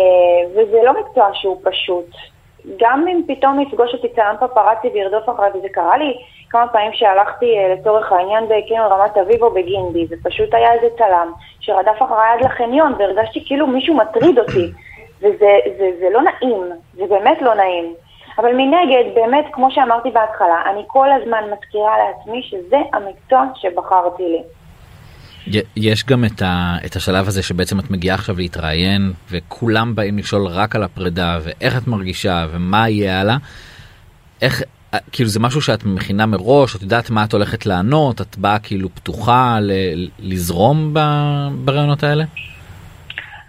וזה 0.51 0.78
לא 0.86 0.93
מקצוע 0.99 1.30
שהוא 1.34 1.62
פשוט. 1.63 2.35
גם 2.80 3.08
אם 3.08 3.21
פתאום 3.28 3.60
יפגוש 3.60 3.93
אותי 3.93 4.08
צלם 4.15 4.36
פפרצי 4.39 4.88
וירדוף 4.93 5.30
אחריי, 5.30 5.51
וזה 5.56 5.67
קרה 5.69 5.97
לי 5.97 6.17
כמה 6.49 6.67
פעמים 6.67 6.93
שהלכתי 6.93 7.58
אה, 7.58 7.73
לצורך 7.73 8.12
העניין 8.12 8.43
בקניון 8.45 8.91
רמת 8.91 9.17
אביב 9.17 9.43
או 9.43 9.54
בגינדי, 9.54 10.06
ופשוט 10.10 10.54
היה 10.54 10.73
איזה 10.73 10.88
צלם 10.97 11.32
שרדף 11.60 12.01
אחריי 12.01 12.30
עד 12.34 12.45
לחניון, 12.45 12.93
והרגשתי 12.97 13.45
כאילו 13.45 13.67
מישהו 13.67 13.95
מטריד 13.95 14.39
אותי. 14.39 14.71
וזה 15.19 15.58
זה, 15.78 15.89
זה 15.99 16.08
לא 16.12 16.21
נעים, 16.21 16.63
זה 16.93 17.04
באמת 17.10 17.41
לא 17.41 17.54
נעים. 17.54 17.93
אבל 18.38 18.54
מנגד, 18.54 19.04
באמת, 19.15 19.45
כמו 19.51 19.71
שאמרתי 19.71 20.12
בהתחלה, 20.12 20.62
אני 20.65 20.84
כל 20.88 21.12
הזמן 21.12 21.43
מזכירה 21.51 21.97
לעצמי 21.97 22.43
שזה 22.43 22.78
המקצוע 22.93 23.43
שבחרתי 23.56 24.23
לי. 24.23 24.43
יש 25.76 26.06
גם 26.06 26.26
את, 26.26 26.42
ה, 26.42 26.78
את 26.86 26.96
השלב 26.96 27.28
הזה 27.28 27.44
שבעצם 27.44 27.80
את 27.80 27.92
מגיעה 27.92 28.16
עכשיו 28.16 28.38
להתראיין 28.38 29.12
וכולם 29.32 29.96
באים 29.96 30.18
לשאול 30.18 30.48
רק 30.48 30.76
על 30.76 30.84
הפרידה 30.84 31.40
ואיך 31.44 31.78
את 31.78 31.88
מרגישה 31.88 32.46
ומה 32.52 32.90
יהיה 32.90 33.22
הלאה. 33.22 33.38
איך 34.42 34.64
כאילו 35.12 35.30
זה 35.30 35.40
משהו 35.40 35.62
שאת 35.62 35.84
מכינה 35.86 36.26
מראש 36.26 36.76
את 36.76 36.82
יודעת 36.82 37.10
מה 37.10 37.24
את 37.24 37.34
הולכת 37.34 37.66
לענות 37.66 38.22
את 38.22 38.38
באה 38.38 38.60
כאילו 38.60 38.90
פתוחה 38.90 39.58
ל, 39.62 39.72
לזרום 40.20 40.94
ברעיונות 41.66 42.04
האלה? 42.04 42.24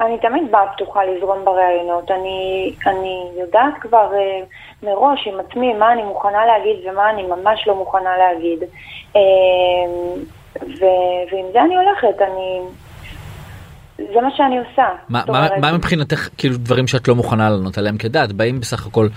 אני 0.01 0.19
תמיד 0.19 0.43
באה 0.51 0.67
פתוחה 0.75 1.01
לזרום 1.05 1.45
בראיונות, 1.45 2.11
אני, 2.11 2.73
אני 2.87 3.29
יודעת 3.41 3.75
כבר 3.81 4.11
uh, 4.13 4.87
מראש 4.87 5.29
עם 5.29 5.41
עצמי 5.41 5.73
מה 5.75 5.93
אני 5.93 6.03
מוכנה 6.03 6.47
להגיד 6.47 6.77
ומה 6.87 7.11
אני 7.11 7.23
ממש 7.23 7.67
לא 7.67 7.75
מוכנה 7.75 8.11
להגיד. 8.19 8.59
Uh, 9.13 9.19
ו, 10.63 10.85
ועם 11.33 11.45
זה 11.53 11.63
אני 11.63 11.75
הולכת, 11.77 12.23
אני... 12.23 12.61
זה 14.15 14.21
מה 14.21 14.29
שאני 14.37 14.59
עושה. 14.59 14.85
מה, 15.09 15.23
מה, 15.29 15.49
מה 15.61 15.73
מבחינתך 15.73 16.29
כאילו 16.39 16.57
דברים 16.57 16.87
שאת 16.87 17.09
לא 17.09 17.15
מוכנה 17.15 17.51
לענות 17.51 17.79
עליהם 17.79 17.99
כדעת? 17.99 18.33
באים 18.33 18.61
בסך 18.61 18.87
הכל 18.87 19.09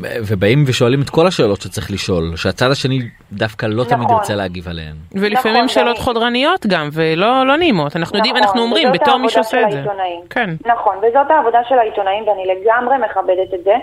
ובאים 0.00 0.64
ושואלים 0.66 1.02
את 1.02 1.10
כל 1.10 1.26
השאלות 1.26 1.60
שצריך 1.60 1.90
לשאול 1.90 2.36
שהצד 2.36 2.70
השני 2.70 2.98
דווקא 3.32 3.66
לא 3.66 3.84
תמיד 3.84 4.02
נכון. 4.04 4.16
ירצה 4.16 4.34
להגיב 4.34 4.68
עליהן. 4.68 4.94
ולפעמים 5.12 5.56
נכון, 5.56 5.68
שאלות 5.68 5.88
ואני- 5.88 6.04
חודרניות 6.04 6.66
גם 6.66 6.88
ולא 6.92 7.46
לא 7.46 7.56
נעימות 7.56 7.96
אנחנו 7.96 8.16
יודעים 8.18 8.34
נכון, 8.36 8.46
אנחנו 8.46 8.62
אומרים 8.62 8.88
וזאת 8.88 9.00
בתור 9.02 9.16
מי 9.18 9.28
שעושה 9.28 9.62
את 9.66 9.70
זה. 9.70 9.76
העיתונאים. 9.78 10.20
כן. 10.30 10.50
נכון, 10.66 10.96
וזאת 10.96 11.30
העבודה 11.30 11.58
של 11.68 11.74
העיתונאים 11.78 12.24
ואני 12.28 12.42
לגמרי 12.46 12.94
מכבדת 12.98 13.54
את 13.54 13.64
זה. 13.64 13.74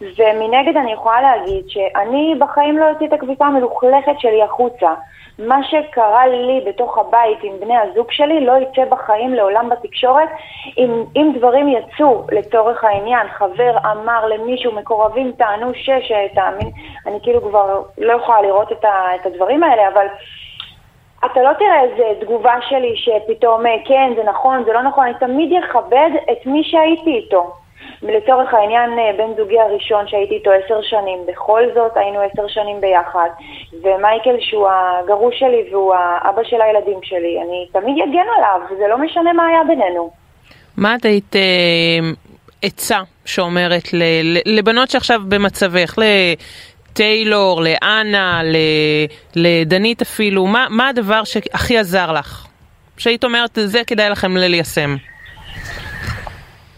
ומנגד 0.00 0.76
אני 0.76 0.92
יכולה 0.92 1.20
להגיד 1.20 1.68
שאני 1.68 2.34
בחיים 2.38 2.78
לא 2.78 2.90
אוציא 2.90 3.06
את 3.06 3.12
הקביפה 3.12 3.46
המלוכלכת 3.46 4.20
שלי 4.20 4.42
החוצה. 4.42 4.94
מה 5.38 5.64
שקרה 5.64 6.26
לי 6.26 6.60
בתוך 6.66 6.98
הבית 6.98 7.38
עם 7.42 7.52
בני 7.60 7.76
הזוג 7.76 8.10
שלי 8.10 8.46
לא 8.46 8.52
יצא 8.52 8.84
בחיים 8.90 9.34
לעולם 9.34 9.68
בתקשורת. 9.68 10.28
אם, 10.78 11.04
אם 11.16 11.32
דברים 11.38 11.68
יצאו 11.68 12.26
לצורך 12.32 12.84
העניין, 12.84 13.28
חבר 13.28 13.76
אמר 13.92 14.26
למישהו, 14.26 14.72
מקורבים 14.72 15.32
טענו 15.32 15.74
שש, 15.74 16.12
תאמין, 16.34 16.70
אני 17.06 17.18
כאילו 17.22 17.42
כבר 17.42 17.82
לא 17.98 18.12
יכולה 18.12 18.42
לראות 18.42 18.72
את, 18.72 18.84
ה, 18.84 19.14
את 19.14 19.26
הדברים 19.26 19.62
האלה, 19.62 19.88
אבל 19.88 20.06
אתה 21.24 21.42
לא 21.42 21.52
תראה 21.52 21.82
איזה 21.82 22.20
תגובה 22.20 22.54
שלי 22.68 22.96
שפתאום, 22.96 23.62
כן, 23.84 24.12
זה 24.16 24.22
נכון, 24.24 24.64
זה 24.64 24.72
לא 24.72 24.82
נכון, 24.82 25.04
אני 25.04 25.14
תמיד 25.14 25.52
אכבד 25.64 26.10
את 26.32 26.46
מי 26.46 26.64
שהייתי 26.64 27.10
איתו. 27.10 27.52
לצורך 28.02 28.54
העניין, 28.54 28.90
אה, 28.98 29.12
בן 29.18 29.36
זוגי 29.36 29.60
הראשון 29.60 30.08
שהייתי 30.08 30.34
איתו 30.34 30.50
עשר 30.50 30.82
שנים, 30.82 31.18
בכל 31.28 31.62
זאת 31.74 31.92
היינו 31.96 32.20
עשר 32.20 32.48
שנים 32.48 32.80
ביחד, 32.80 33.28
ומייקל 33.82 34.36
שהוא 34.40 34.68
הגרוש 34.68 35.38
שלי 35.38 35.68
והוא 35.70 35.94
האבא 35.94 36.42
של 36.44 36.62
הילדים 36.62 36.98
שלי, 37.02 37.38
אני 37.42 37.66
תמיד 37.72 37.96
אגן 38.02 38.28
עליו, 38.36 38.60
וזה 38.70 38.84
לא 38.88 38.98
משנה 38.98 39.32
מה 39.32 39.46
היה 39.46 39.64
בינינו. 39.68 40.10
מה 40.76 40.94
את 40.94 41.04
היית 41.04 41.36
אה, 41.36 42.10
עצה 42.62 42.98
שאומרת 43.24 43.88
לבנות 44.46 44.90
שעכשיו 44.90 45.20
במצבך, 45.28 45.94
לטיילור, 46.92 47.62
לאנה, 47.62 48.40
לדנית 49.36 50.02
אפילו, 50.02 50.46
מה, 50.46 50.66
מה 50.70 50.88
הדבר 50.88 51.24
שהכי 51.24 51.78
עזר 51.78 52.12
לך? 52.12 52.46
שהיית 52.98 53.24
אומרת 53.24 53.58
זה 53.64 53.84
כדאי 53.86 54.10
לכם 54.10 54.36
ליישם. 54.36 54.96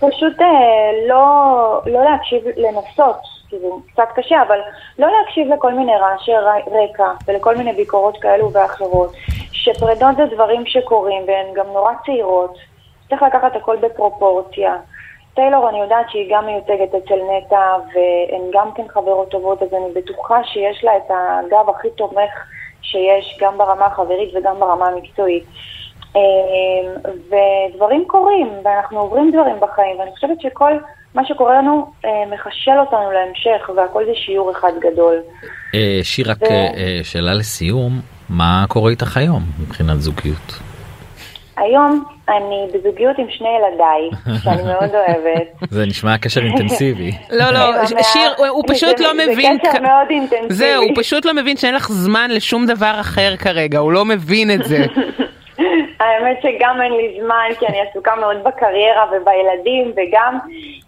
פשוט 0.01 0.41
אה, 0.41 0.91
לא, 1.09 1.81
לא 1.87 2.05
להקשיב, 2.05 2.43
לנסות, 2.57 3.17
כי 3.49 3.59
זה 3.59 3.67
קצת 3.93 4.09
קשה, 4.15 4.43
אבל 4.43 4.59
לא 4.99 5.09
להקשיב 5.09 5.49
לכל 5.49 5.73
מיני 5.73 5.97
רעשי 5.97 6.33
רקע 6.67 7.13
ולכל 7.29 7.57
מיני 7.57 7.73
ביקורות 7.73 8.19
כאלו 8.21 8.53
ואחרות, 8.53 9.13
שפרידות 9.53 10.17
זה 10.17 10.27
דברים 10.35 10.67
שקורים 10.67 11.23
והן 11.27 11.55
גם 11.55 11.67
נורא 11.67 11.93
צעירות, 12.07 12.59
צריך 13.09 13.23
לקחת 13.23 13.57
הכל 13.57 13.77
בפרופורציה. 13.77 14.75
טיילור, 15.35 15.69
אני 15.69 15.81
יודעת 15.81 16.11
שהיא 16.11 16.35
גם 16.35 16.47
מיוצגת 16.47 16.95
אצל 16.95 17.21
נטע, 17.31 17.77
והן 17.95 18.43
גם 18.53 18.73
כן 18.75 18.89
חברות 18.89 19.29
טובות, 19.29 19.63
אז 19.63 19.75
אני 19.75 19.93
בטוחה 19.95 20.45
שיש 20.45 20.85
לה 20.85 20.97
את 20.97 21.11
הגב 21.11 21.71
הכי 21.71 21.91
תומך 21.91 22.31
שיש, 22.83 23.39
גם 23.41 23.59
ברמה 23.59 23.87
החברית 23.87 24.35
וגם 24.35 24.61
ברמה 24.61 24.89
המקצועית. 24.89 25.45
אמ, 26.17 26.21
ודברים 27.31 28.05
קורים, 28.07 28.49
ואנחנו 28.65 29.01
עוברים 29.01 29.31
דברים 29.31 29.57
בחיים, 29.61 29.99
ואני 29.99 30.11
חושבת 30.15 30.41
שכל 30.41 30.73
מה 31.15 31.23
שקורה 31.25 31.55
לנו 31.59 31.91
אה, 32.05 32.11
מחשל 32.35 32.79
אותנו 32.81 33.11
להמשך, 33.13 33.71
והכל 33.77 34.05
זה 34.05 34.13
שיעור 34.15 34.51
אחד 34.53 34.73
גדול. 34.81 35.17
אה, 35.75 36.01
שיר 36.03 36.31
רק 36.31 36.43
אה, 36.43 37.01
שאלה 37.03 37.35
לסיום 37.35 37.93
מה 38.29 38.65
קורה 38.69 38.91
איתך 38.91 39.17
היום 39.17 39.43
מבחינת 39.63 40.01
זוגיות. 40.01 40.53
היום 41.57 42.05
אני 42.29 42.67
בזוגיות 42.75 43.19
עם 43.19 43.27
שני 43.31 43.49
ילדיי, 43.49 44.11
שאני 44.45 44.63
מאוד 44.63 44.91
אוהבת. 44.95 45.71
זה 45.71 45.87
נשמע 45.87 46.19
קשר 46.19 46.41
אינטנסיבי. 46.41 47.13
לא, 47.31 47.51
לא, 47.51 47.61
זה 47.87 47.95
שיר, 48.03 48.31
הוא- 48.49 48.63
זה- 48.69 48.75
פשוט 48.75 49.01
לא 49.01 49.09
זה 49.17 49.33
מבין... 49.33 49.59
קשר 49.59 49.73
כ- 49.73 49.81
מאוד 49.81 50.07
אינטנסיבי. 50.11 50.55
זהו, 50.55 50.83
הוא 50.83 50.93
פשוט 50.97 51.25
לא 51.25 51.35
מבין 51.35 51.57
שאין 51.57 51.75
לך 51.75 51.89
זמן 51.93 52.31
לשום 52.31 52.67
דבר 52.67 52.97
אחר 53.01 53.37
כרגע, 53.37 53.79
הוא 53.79 53.93
לא 53.93 54.05
מבין 54.05 54.51
את 54.51 54.65
זה. 54.65 54.85
האמת 56.01 56.43
שגם 56.43 56.83
אין 56.83 56.93
לי 56.93 57.21
זמן, 57.21 57.49
כי 57.59 57.67
אני 57.67 57.81
עסוקה 57.81 58.17
מאוד 58.17 58.45
בקריירה 58.45 59.07
ובילדים, 59.13 59.93
וגם 59.97 60.39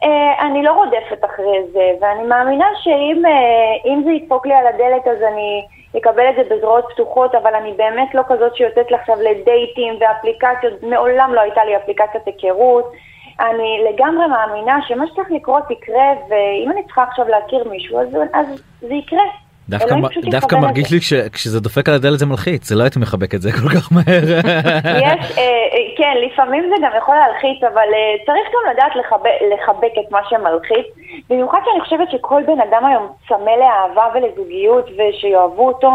אה, 0.05 0.47
אני 0.47 0.63
לא 0.63 0.73
רודפת 0.73 1.25
אחרי 1.25 1.59
זה, 1.73 1.91
ואני 2.01 2.23
מאמינה 2.23 2.67
שאם 2.83 3.23
אה, 3.27 4.03
זה 4.05 4.11
ידפוק 4.11 4.47
לי 4.47 4.55
על 4.55 4.67
הדלת 4.67 5.07
אז 5.07 5.23
אני 5.33 5.67
אקבל 5.99 6.31
את 6.31 6.35
זה 6.37 6.55
בזרועות 6.55 6.85
פתוחות, 6.95 7.35
אבל 7.35 7.55
אני 7.55 7.73
באמת 7.73 8.15
לא 8.15 8.23
כזאת 8.29 8.57
שיוצאת 8.57 8.93
עכשיו 8.93 9.17
לדייטים 9.21 9.95
ואפליקציות, 10.01 10.83
מעולם 10.83 11.35
לא 11.35 11.41
הייתה 11.41 11.65
לי 11.65 11.77
אפליקציית 11.77 12.27
היכרות. 12.27 12.93
אני 13.41 13.85
לגמרי 13.89 14.27
מאמינה 14.27 14.79
שמה 14.89 15.07
שצריך 15.07 15.31
לקרות 15.31 15.71
יקרה, 15.71 16.13
ואם 16.29 16.71
אני 16.71 16.83
צריכה 16.85 17.03
עכשיו 17.03 17.29
להכיר 17.29 17.69
מישהו, 17.71 18.01
אז, 18.01 18.17
אז 18.33 18.63
זה 18.81 18.95
יקרה. 18.95 19.25
דווקא, 19.71 19.95
מ- 19.95 20.31
דווקא 20.31 20.57
מרגיש. 20.57 20.91
לי 20.93 20.99
כשזה 21.33 21.61
דופק 21.61 21.89
על 21.89 21.95
הדלת 21.95 22.19
זה 22.19 22.27
מלחיץ 22.27 22.69
זה 22.69 22.75
לא 22.75 22.83
הייתי 22.83 22.99
מחבק 22.99 23.35
את 23.35 23.43
זה 23.43 23.53
כל 23.63 23.69
כך 23.69 23.93
מהר. 23.93 24.25
יש, 24.25 25.39
אה, 25.39 25.43
אה, 25.43 25.97
כן, 25.97 26.15
לפעמים 26.27 26.71
זה 26.71 26.87
גם 26.87 26.91
יכול 26.99 27.15
להלחיץ, 27.15 27.63
אבל 27.63 27.89
אה, 27.95 28.25
צריך 28.27 28.49
גם 28.55 28.73
לדעת 28.73 28.97
לחבק, 28.97 29.31
לחבק 29.55 29.93
את 30.07 30.13
מה 30.13 30.19
שמלחיץ. 30.29 30.87
במיוחד 31.31 31.59
שאני 31.65 31.81
חושבת 31.81 32.11
שכל 32.11 32.43
בן 32.47 32.61
אדם 32.61 32.87
היום 32.87 33.13
צמא 33.29 33.51
לאהבה 33.51 34.09
ולזוגיות 34.15 34.91
ושיאהבו 34.97 35.67
אותו. 35.69 35.91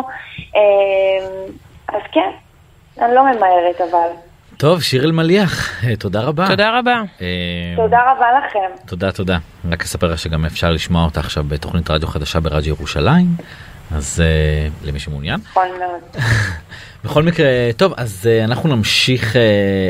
אז 1.87 2.01
כן, 2.11 2.29
אני 3.01 3.15
לא 3.15 3.21
ממהרת 3.23 3.81
אבל. 3.81 4.24
טוב 4.57 4.81
שיר 4.81 5.03
אלמליח 5.03 5.83
אה, 5.83 5.95
תודה 5.95 6.21
רבה. 6.21 6.47
תודה 6.47 6.79
רבה. 6.79 7.01
אה, 7.21 7.27
תודה 7.75 7.97
רבה 8.11 8.25
לכם. 8.39 8.85
תודה 8.87 9.11
תודה 9.11 9.37
רק 9.71 9.83
אספר 9.83 10.07
לך 10.07 10.19
שגם 10.19 10.45
אפשר 10.45 10.71
לשמוע 10.71 11.05
אותה 11.05 11.19
עכשיו 11.19 11.43
בתוכנית 11.47 11.91
רדיו 11.91 12.07
חדשה 12.07 12.39
ברדיו 12.39 12.69
ירושלים 12.75 13.27
אז 13.95 14.23
uh, 14.23 14.87
למי 14.87 14.99
שמעוניין 14.99 15.39
נכון 15.49 15.67
מאוד. 15.79 16.23
בכל 17.03 17.23
מקרה 17.23 17.47
טוב 17.77 17.93
אז 17.97 18.29
uh, 18.29 18.45
אנחנו 18.45 18.75
נמשיך 18.75 19.33
uh, 19.33 19.37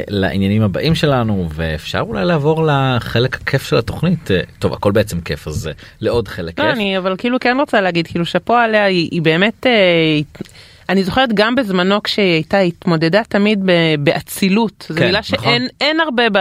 לעניינים 0.08 0.62
הבאים 0.62 0.95
שלנו 0.95 1.47
ואפשר 1.49 1.99
אולי 1.99 2.25
לעבור 2.25 2.67
לחלק 2.67 3.36
הכיף 3.36 3.67
של 3.67 3.78
התוכנית 3.78 4.30
טוב 4.60 4.73
הכל 4.73 4.91
בעצם 4.91 5.21
כיף 5.21 5.47
אז 5.47 5.69
לעוד 6.01 6.28
חלק 6.28 6.60
לא, 6.60 6.65
כיף. 6.65 6.73
אני 6.73 6.97
אבל 6.97 7.15
כאילו 7.17 7.39
כן 7.39 7.58
רוצה 7.60 7.82
להגיד 7.82 8.08
כאילו 8.08 8.25
שאפו 8.25 8.54
עליה 8.54 8.84
היא, 8.84 9.10
היא 9.12 9.21
באמת 9.21 9.67
אה, 9.67 9.71
אני 10.89 11.04
זוכרת 11.04 11.30
גם 11.34 11.56
בזמנו 11.56 12.04
כשהיא 12.04 12.34
הייתה 12.34 12.60
התמודדה 12.60 13.21
תמיד 13.30 13.62
ב- 13.65 13.71
באצילות 14.00 14.86
זו 14.89 14.95
כן, 15.00 15.06
מילה 15.06 15.19
נכון. 15.19 15.39
שאין 15.43 15.67
אין 15.82 16.00
הרבה 16.00 16.24
ב, 16.32 16.38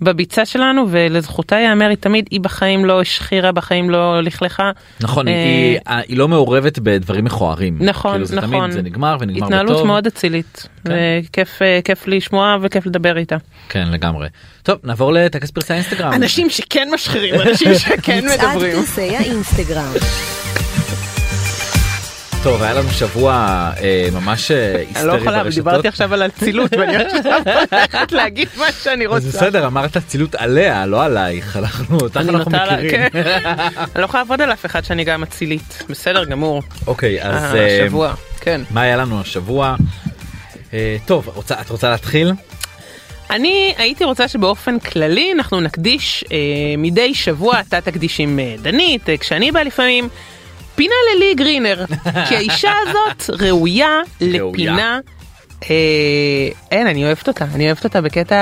בביצה 0.00 0.44
שלנו 0.44 0.86
ולזכותה 0.90 1.56
ייאמר 1.56 1.88
היא 1.88 1.96
תמיד 1.96 2.26
היא 2.30 2.40
בחיים 2.40 2.84
לא 2.84 3.00
השחירה 3.00 3.52
בחיים 3.52 3.90
לא 3.90 4.20
לכלכה. 4.22 4.70
נכון 5.00 5.28
אה, 5.28 5.32
היא, 5.34 5.78
היא 6.08 6.16
לא 6.18 6.28
מעורבת 6.28 6.78
בדברים 6.78 7.24
מכוערים 7.24 7.78
נכון 7.80 8.12
כאילו 8.12 8.24
זה 8.26 8.36
נכון 8.36 8.60
תמיד 8.60 8.70
זה 8.70 8.82
נגמר 8.82 9.16
ונגמר 9.20 9.46
התנהלות 9.46 9.72
בטוב 9.76 9.86
מאוד 9.86 10.06
אצילית 10.06 10.68
כן. 10.84 10.92
וכיף 11.28 11.62
אה, 11.62 11.80
כיף 11.84 12.06
לשמוע 12.08 12.56
וכיף 12.62 12.86
לדבר 12.86 13.16
איתה. 13.18 13.36
כן 13.68 13.88
לגמרי 13.90 14.28
טוב 14.62 14.78
נעבור 14.84 15.12
לטקס 15.12 15.50
פרסי 15.50 15.72
האינסטגרם 15.72 16.12
אנשים 16.12 16.50
שכן 16.50 16.88
משחירים 16.94 17.34
אנשים 17.34 17.74
שכן 17.74 18.24
מצעד 18.24 18.48
מדברים. 18.50 18.76
פרסי 18.76 19.16
האינסטגרם. 19.16 19.92
טוב 22.42 22.62
היה 22.62 22.74
לנו 22.74 22.90
שבוע 22.90 23.32
אה, 23.80 24.08
ממש 24.12 24.50
אה, 24.50 24.74
אני 24.74 25.06
לא 25.06 25.12
היסטרי 25.12 25.16
יכולה, 25.16 25.44
ברשתות. 25.44 25.64
דיברתי 25.64 25.88
עכשיו 25.88 26.14
על 26.14 26.26
אצילות 26.26 26.72
ואני 26.72 26.96
עכשיו 26.96 27.42
הולכת 27.72 28.12
להגיד 28.12 28.48
מה 28.58 28.72
שאני 28.72 29.06
רוצה. 29.06 29.28
בסדר 29.28 29.66
אמרת 29.66 29.96
אצילות 29.96 30.34
עליה 30.34 30.86
לא 30.86 31.04
עלייך 31.04 31.56
אנחנו 31.56 31.98
אותך 32.00 32.16
אנחנו 32.16 32.50
מכירים. 32.50 32.90
כן. 32.90 33.08
אני 33.94 34.00
לא 34.00 34.04
יכולה 34.04 34.22
לעבוד 34.22 34.40
על 34.40 34.52
אף 34.52 34.66
אחד 34.66 34.84
שאני 34.84 35.04
גם 35.04 35.22
אצילית. 35.22 35.82
בסדר 35.88 36.24
גמור. 36.24 36.62
אוקיי 36.86 37.22
אז 37.22 37.54
אה, 37.54 37.82
השבוע. 37.84 38.14
כן. 38.40 38.60
מה 38.70 38.80
היה 38.80 38.96
לנו 38.96 39.20
השבוע? 39.20 39.76
אה, 40.72 40.96
טוב 41.06 41.28
רוצה 41.34 41.60
את 41.60 41.70
רוצה 41.70 41.90
להתחיל? 41.90 42.32
אני 43.32 43.74
הייתי 43.78 44.04
רוצה 44.04 44.28
שבאופן 44.28 44.78
כללי 44.78 45.32
אנחנו 45.32 45.60
נקדיש 45.60 46.24
אה, 46.32 46.38
מדי 46.78 47.14
שבוע 47.14 47.60
אתה 47.60 47.80
תקדיש 47.80 48.20
עם 48.20 48.38
אה, 48.38 48.54
דנית 48.62 49.08
אה, 49.08 49.16
כשאני 49.16 49.52
באה 49.52 49.64
לפעמים 49.64 50.08
פינה 50.74 50.94
ללי 51.16 51.34
גרינר 51.34 51.84
כי 52.28 52.36
האישה 52.36 52.72
הזאת 52.82 53.30
ראויה 53.40 53.98
לפינה. 54.20 54.98
אה, 55.70 55.76
אין 56.70 56.86
אני 56.86 57.04
אוהבת 57.04 57.28
אותה 57.28 57.44
אני 57.54 57.66
אוהבת 57.66 57.84
אותה 57.84 58.00
בקטע 58.00 58.38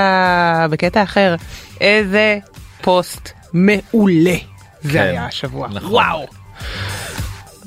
בקטע 0.70 1.02
אחר 1.02 1.34
איזה 1.80 2.38
פוסט 2.82 3.28
מעולה 3.52 4.34
זה 4.82 4.92
כן, 4.92 4.98
היה 5.00 5.26
השבוע 5.26 5.68
נכון. 5.68 5.90
וואו. 5.92 6.26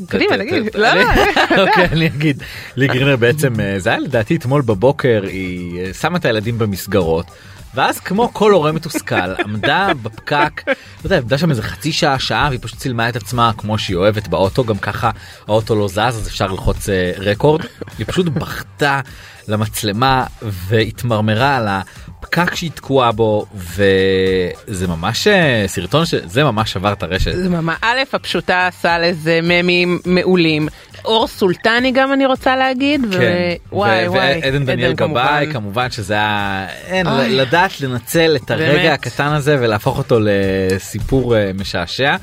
קדימה 0.09 0.35
ת- 0.35 0.39
ת- 0.39 0.41
נגיד 0.41 0.69
ת- 0.69 0.75
לא 0.75 0.93
לא 0.93 1.03
אוקיי 1.67 1.85
אני 1.91 2.07
אגיד 2.07 2.43
לי 2.75 2.87
גרינר 2.87 3.15
בעצם 3.15 3.59
אה, 3.59 3.79
זה 3.79 3.89
היה 3.89 3.99
לדעתי 3.99 4.35
אתמול 4.35 4.61
בבוקר 4.61 5.23
היא 5.27 5.79
אה, 5.81 5.93
שמה 5.93 6.17
את 6.17 6.25
הילדים 6.25 6.57
במסגרות. 6.59 7.25
ואז 7.75 7.99
כמו 7.99 8.33
כל 8.33 8.51
הורה 8.51 8.71
מתוסכל 8.71 9.35
עמדה 9.45 9.87
בפקק, 10.01 10.61
לא 10.67 10.73
יודע, 11.03 11.17
עמדה 11.17 11.37
שם 11.37 11.49
איזה 11.49 11.61
חצי 11.61 11.91
שעה 11.91 12.19
שעה 12.19 12.47
והיא 12.49 12.59
פשוט 12.61 12.79
צילמה 12.79 13.09
את 13.09 13.15
עצמה 13.15 13.51
כמו 13.57 13.77
שהיא 13.77 13.97
אוהבת 13.97 14.27
באוטו 14.27 14.63
גם 14.63 14.77
ככה 14.77 15.11
האוטו 15.47 15.75
לא 15.75 15.87
זז 15.87 15.97
אז 15.97 16.27
אפשר 16.27 16.47
ללחוץ 16.47 16.89
אה, 16.89 17.11
רקורד. 17.17 17.61
היא 17.97 18.05
פשוט 18.09 18.25
בכתה 18.25 19.01
למצלמה 19.47 20.25
והתמרמרה 20.41 21.57
על 21.57 21.67
הפקק 21.67 22.55
שהיא 22.55 22.71
תקועה 22.71 23.11
בו 23.11 23.45
וזה 23.55 24.87
ממש 24.87 25.27
אה, 25.27 25.63
סרטון 25.67 26.05
שזה 26.05 26.43
ממש 26.43 26.73
שבר 26.73 26.93
את 26.93 27.03
הרשת. 27.03 27.35
זה 27.35 27.49
ממש, 27.49 27.77
א', 27.81 27.97
הפשוטה 28.13 28.67
עשה 28.67 28.99
לזה 28.99 29.39
ממים 29.43 29.99
מעולים. 30.05 30.67
אור 31.05 31.27
סולטני 31.27 31.91
גם 31.91 32.13
אני 32.13 32.25
רוצה 32.25 32.55
להגיד, 32.55 33.01
כן. 33.11 33.53
וואי 33.71 34.07
ו- 34.07 34.11
וואי, 34.11 34.39
ועדן 34.43 34.65
דניאל. 34.65 34.93
גבאי 34.93 35.47
כמובן 35.53 35.91
שזה 35.91 36.13
היה 36.13 36.67
אין. 36.85 37.07
לדעת 37.29 37.81
לנצל 37.81 38.35
את 38.35 38.51
הרגע. 38.51 38.93
הקטן 38.93 39.27
הזה 39.27 39.57
ולהפוך 39.61 39.97
אותו 39.97 40.19
לסיפור 40.21 41.35
אה, 41.37 41.51
משעשע. 41.55 42.15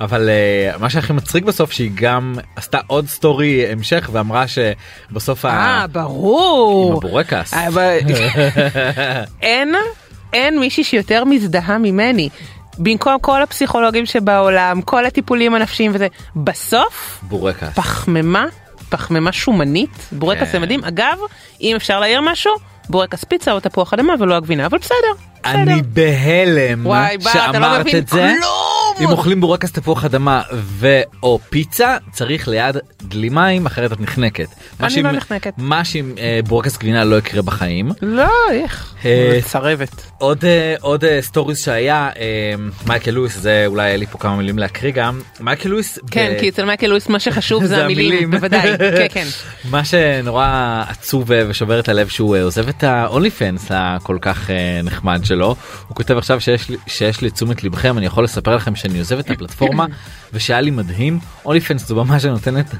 אבל 0.00 0.28
אה, 0.28 0.78
מה 0.78 0.90
שהכי 0.90 1.12
מצחיק 1.12 1.44
בסוף 1.44 1.72
שהיא 1.72 1.90
גם 1.94 2.34
עשתה 2.56 2.78
עוד 2.86 3.06
סטורי 3.08 3.66
המשך 3.72 4.08
ואמרה 4.12 4.44
שבסוף 4.48 5.44
ה- 5.44 5.48
אה, 5.48 5.82
עם 5.84 5.92
ברור. 5.92 6.96
הבורקס. 6.98 7.54
אבל- 7.54 7.98
אין, 9.42 9.74
אין 10.32 10.60
מישהי 10.60 10.84
שיותר 10.84 11.24
מזדהה 11.24 11.78
ממני. 11.78 12.28
במקום 12.78 13.16
כל 13.20 13.42
הפסיכולוגים 13.42 14.06
שבעולם, 14.06 14.82
כל 14.82 15.04
הטיפולים 15.06 15.54
הנפשיים 15.54 15.90
וזה, 15.94 16.06
בסוף 16.36 17.18
בורקס. 17.22 17.68
פחמימה, 17.74 18.46
פחמימה 18.88 19.32
שומנית, 19.32 19.90
בורקס 20.12 20.40
כן. 20.40 20.46
זה 20.52 20.58
מדהים. 20.58 20.84
אגב, 20.84 21.18
אם 21.60 21.76
אפשר 21.76 22.00
להעיר 22.00 22.20
משהו, 22.20 22.52
בורקס 22.88 23.24
פיצה 23.24 23.52
או 23.52 23.60
תפוח 23.60 23.94
אדמה 23.94 24.12
ולא 24.20 24.34
הגבינה, 24.36 24.66
אבל 24.66 24.78
בסדר. 24.78 24.96
בסדר. 25.44 25.52
אני 25.54 25.82
בהלם 25.82 26.86
וואי, 26.86 27.14
אתה 27.14 27.24
לא 27.24 27.52
שאמרת 27.52 27.80
מבין 27.80 27.98
את 27.98 28.08
זה. 28.08 28.34
כלום. 28.40 28.87
אם 29.00 29.10
אוכלים 29.10 29.40
בורקס 29.40 29.72
תפוח 29.72 30.04
אדמה 30.04 30.42
ו/או 30.52 31.38
פיצה 31.50 31.96
צריך 32.12 32.48
ליד 32.48 32.76
דלי 33.02 33.28
מים 33.28 33.66
אחרת 33.66 33.92
את 33.92 34.00
נחנקת. 34.00 34.48
אני 34.80 35.02
לא 35.02 35.12
נחנקת. 35.12 35.52
מה 35.56 35.84
שעם 35.84 36.12
אה, 36.18 36.40
בורקס 36.48 36.76
גבינה 36.76 37.04
לא 37.04 37.16
יקרה 37.16 37.42
בחיים. 37.42 37.90
לא, 38.02 38.30
איך? 38.52 38.94
אה, 39.04 39.38
צרבת. 39.44 40.10
עוד 40.18 40.44
עוד 40.80 41.04
אה, 41.04 41.18
stories 41.22 41.58
שהיה 41.58 42.10
מייקל 42.86 43.10
לואיס 43.10 43.38
זה 43.38 43.64
אולי 43.66 43.82
היה 43.82 43.96
לי 43.96 44.06
פה 44.06 44.18
כמה 44.18 44.36
מילים 44.36 44.58
להקריא 44.58 44.92
גם 44.92 45.20
מייקל 45.40 45.68
לואיס 45.68 45.98
כן, 46.10 46.36
כי 46.40 46.48
אצל 46.48 46.64
מייקל 46.64 46.86
לואיס 46.86 47.08
מה 47.08 47.20
שחשוב 47.20 47.64
זה 47.66 47.84
המילים. 47.84 48.30
בוודאי, 48.30 48.78
כן, 48.78 49.06
כן. 49.10 49.26
מה 49.70 49.84
שנורא 49.84 50.82
עצוב 50.88 51.30
ושובר 51.48 51.80
את 51.80 51.88
הלב 51.88 52.08
שהוא 52.08 52.36
עוזב 52.36 52.68
את 52.68 52.84
ה- 52.84 53.40
OnlyFans 53.40 53.62
הכל 53.70 54.18
כך 54.20 54.50
נחמד 54.84 55.20
שלו 55.24 55.56
הוא 55.88 55.96
כותב 55.96 56.18
עכשיו 56.18 56.40
שיש 56.40 56.68
לי 56.68 56.76
שיש 56.86 57.20
לי 57.20 57.30
תשומת 57.30 57.64
לבכם 57.64 57.98
אני 57.98 58.06
יכול 58.06 58.24
לספר 58.24 58.56
לכם 58.56 58.74
שאני 58.88 58.98
עוזב 58.98 59.18
את 59.18 59.30
הפלטפורמה 59.30 59.86
ושהיה 60.32 60.60
לי 60.60 60.70
מדהים 60.70 61.18
OnlyFans 61.44 61.78
זו 61.78 61.94
במה 61.94 62.20
שנותנת 62.20 62.74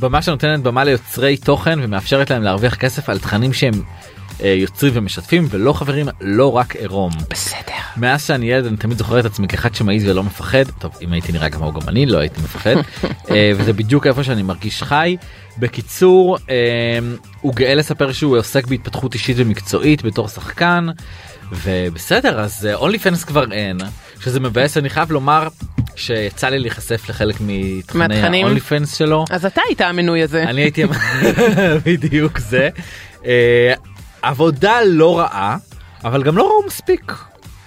במה 0.00 0.22
שנותנת 0.22 0.62
במה 0.62 0.84
ליוצרי 0.84 1.36
תוכן 1.36 1.78
ומאפשרת 1.82 2.30
להם 2.30 2.42
להרוויח 2.42 2.74
כסף 2.74 3.08
על 3.08 3.18
תכנים 3.18 3.52
שהם 3.52 3.72
אה, 4.42 4.48
יוצרים 4.48 4.92
ומשתפים 4.96 5.46
ולא 5.50 5.72
חברים 5.72 6.06
לא 6.20 6.56
רק 6.56 6.76
עירום. 6.76 7.12
בסדר. 7.30 7.60
מאז 7.96 8.26
שאני 8.26 8.50
ילד 8.50 8.66
אני 8.66 8.76
תמיד 8.76 8.98
זוכר 8.98 9.20
את 9.20 9.24
עצמי 9.24 9.48
כאחד 9.48 9.74
שמעז 9.74 10.08
ולא 10.08 10.22
מפחד 10.22 10.64
טוב 10.78 10.92
אם 11.02 11.12
הייתי 11.12 11.32
נראה 11.32 11.50
כמוהו 11.50 11.72
גם 11.72 11.88
אני 11.88 12.06
לא 12.06 12.18
הייתי 12.18 12.40
מפחד 12.40 12.74
אה, 13.30 13.52
וזה 13.56 13.72
בדיוק 13.72 14.06
איפה 14.06 14.24
שאני 14.24 14.42
מרגיש 14.42 14.82
חי. 14.82 15.16
בקיצור 15.58 16.38
אה, 16.50 16.98
הוא 17.40 17.54
גאה 17.54 17.74
לספר 17.74 18.12
שהוא 18.12 18.38
עוסק 18.38 18.66
בהתפתחות 18.66 19.14
אישית 19.14 19.36
ומקצועית 19.38 20.02
בתור 20.02 20.28
שחקן 20.28 20.86
ובסדר 21.52 22.40
אז 22.40 22.68
אונלי 22.74 22.98
פנס 22.98 23.24
כבר 23.24 23.52
אין 23.52 23.78
שזה 24.24 24.40
מבאס 24.40 24.76
אני 24.76 24.90
חייב 24.90 25.12
לומר 25.12 25.48
שיצא 25.96 26.48
לי 26.48 26.58
להיחשף 26.58 27.08
לחלק 27.08 27.34
מתכני? 27.40 28.42
האונלי 28.42 28.60
פנס 28.60 28.96
שלו. 28.96 29.24
אז 29.30 29.46
אתה 29.46 29.60
היית 29.68 29.80
המנוי 29.80 30.22
הזה. 30.22 30.42
אני 30.42 30.60
הייתי 30.60 30.84
בדיוק 31.86 32.38
זה 32.38 32.68
אה, 33.26 33.74
עבודה 34.22 34.78
לא 34.86 35.18
רעה 35.18 35.56
אבל 36.04 36.22
גם 36.22 36.36
לא 36.36 36.42
ראו 36.42 36.66
מספיק. 36.66 37.12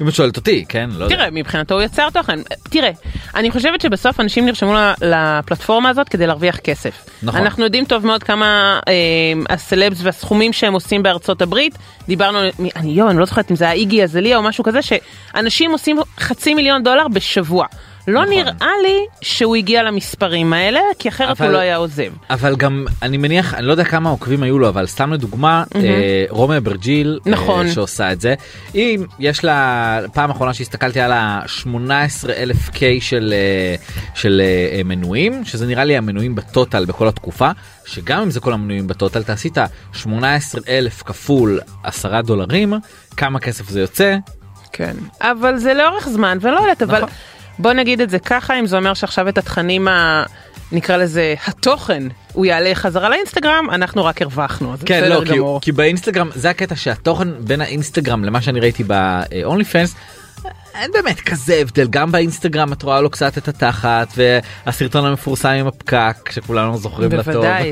אם 0.01 0.07
את 0.07 0.13
שואלת 0.13 0.38
אותי 0.38 0.65
כן 0.69 0.89
לא 0.93 1.03
יודע. 1.03 1.15
תראה, 1.15 1.27
מבחינתו 1.31 1.75
הוא 1.75 1.81
יצר 1.81 2.10
תוכן. 2.10 2.39
תראה, 2.69 2.91
אני 3.36 3.51
חושבת 3.51 3.81
שבסוף 3.81 4.19
אנשים 4.19 4.45
נרשמו 4.45 4.73
לפלטפורמה 5.01 5.89
הזאת 5.89 6.10
כדי 6.10 6.27
להרוויח 6.27 6.57
כסף. 6.57 7.05
נכון. 7.23 7.41
אנחנו 7.41 7.63
יודעים 7.63 7.86
טוב 7.86 8.05
מאוד 8.05 8.23
כמה 8.23 8.79
אה, 8.88 8.93
הסלבס 9.49 9.97
והסכומים 10.03 10.53
שהם 10.53 10.73
עושים 10.73 11.03
בארצות 11.03 11.41
הברית. 11.41 11.77
דיברנו, 12.07 12.39
אני 12.75 12.91
יואו, 12.91 13.10
אני 13.10 13.17
לא 13.19 13.25
זוכרת 13.25 13.51
אם 13.51 13.55
זה 13.55 13.65
היה 13.65 13.73
איגי 13.73 14.03
אזליה 14.03 14.38
או 14.38 14.43
משהו 14.43 14.63
כזה, 14.63 14.79
שאנשים 14.81 15.71
עושים 15.71 15.97
חצי 16.19 16.53
מיליון 16.53 16.83
דולר 16.83 17.07
בשבוע. 17.07 17.65
לא 18.08 18.22
נכון. 18.22 18.34
נראה 18.34 18.72
לי 18.84 19.06
שהוא 19.22 19.56
הגיע 19.56 19.84
למספרים 19.84 20.54
האלה, 20.54 20.80
כי 21.00 21.10
אחרת 21.10 21.30
אבל- 21.30 21.46
הוא 21.46 21.54
לא 21.54 21.58
היה 21.58 21.76
עוזב. 21.76 22.12
אבל 22.30 22.56
גם 22.56 22.86
אני 23.02 23.17
מניח 23.17 23.54
אני 23.54 23.65
לא 23.65 23.72
יודע 23.72 23.84
כמה 23.84 24.10
עוקבים 24.10 24.43
היו 24.43 24.60
לו 24.60 24.70
אבל 24.70 24.88
סתם 24.88 25.13
לדוגמה 25.13 25.63
אה, 25.76 26.26
רומי 26.30 26.58
אברג'יל 26.58 27.20
אה, 27.28 27.32
נכון. 27.32 27.70
שעושה 27.72 28.12
את 28.12 28.22
זה 28.22 28.34
אם 28.76 29.04
יש 29.20 29.43
לה 29.43 30.00
פעם 30.13 30.30
אחרונה 30.30 30.54
שהסתכלתי 30.54 31.00
על 31.00 31.12
ה 31.12 31.41
18 31.48 32.34
אלף 32.34 32.70
קיי 32.70 33.02
של 33.02 33.34
אה, 33.34 33.76
של 34.15 34.41
אה, 34.76 34.82
מנויים 34.86 35.46
שזה 35.46 35.65
נראה 35.67 35.84
לי 35.84 35.98
המנויים 35.98 36.36
בטוטל 36.36 36.86
בכל 36.86 37.08
התקופה 37.08 37.50
שגם 37.86 38.22
אם 38.22 38.32
זה 38.32 38.39
כל 38.39 38.54
המנויים 38.54 38.88
בטוטל 38.88 39.20
אתה 39.22 39.34
עשית 39.34 39.58
18 39.93 40.62
אלף 40.70 41.04
כפול 41.04 41.60
10 41.84 42.22
דולרים 42.22 42.74
כמה 43.17 43.39
כסף 43.39 43.70
זה 43.70 43.80
יוצא 43.82 44.15
כן. 44.74 44.96
אבל 45.22 45.58
זה 45.58 45.74
לאורך 45.74 46.10
זמן, 46.10 46.38
ולא 46.41 46.60
יודעת, 46.60 46.82
אבל 46.82 46.98
נכון. 46.98 47.10
בוא 47.60 47.74
נגיד 47.74 48.02
את 48.02 48.10
זה 48.10 48.20
ככה, 48.20 48.60
אם 48.60 48.65
זה 48.65 48.78
אומר 48.78 48.93
שעכשיו 48.93 49.30
את 49.30 49.38
התכנים 49.38 49.88
ה... 49.88 50.24
נקרא 50.72 50.98
לזה 50.98 51.36
התוכן 51.48 52.04
הוא 52.34 52.46
יעלה 52.46 52.76
חזרה 52.76 53.10
לאינסטגרם 53.10 53.67
אנחנו 53.72 54.06
רק 54.06 54.22
הרווחנו 54.22 54.74
אז 54.74 54.84
כן 54.84 55.02
בסדר 55.02 55.20
לא 55.20 55.26
כי, 55.26 55.38
גמור. 55.38 55.62
כי 55.62 55.72
באינסטגרם 55.72 56.30
זה 56.36 56.50
הקטע 56.50 56.76
שהתוכן 56.76 57.28
בין 57.39 57.62
האינסטגרם 57.62 58.24
למה 58.24 58.41
שאני 58.41 58.60
ראיתי 58.60 58.84
ב-only 58.84 59.74
fans 59.74 59.96
אין 60.76 60.91
באמת 60.93 61.20
כזה 61.20 61.56
הבדל 61.56 61.88
גם 61.89 62.12
באינסטגרם 62.12 62.74
את 62.74 62.84
רואה 62.84 63.02
לו 63.02 63.10
קצת 63.10 63.38
את 63.38 63.48
התחת 63.48 64.13
והסרטון 64.17 65.06
המפורסם 65.06 65.50
עם 65.50 65.67
הפקק 65.67 66.32
שכולנו 66.32 66.78
זוכרים 66.78 67.12
לטוב. 67.12 67.34
בוודאי. 67.34 67.72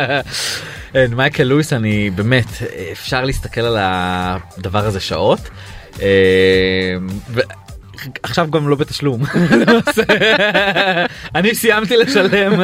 אין, 0.94 1.14
מייקל 1.14 1.42
לואיס 1.42 1.72
אני 1.72 2.10
באמת 2.10 2.46
אפשר 2.92 3.24
להסתכל 3.24 3.60
על 3.60 3.76
הדבר 3.78 4.86
הזה 4.86 5.00
שעות. 5.00 5.40
אה, 8.02 8.06
עכשיו 8.22 8.50
גם 8.50 8.68
לא 8.68 8.76
בתשלום. 8.76 9.22
אני 11.34 11.54
סיימתי 11.54 11.96
לשלם 11.96 12.60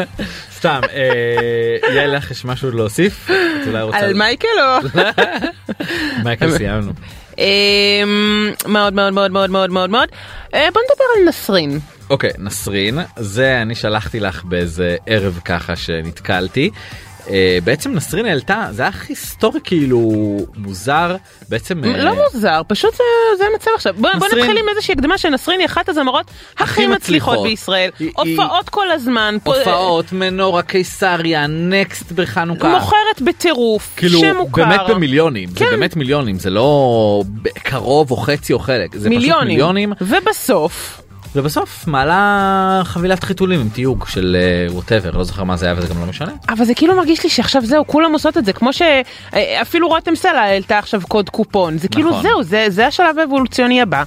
סתם 0.57 0.81
אה, 0.93 1.95
יעל 1.95 2.17
לך 2.17 2.31
יש 2.31 2.45
משהו 2.45 2.71
להוסיף? 2.71 3.31
על 3.93 4.15
מייקל 4.15 4.49
או? 4.61 5.01
מייקל 6.25 6.59
סיימנו. 6.59 6.93
אמ, 7.39 8.51
מאוד 8.67 8.95
מאוד 8.95 9.13
מאוד 9.13 9.31
מאוד 9.31 9.51
מאוד 9.51 9.71
מאוד 9.71 9.91
מאוד. 9.91 10.09
אה, 10.55 10.69
בוא 10.73 10.83
נדבר 10.83 11.05
על 11.17 11.29
נסרין. 11.29 11.79
אוקיי 12.11 12.31
נסרין 12.39 12.99
זה 13.17 13.63
אני 13.63 13.75
שלחתי 13.75 14.21
לך 14.21 14.45
באיזה 14.45 14.97
ערב 15.07 15.41
ככה 15.45 15.77
שנתקלתי. 15.77 16.71
אה, 17.31 17.59
בעצם 17.65 17.93
נסרין 17.95 18.27
העלתה 18.27 18.67
זה 18.71 18.83
היה 18.83 18.91
היסטורי 19.09 19.61
כאילו 19.65 20.13
מוזר 20.57 21.17
בעצם 21.49 21.85
אה, 21.85 22.05
לא 22.05 22.13
מוזר 22.33 22.61
פשוט 22.69 22.95
זה 22.95 23.03
זה 23.39 23.45
המצב 23.53 23.71
עכשיו. 23.75 23.95
בוא 23.99 24.11
בוא 24.19 24.27
נסרין- 24.27 24.41
נתחיל 24.45 24.59
עם 24.59 24.69
איזושהי 24.69 24.93
הקדמה 24.93 25.19
שנסרין 25.19 25.61
היא 25.61 25.67
אחת 25.67 25.89
הזמרות 25.89 26.27
הכי 26.55 26.63
הכי 26.63 26.87
מצליחות. 26.87 27.43
בישראל. 27.43 27.91
היא- 27.99 28.11
היא- 28.25 28.39
הופעות 28.41 28.69
כל 28.69 28.91
הזמן 28.91 29.37
הופעות 29.45 30.13
מנורה 30.13 30.63
קיסריה 30.63 31.47
נקסט 31.47 32.13
בחנוכה. 32.13 32.69
מוכרת 32.79 33.23
בטירוף 33.27 33.93
כאילו 33.97 34.21
שמוכר. 34.21 34.65
באמת 34.65 34.81
במיליונים 34.89 35.49
זה 35.49 35.59
כן. 35.59 35.71
באמת 35.71 35.97
מיליונים 35.97 36.39
זה 36.39 36.51
לא 36.51 37.23
קרוב 37.55 38.11
או 38.11 38.17
חצי 38.17 38.53
או 38.53 38.59
חלק 38.59 38.93
זה 38.95 38.99
פשוט 39.01 39.09
מיליונים. 39.09 39.49
מיליונים. 39.49 39.93
ובסוף 40.01 41.01
ובסוף 41.37 41.87
מעלה 41.87 42.81
חבילת 42.85 43.25
חיתולים 43.25 43.61
עם 43.61 43.69
תיוג 43.69 44.05
של 44.09 44.37
ווטאבר 44.71 45.11
לא 45.11 45.25
זוכר 45.25 45.45
מה 45.45 45.57
זה 45.57 45.67
היה 45.67 45.75
וזה 45.79 45.95
גם 45.95 46.01
לא 46.01 46.07
משנה. 46.07 46.33
אבל 46.49 46.65
זה 46.65 46.75
כאילו 46.75 46.97
מרגיש 46.97 47.25
לי 47.25 47.31
שעכשיו 47.31 47.67
זהו 47.67 47.87
כולם 47.87 48.13
עושות 48.13 48.37
את 48.37 48.45
זה 48.45 48.53
כמו 48.53 48.71
שאפילו 48.73 49.89
רותם 49.89 50.15
סלע 50.17 50.41
העלתה 50.41 50.79
עכשיו 50.79 51.01
קוד 51.09 51.31
קופון 51.31 51.79
זה 51.79 51.89
כאילו 51.89 52.11
נכון. 52.11 52.23
זהו 52.23 52.43
זה 52.43 52.67
זה 52.69 52.87
השלב 52.87 53.19
האבולוציוני 53.19 53.83
הבא 53.83 54.03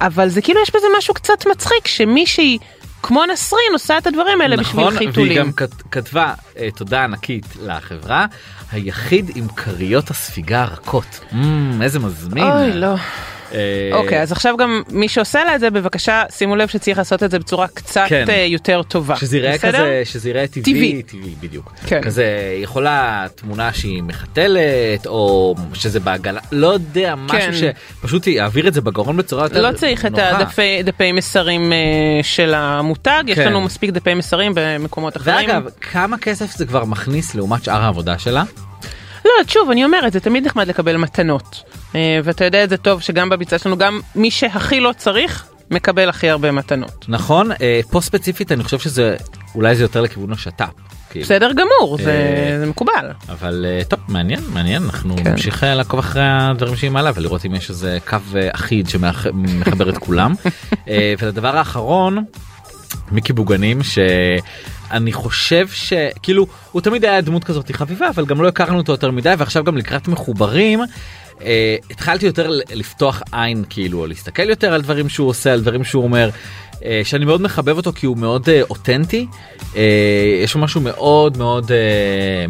אבל 0.00 0.28
זה 0.28 0.42
כאילו 0.42 0.60
יש 0.62 0.70
בזה 0.70 0.86
משהו 0.98 1.14
קצת 1.14 1.46
מצחיק 1.50 1.86
שמישהי 1.86 2.58
כמו 3.02 3.22
נסרין 3.32 3.72
עושה 3.72 3.98
את 3.98 4.06
הדברים 4.06 4.40
האלה 4.40 4.56
בשביל 4.56 4.80
נכון, 4.84 4.96
והיא 4.96 5.08
חיתולים. 5.08 5.38
גם 5.38 5.52
כת- 5.52 5.82
כתבה 5.90 6.32
אה, 6.58 6.68
תודה 6.76 7.04
ענקית 7.04 7.46
לחברה 7.62 8.26
היחיד 8.72 9.30
עם 9.34 9.48
כריות 9.48 10.10
הספיגה 10.10 10.62
הרכות. 10.62 11.20
Mm, 11.30 11.34
איזה 11.82 11.98
מזמין. 11.98 12.44
אוי 12.44 12.72
לא. 12.72 12.94
אה, 13.54 13.90
אוקיי 13.92 14.22
אז 14.22 14.32
עכשיו 14.32 14.56
גם 14.56 14.82
מי 14.90 15.08
שעושה 15.08 15.44
לה 15.44 15.54
את 15.54 15.60
זה 15.60 15.70
בבקשה 15.70 16.22
שימו 16.30 16.56
לב 16.56 16.68
שצריך 16.68 16.98
לעשות 16.98 17.22
את 17.22 17.30
זה 17.30 17.38
בצורה 17.38 17.66
קצת 17.68 18.04
כן. 18.08 18.24
אה, 18.28 18.46
יותר 18.48 18.82
טובה. 18.82 19.16
שזה 19.16 19.36
יראה? 19.36 19.58
כזה 19.58 20.02
שזה 20.04 20.30
יראה 20.30 20.46
טבעי 20.46 20.62
טבעי. 20.62 21.02
טבעי 21.02 21.34
בדיוק 21.40 21.72
כן. 21.86 22.02
כזה 22.02 22.26
יכולה 22.62 23.26
תמונה 23.34 23.72
שהיא 23.72 24.02
מחתלת 24.02 25.06
או 25.06 25.54
שזה 25.74 26.00
בעגלה 26.00 26.40
לא 26.52 26.66
יודע 26.66 27.14
משהו 27.14 27.38
כן. 27.38 27.74
שפשוט 28.00 28.26
יעביר 28.26 28.68
את 28.68 28.74
זה 28.74 28.80
בגרון 28.80 29.16
בצורה 29.16 29.44
יותר 29.44 29.70
לא 29.70 29.76
צריך 29.76 30.06
את 30.06 30.10
נוחה. 30.10 30.38
הדפי 30.38 30.82
דפי 30.82 31.12
מסרים 31.12 31.72
אה, 31.72 31.78
של 32.22 32.54
המותג 32.54 33.24
יש. 33.26 33.38
לנו 33.38 33.60
מספיק 33.60 33.90
דפי 33.90 34.14
מסרים 34.14 34.52
במקומות 34.54 35.16
אחרים. 35.16 35.48
ואגב 35.48 35.62
כמה 35.80 36.18
כסף 36.18 36.56
זה 36.56 36.66
כבר 36.66 36.84
מכניס 36.84 37.34
לעומת 37.34 37.64
שאר 37.64 37.82
העבודה 37.82 38.18
שלה. 38.18 38.44
לא, 39.24 39.30
שוב, 39.46 39.70
אני 39.70 39.84
אומרת, 39.84 40.12
זה 40.12 40.20
תמיד 40.20 40.46
נחמד 40.46 40.68
לקבל 40.68 40.96
מתנות. 40.96 41.62
אה, 41.94 42.20
ואתה 42.24 42.44
יודע 42.44 42.64
את 42.64 42.70
זה 42.70 42.76
טוב 42.76 43.00
שגם 43.00 43.28
בביצה 43.28 43.58
שלנו, 43.58 43.78
גם 43.78 44.00
מי 44.14 44.30
שהכי 44.30 44.80
לא 44.80 44.92
צריך, 44.96 45.44
מקבל 45.70 46.08
הכי 46.08 46.28
הרבה 46.30 46.52
מתנות. 46.52 47.04
נכון 47.08 47.52
אה, 47.52 47.80
פה 47.90 48.00
ספציפית 48.00 48.52
אני 48.52 48.64
חושב 48.64 48.78
שזה 48.78 49.16
אולי 49.54 49.74
זה 49.76 49.84
יותר 49.84 50.00
לכיוון 50.00 50.32
השת"פ. 50.32 50.64
כאילו. 51.10 51.24
בסדר 51.24 51.50
גמור, 51.52 51.98
זה 52.02 52.10
אה, 52.52 52.58
זה 52.58 52.66
מקובל. 52.66 53.12
אבל 53.28 53.66
טוב 53.88 53.98
מעניין 54.08 54.40
מעניין 54.52 54.82
אנחנו 54.82 55.16
כן. 55.16 55.30
נמשיך 55.30 55.62
לעקוב 55.62 55.98
אחרי 55.98 56.22
הדברים 56.24 56.76
שהיא 56.76 56.90
מעלה 56.90 57.10
ולראות 57.14 57.46
אם 57.46 57.54
יש 57.54 57.70
איזה 57.70 57.98
קו 58.06 58.16
אחיד 58.52 58.88
שמחבר 58.88 59.88
את 59.90 59.98
כולם. 59.98 60.34
ולדבר 61.18 61.56
האחרון 61.56 62.24
מיקי 63.10 63.32
בוגנים 63.32 63.82
שאני 63.82 65.12
חושב 65.12 65.68
שכאילו 65.68 66.46
הוא 66.72 66.82
תמיד 66.82 67.04
היה 67.04 67.20
דמות 67.20 67.44
כזאת 67.44 67.70
חביבה 67.72 68.08
אבל 68.08 68.26
גם 68.26 68.42
לא 68.42 68.48
הכרנו 68.48 68.78
אותו 68.78 68.92
יותר 68.92 69.10
מדי 69.10 69.34
ועכשיו 69.38 69.64
גם 69.64 69.76
לקראת 69.76 70.08
מחוברים. 70.08 70.80
Uh, 71.38 71.42
התחלתי 71.90 72.26
יותר 72.26 72.50
לפתוח 72.74 73.22
עין 73.32 73.64
כאילו 73.70 74.00
או 74.00 74.06
להסתכל 74.06 74.48
יותר 74.48 74.74
על 74.74 74.82
דברים 74.82 75.08
שהוא 75.08 75.28
עושה 75.28 75.52
על 75.52 75.60
דברים 75.60 75.84
שהוא 75.84 76.04
אומר 76.04 76.30
uh, 76.72 76.82
שאני 77.04 77.24
מאוד 77.24 77.42
מחבב 77.42 77.76
אותו 77.76 77.92
כי 77.92 78.06
הוא 78.06 78.16
מאוד 78.16 78.48
uh, 78.48 78.70
אותנטי 78.70 79.26
יש 80.42 80.54
לו 80.54 80.60
משהו 80.60 80.80
מאוד 80.80 81.38
מאוד 81.38 81.70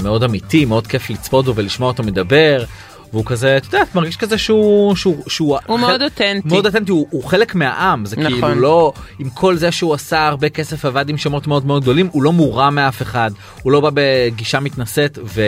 מאוד 0.02 0.22
אמיתי 0.22 0.64
מאוד 0.64 0.86
כיף 0.86 1.10
לצפות 1.10 1.44
בו 1.44 1.54
ולשמוע 1.54 1.88
אותו 1.88 2.02
מדבר. 2.02 2.64
והוא 3.12 3.24
כזה 3.26 3.56
את 3.56 3.64
יודעת 3.64 3.94
מרגיש 3.94 4.16
כזה 4.16 4.38
שהוא 4.38 4.96
שהוא 4.96 5.22
שהוא 5.28 5.58
הוא 5.66 5.78
מאוד 5.78 6.02
אותנטי. 6.02 6.48
מאוד 6.48 6.66
אותנטי 6.66 6.90
הוא, 6.90 7.06
הוא 7.10 7.24
חלק 7.24 7.54
מהעם 7.54 8.06
זה 8.06 8.16
נכון. 8.16 8.32
כאילו 8.32 8.54
לא 8.54 8.92
עם 9.18 9.30
כל 9.30 9.56
זה 9.56 9.72
שהוא 9.72 9.94
עשה 9.94 10.26
הרבה 10.26 10.48
כסף 10.48 10.84
עבד 10.84 11.08
עם 11.08 11.16
שמות 11.16 11.46
מאוד 11.46 11.66
מאוד 11.66 11.82
גדולים 11.82 12.08
הוא 12.12 12.22
לא 12.22 12.32
מורם 12.32 12.74
מאף 12.74 13.02
אחד 13.02 13.30
הוא 13.62 13.72
לא 13.72 13.80
בא 13.80 13.90
בגישה 13.94 14.60
מתנשאת 14.60 15.18
ו... 15.24 15.42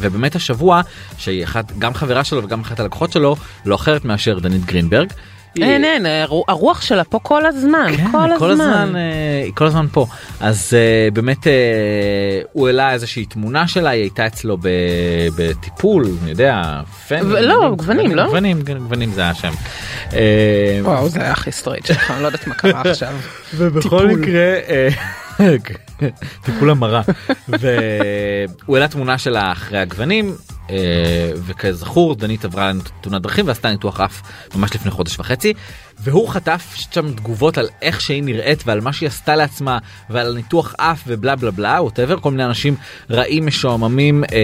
ובאמת 0.00 0.36
השבוע 0.36 0.80
שהיא 1.18 1.44
אחת 1.44 1.72
גם 1.78 1.94
חברה 1.94 2.24
שלו 2.24 2.44
וגם 2.44 2.60
אחת 2.60 2.80
הלקוחות 2.80 3.12
שלו 3.12 3.36
לא 3.66 3.74
אחרת 3.74 4.04
מאשר 4.04 4.38
דנית 4.38 4.64
גרינברג. 4.64 5.08
אין, 5.56 5.84
אין, 5.84 6.06
הרו- 6.06 6.44
הרוח 6.48 6.80
שלה 6.82 7.04
פה 7.04 7.18
כל 7.22 7.46
הזמן, 7.46 7.92
כן, 7.96 8.06
כל 8.12 8.18
כל 8.38 8.50
הזמן, 8.50 8.64
הזמן. 8.64 8.96
אה, 8.96 9.02
היא 9.44 9.52
כל 9.54 9.66
הזמן 9.66 9.86
פה 9.92 10.06
אז 10.40 10.74
אה, 10.74 11.10
באמת 11.12 11.46
אה, 11.46 11.52
הוא 12.52 12.66
העלה 12.66 12.92
איזושהי 12.92 13.24
תמונה 13.24 13.68
שלה 13.68 13.90
היא 13.90 14.02
הייתה 14.02 14.26
אצלו 14.26 14.56
ב- 14.60 14.68
בטיפול 15.36 16.06
אני 16.22 16.30
יודע 16.30 16.62
פן, 17.08 17.26
לא, 17.26 17.72
גוונים, 17.76 18.14
לא? 18.14 18.26
גוונים 18.26 18.62
גוונים 18.62 19.12
זה 19.12 19.24
השם. 19.26 19.52
אה, 20.12 20.78
וואו, 20.82 21.08
זה 21.08 21.20
היה 21.20 21.32
הכי 21.32 21.52
סטרייט 21.52 21.86
שלך, 21.86 22.10
אני 22.10 22.22
לא 22.22 22.26
יודעת 22.26 22.46
מה 22.46 22.54
קרה 22.54 22.80
עכשיו. 22.90 23.12
ובכל. 23.54 24.06
מקרה 24.08 24.54
אה, 24.68 24.88
טיפול 26.44 26.70
המרה 26.70 27.02
והוא 27.48 28.76
העלה 28.76 28.88
תמונה 28.88 29.18
שלה 29.18 29.52
אחרי 29.52 29.78
הגוונים 29.78 30.34
אה, 30.70 30.76
וכזכור 31.46 32.14
דנית 32.14 32.44
עברה 32.44 32.72
תאונת 33.00 33.22
דרכים 33.22 33.48
ועשתה 33.48 33.70
ניתוח 33.70 34.00
אף 34.00 34.22
ממש 34.54 34.74
לפני 34.74 34.90
חודש 34.90 35.18
וחצי 35.18 35.52
והוא 36.00 36.28
חטף 36.28 36.74
שם 36.90 37.12
תגובות 37.14 37.58
על 37.58 37.68
איך 37.82 38.00
שהיא 38.00 38.22
נראית 38.22 38.62
ועל 38.66 38.80
מה 38.80 38.92
שהיא 38.92 39.06
עשתה 39.06 39.36
לעצמה 39.36 39.78
ועל 40.10 40.34
ניתוח 40.34 40.74
אף 40.78 41.02
ובלה 41.06 41.36
בלה 41.36 41.50
בלה 41.50 41.82
ווטאבר 41.82 42.20
כל 42.20 42.30
מיני 42.30 42.44
אנשים 42.44 42.76
רעים 43.10 43.46
משועממים 43.46 44.24
אה, 44.24 44.38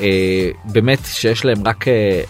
אה, 0.00 0.50
באמת 0.64 0.98
שיש 1.04 1.44
להם 1.44 1.66
רק. 1.66 1.88
אה, 1.88 2.22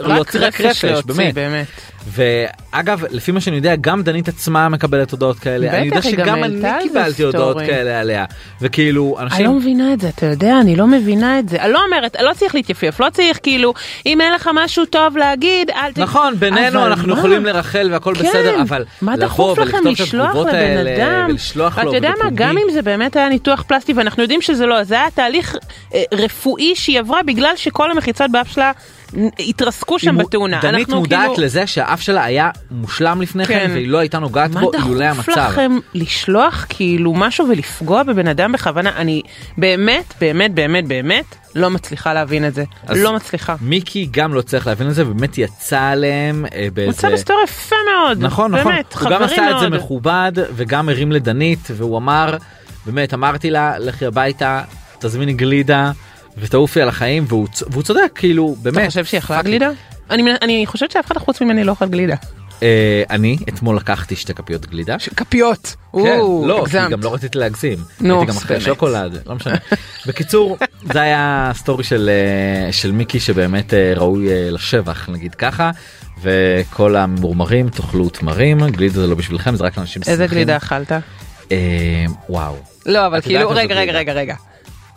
רק 0.00 0.08
להוציא 0.08 0.40
רפש 0.40 0.84
להוציא, 0.84 1.14
באמת. 1.14 1.34
באמת. 1.34 1.66
ואגב 2.08 3.04
לפי 3.10 3.32
מה 3.32 3.40
שאני 3.40 3.56
יודע 3.56 3.76
גם 3.80 4.02
דנית 4.02 4.28
עצמה 4.28 4.68
מקבלת 4.68 5.10
הודעות 5.10 5.38
כאלה 5.38 5.70
אני 5.78 5.86
יודע 5.86 6.02
שגם 6.02 6.44
אני 6.44 6.62
קיבלתי 6.82 7.22
הודעות. 7.22 7.56
כאלה 7.58 8.00
עליה 8.00 8.24
וכאילו 8.60 9.16
אני 9.18 9.26
לא 9.28 9.34
אנשים 9.34 9.56
מבינה 9.56 9.92
את 9.92 10.00
זה, 10.00 10.08
אתה 10.08 10.26
יודע, 10.26 10.58
אני 10.60 10.76
לא 10.76 10.86
מבינה 10.86 11.38
את 11.38 11.48
זה. 11.48 11.62
אני 11.62 11.72
לא 11.72 11.80
אומרת, 11.84 12.16
לא 12.22 12.30
צריך 12.34 12.54
להתייפייף, 12.54 13.00
לא 13.00 13.10
צריך 13.10 13.38
כאילו, 13.42 13.74
אם 14.06 14.20
אין 14.20 14.32
לך 14.32 14.50
משהו 14.54 14.84
טוב 14.84 15.16
להגיד, 15.16 15.70
אל 15.70 15.92
ת... 15.92 15.98
נכון 15.98 16.34
בינינו 16.38 16.86
אנחנו? 16.86 17.16
יכולים 17.18 17.44
לרחל 17.44 17.88
והכל 17.92 18.14
כן, 18.14 18.24
בסדר 18.28 18.62
אבל 18.62 18.84
מה 19.02 19.16
דחוף 19.16 19.58
לכם 19.58 19.78
לשלוח 19.86 20.36
לבן 20.36 20.86
אדם? 20.86 21.26
ולשלוח 21.30 21.78
לו 21.78 21.88
אתה 21.90 21.96
יודע 21.96 22.12
מה. 22.24 22.30
גם 22.34 22.58
אם 22.58 22.72
זה 22.72 22.82
באמת 22.82 23.16
היה 23.16 23.28
ניתוח 23.28 23.62
פלסטי 23.62 23.92
ואנחנו 23.92 24.22
יודעים 24.22 24.42
שזה 24.42 24.66
לא, 24.66 24.84
זה 24.84 24.94
היה 24.94 25.10
תהליך 25.14 25.56
אה, 25.94 26.02
רפואי 26.14 26.76
שהיא 26.76 26.98
עברה 27.00 27.22
בגלל 27.22 27.52
שכל 27.56 27.90
המחיצות 27.90 28.30
באף 28.30 28.52
שלה 28.52 28.72
נ- 29.16 29.28
התרסקו 29.38 29.98
שם 29.98 30.18
בתאונה. 30.18 30.58
דנית 30.62 30.88
מודעת 30.88 31.28
כאילו- 31.30 31.42
לזה 31.46 31.66
שהאף 31.90 32.00
שלה 32.00 32.24
היה 32.24 32.50
מושלם 32.70 33.22
לפני 33.22 33.46
כן 33.46 33.58
כן. 33.58 33.70
והיא 33.72 33.88
לא 33.88 33.98
הייתה 33.98 34.18
נוגעת 34.18 34.50
מה 34.50 34.60
בו 34.60 34.72
אילולא 34.74 35.12
דחוף 35.12 35.28
המצב. 35.28 35.50
לכם 35.50 35.78
לשלוח 35.94 36.66
כאילו 36.68 37.14
משהו 37.14 37.48
ולפגוע 37.48 38.02
בבן 38.02 38.26
אדם 38.26 38.52
בכוונה? 38.52 38.90
אני 38.96 39.22
באמת, 39.58 40.14
באמת, 40.20 40.54
באמת, 40.54 40.86
באמת 40.88 41.24
לא 41.54 41.70
מצליחה 41.70 42.14
להבין 42.14 42.46
את 42.46 42.54
זה. 42.54 42.64
לא 42.88 43.14
מצליחה. 43.14 43.56
מיקי 43.60 44.08
גם 44.10 44.34
לא 44.34 44.42
צריך 44.42 44.66
להבין 44.66 44.88
את 44.88 44.94
זה 44.94 45.04
באמת 45.04 45.38
יצא 45.38 45.80
עליהם 45.80 46.46
אה, 46.54 46.68
באיזה 46.74 46.90
יצא 46.90 47.10
בסטורי 47.10 47.44
יפה 47.44 47.76
מאוד. 47.94 48.18
נכון 48.20 48.54
נכון 48.54 48.72
באמת, 48.72 48.94
הוא 49.00 49.10
גם 49.10 49.22
עשה 49.22 49.50
את 49.50 49.60
זה 49.60 49.68
מאוד. 49.68 49.82
מכובד 49.82 50.32
וגם 50.56 50.88
הרים 50.88 51.12
לדנית 51.12 51.68
והוא 51.76 51.98
אמר 51.98 52.36
באמת 52.86 53.14
אמרתי 53.14 53.50
לה 53.50 53.78
לכי 53.78 54.06
הביתה 54.06 54.62
תזמיני 54.98 55.32
גלידה 55.32 55.92
ותעופי 56.38 56.82
על 56.82 56.88
החיים 56.88 57.24
והוא, 57.28 57.48
והוא 57.70 57.82
צודק 57.82 58.12
כאילו 58.14 58.56
באמת. 58.62 58.78
אתה 58.78 58.86
חושב 58.86 59.04
שהיא 59.04 59.18
אכלה 59.18 59.42
גלידה? 59.42 59.70
אני 60.10 60.22
אני 60.42 60.66
חושבת 60.66 60.90
שאף 60.90 61.06
אחד 61.06 61.18
חוץ 61.18 61.40
ממני 61.42 61.64
לא 61.64 61.70
אוכל 61.70 61.88
גלידה. 61.88 62.14
אה, 62.62 63.02
אני 63.10 63.36
אתמול 63.48 63.76
לקחתי 63.76 64.16
שתי 64.16 64.34
כפיות 64.34 64.66
גלידה. 64.66 64.96
כפיות. 65.16 65.76
כן, 65.92 66.18
לא, 66.44 66.64
כי 66.70 66.76
גם 66.90 67.02
לא 67.02 67.14
רציתי 67.14 67.38
להגזים. 67.38 67.78
נו, 68.00 68.14
הייתי 68.18 68.32
גם 68.32 68.38
אחרי. 68.38 68.60
שוקולד, 68.60 69.22
לא 69.26 69.34
משנה. 69.34 69.54
בקיצור, 70.06 70.56
זה 70.92 71.00
היה 71.00 71.50
סטורי 71.54 71.84
של 71.84 72.10
אה, 72.10 72.72
של 72.72 72.92
מיקי 72.92 73.20
שבאמת 73.20 73.74
אה, 73.74 73.92
ראוי 73.96 74.28
לשבח 74.50 75.08
נגיד 75.08 75.34
ככה. 75.34 75.70
וכל 76.22 76.96
המורמרים 76.96 77.68
תאכלו 77.68 78.08
תמרים 78.08 78.70
גלידה 78.70 79.00
זה 79.00 79.06
לא 79.06 79.14
בשבילכם 79.14 79.56
זה 79.56 79.64
רק 79.64 79.78
אנשים 79.78 80.02
איזה 80.06 80.24
שמחים. 80.24 80.36
גלידה 80.36 80.56
אכלת? 80.56 80.92
אה, 81.52 82.04
וואו. 82.28 82.56
לא, 82.86 83.06
אבל 83.06 83.20
כאילו, 83.20 83.50
איזה 83.50 83.60
רגע, 83.60 83.74
רגע, 83.74 83.92
גלידה. 83.92 83.98
רגע, 83.98 84.12
רגע. 84.12 84.34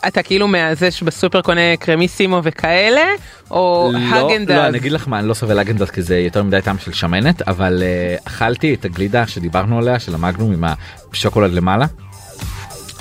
אתה 0.06 0.22
כאילו 0.22 0.48
מהזה 0.48 0.90
שבסופר 0.90 1.42
קונה 1.42 1.76
קרמיסימו 1.78 2.40
וכאלה, 2.44 3.04
או 3.50 3.90
לא, 3.94 3.98
הגנדז? 4.30 4.50
לא, 4.50 4.66
אני 4.66 4.78
אגיד 4.78 4.92
לך 4.92 5.08
מה, 5.08 5.18
אני 5.18 5.28
לא 5.28 5.34
סובל 5.34 5.58
הגנדז 5.58 5.90
כי 5.90 6.02
זה 6.02 6.18
יותר 6.18 6.42
מדי 6.42 6.60
טעם 6.64 6.78
של 6.78 6.92
שמנת, 6.92 7.48
אבל 7.48 7.82
אה, 7.82 8.16
אכלתי 8.24 8.74
את 8.74 8.84
הגלידה 8.84 9.26
שדיברנו 9.26 9.78
עליה, 9.78 9.98
של 9.98 10.14
המגנום 10.14 10.52
עם 10.52 10.64
השוקולד 11.12 11.52
למעלה. 11.52 11.86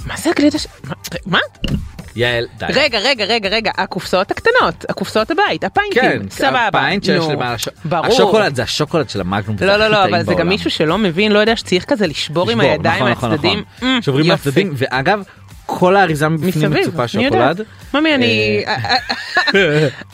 מה 0.05 0.17
זה 0.17 0.29
הגלידה 0.29 0.57
ש... 0.59 0.67
מה-? 1.25 1.37
יעל, 2.15 2.47
די. 2.57 2.65
רגע, 2.73 2.99
רגע, 2.99 3.25
רגע, 3.25 3.49
רגע, 3.49 3.71
הקופסאות 3.77 4.31
הקטנות, 4.31 4.85
הקופסאות 4.89 5.31
הבית, 5.31 5.63
הפיינטים, 5.63 6.01
כן, 6.01 6.21
סבבה. 6.29 6.67
הפיינט 6.67 7.03
שיש 7.03 7.23
למעלה, 7.29 7.57
ש- 7.57 7.67
ברור. 7.85 8.05
השוקולד 8.05 8.55
זה 8.55 8.63
השוקולד 8.63 9.09
של 9.09 9.21
המגנום. 9.21 9.57
לא, 9.61 9.77
לא, 9.77 9.87
לא, 9.87 10.03
אבל 10.05 10.23
זה 10.23 10.33
גם. 10.33 10.47
מישהו 10.49 10.71
שלא 10.71 10.97
מבין, 10.97 11.31
לא 11.31 11.39
יודע 11.39 11.55
שצריך 11.55 11.85
כזה 11.85 12.07
לשבור 12.07 12.51
עם 12.51 12.59
לשבור, 12.59 12.71
הידיים 12.71 12.95
נכון, 13.03 13.11
נכון, 13.11 13.29
מהצדדים. 13.29 13.63
נכון. 13.77 13.87
אמ, 13.89 14.01
שוברים 14.01 14.25
יופי. 14.25 14.49
מהצדדים, 14.49 14.73
ואגב, 14.75 15.23
כל 15.65 15.95
האריזה 15.95 16.29
מבפנים 16.29 16.71
מצופה. 16.71 17.07
שוקולד. 17.07 17.61
ממי, 17.93 18.15
אני... 18.15 18.63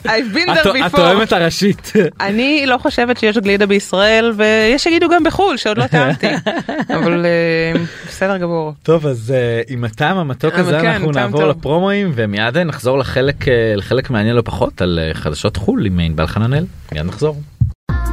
I've 0.04 0.34
been 0.34 0.48
there 0.48 0.64
before. 0.64 0.84
התואמת 0.84 1.32
הראשית. 1.32 1.92
אני 2.20 2.64
לא 2.66 2.78
חושבת 2.78 3.18
שיש 3.18 3.38
גלידה 3.38 3.66
בישראל, 3.66 4.32
ויש 4.36 4.82
שיגידו 4.84 5.08
גם 5.08 5.24
בחו"ל, 5.24 5.56
שעוד 5.56 5.78
לא 5.78 5.86
טעמתי. 5.86 6.26
אבל 6.96 7.26
אה, 7.26 7.82
בסדר 8.08 8.36
גמור. 8.36 8.72
טוב 8.82 9.06
אז 9.06 9.30
אה, 9.36 9.62
עם 9.68 9.84
הטעם 9.84 10.16
המתוק 10.16 10.54
הזה 10.54 10.78
כן, 10.80 10.86
אנחנו 10.86 11.10
נעבור. 11.10 11.44
לפרומואים 11.46 12.12
ומיד 12.14 12.58
נחזור 12.58 12.98
לחלק 12.98 13.48
אה, 13.48 13.72
לחלק 13.76 14.10
מעניין 14.10 14.36
לא 14.36 14.42
פחות 14.44 14.82
על 14.82 14.98
אה, 15.02 15.14
חדשות 15.14 15.56
חו"ל 15.56 15.86
עם 15.86 15.98
ענבל 16.00 16.26
חננאל 16.26 16.64
מיד 16.92 17.06
נחזור. 17.06 17.36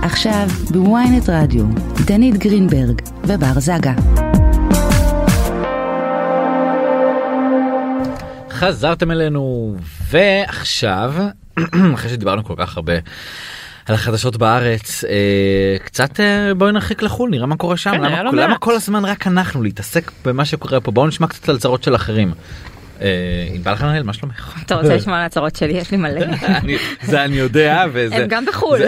עכשיו 0.01 0.47
בוויינט 0.71 1.29
רדיו, 1.29 1.65
דנית 2.05 2.37
גרינברג 2.37 3.01
ובר 3.23 3.59
זגה. 3.59 4.26
חזרתם 8.59 9.11
אלינו 9.11 9.75
ועכשיו 10.09 11.13
אחרי 11.95 12.09
שדיברנו 12.09 12.43
כל 12.43 12.53
כך 12.57 12.77
הרבה 12.77 12.93
על 13.85 13.95
החדשות 13.95 14.37
בארץ 14.37 15.03
אה, 15.03 15.09
קצת 15.85 16.19
אה, 16.19 16.53
בואי 16.53 16.71
נרחיק 16.71 17.01
לחו"ל 17.01 17.29
נראה 17.29 17.45
מה 17.45 17.55
קורה 17.57 17.77
שם 17.77 17.91
כן, 17.91 18.01
למה, 18.01 18.23
לא 18.23 18.31
למה 18.31 18.47
מעט. 18.47 18.57
כל 18.59 18.75
הזמן 18.75 19.05
רק 19.05 19.27
אנחנו 19.27 19.63
להתעסק 19.63 20.11
במה 20.25 20.45
שקורה 20.45 20.79
פה 20.79 20.91
בואו 20.91 21.07
נשמע 21.07 21.27
קצת 21.27 21.49
על 21.49 21.57
צרות 21.57 21.83
של 21.83 21.95
אחרים. 21.95 22.31
אה, 23.01 23.07
ענבל 23.53 23.75
חננאל 23.75 24.03
מה 24.03 24.13
שלומך? 24.13 24.61
אתה 24.65 24.75
רוצה 24.75 24.95
לשמוע 24.95 25.17
על 25.17 25.25
הצרות 25.25 25.55
שלי? 25.55 25.73
יש 25.73 25.91
לי 25.91 25.97
מלא. 25.97 26.21
זה 27.03 27.23
אני 27.23 27.35
יודע 27.35 27.85
וזה 27.93 28.15
הם 28.15 28.27
גם 28.27 28.45
בחו"ל. 28.45 28.79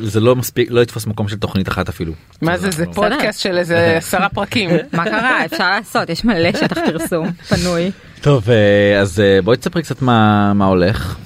זה, 0.00 0.20
לא 0.20 0.36
מספיק 0.36 0.70
לא 0.70 0.80
יתפוס 0.80 1.06
מקום 1.06 1.28
של 1.28 1.36
תוכנית 1.36 1.68
אחת 1.68 1.88
אפילו. 1.88 2.12
מה 2.42 2.56
זה, 2.58 2.70
זה 2.70 2.82
אנחנו- 2.82 2.94
פודקאסט 3.02 3.40
של 3.40 3.58
איזה 3.58 3.78
עשרה 3.98 4.28
פרקים. 4.28 4.70
מה 4.92 5.04
קרה? 5.04 5.44
אפשר 5.44 5.70
לעשות, 5.70 6.10
יש 6.10 6.24
מלא 6.24 6.52
שטח 6.52 6.78
פרסום 6.86 7.28
פנוי. 7.48 7.90
טוב 8.22 8.50
אה, 8.50 9.00
אז 9.00 9.20
אה, 9.20 9.42
בואי 9.42 9.56
תספרי 9.56 9.82
קצת 9.82 10.02
מה 10.02 10.52
מה 10.54 10.64
הולך. 10.66 11.16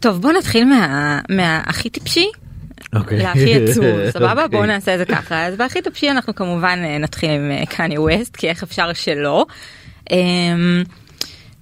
טוב, 0.00 0.22
בוא 0.22 0.32
נתחיל 0.32 0.64
מה- 0.64 1.20
מהכי 1.30 1.90
טיפשי. 1.90 2.26
אוקיי. 2.94 3.18
להכי 3.18 3.54
עצוב, 3.64 3.84
סבבה? 4.14 4.32
אוקיי. 4.44 4.48
בואו 4.48 4.66
נעשה 4.66 4.94
את 4.94 4.98
זה 4.98 5.04
ככה. 5.04 5.46
אז 5.46 5.56
בהכי 5.56 5.82
טיפשי 5.82 6.10
אנחנו 6.10 6.34
כמובן 6.34 6.78
אה, 6.84 6.98
נתחיל 6.98 7.30
עם 7.30 7.64
קניה 7.64 8.00
ווסט, 8.00 8.36
כי 8.36 8.48
איך 8.48 8.62
אפשר 8.62 8.92
שלא. 8.92 9.46
אמ, 10.10 10.82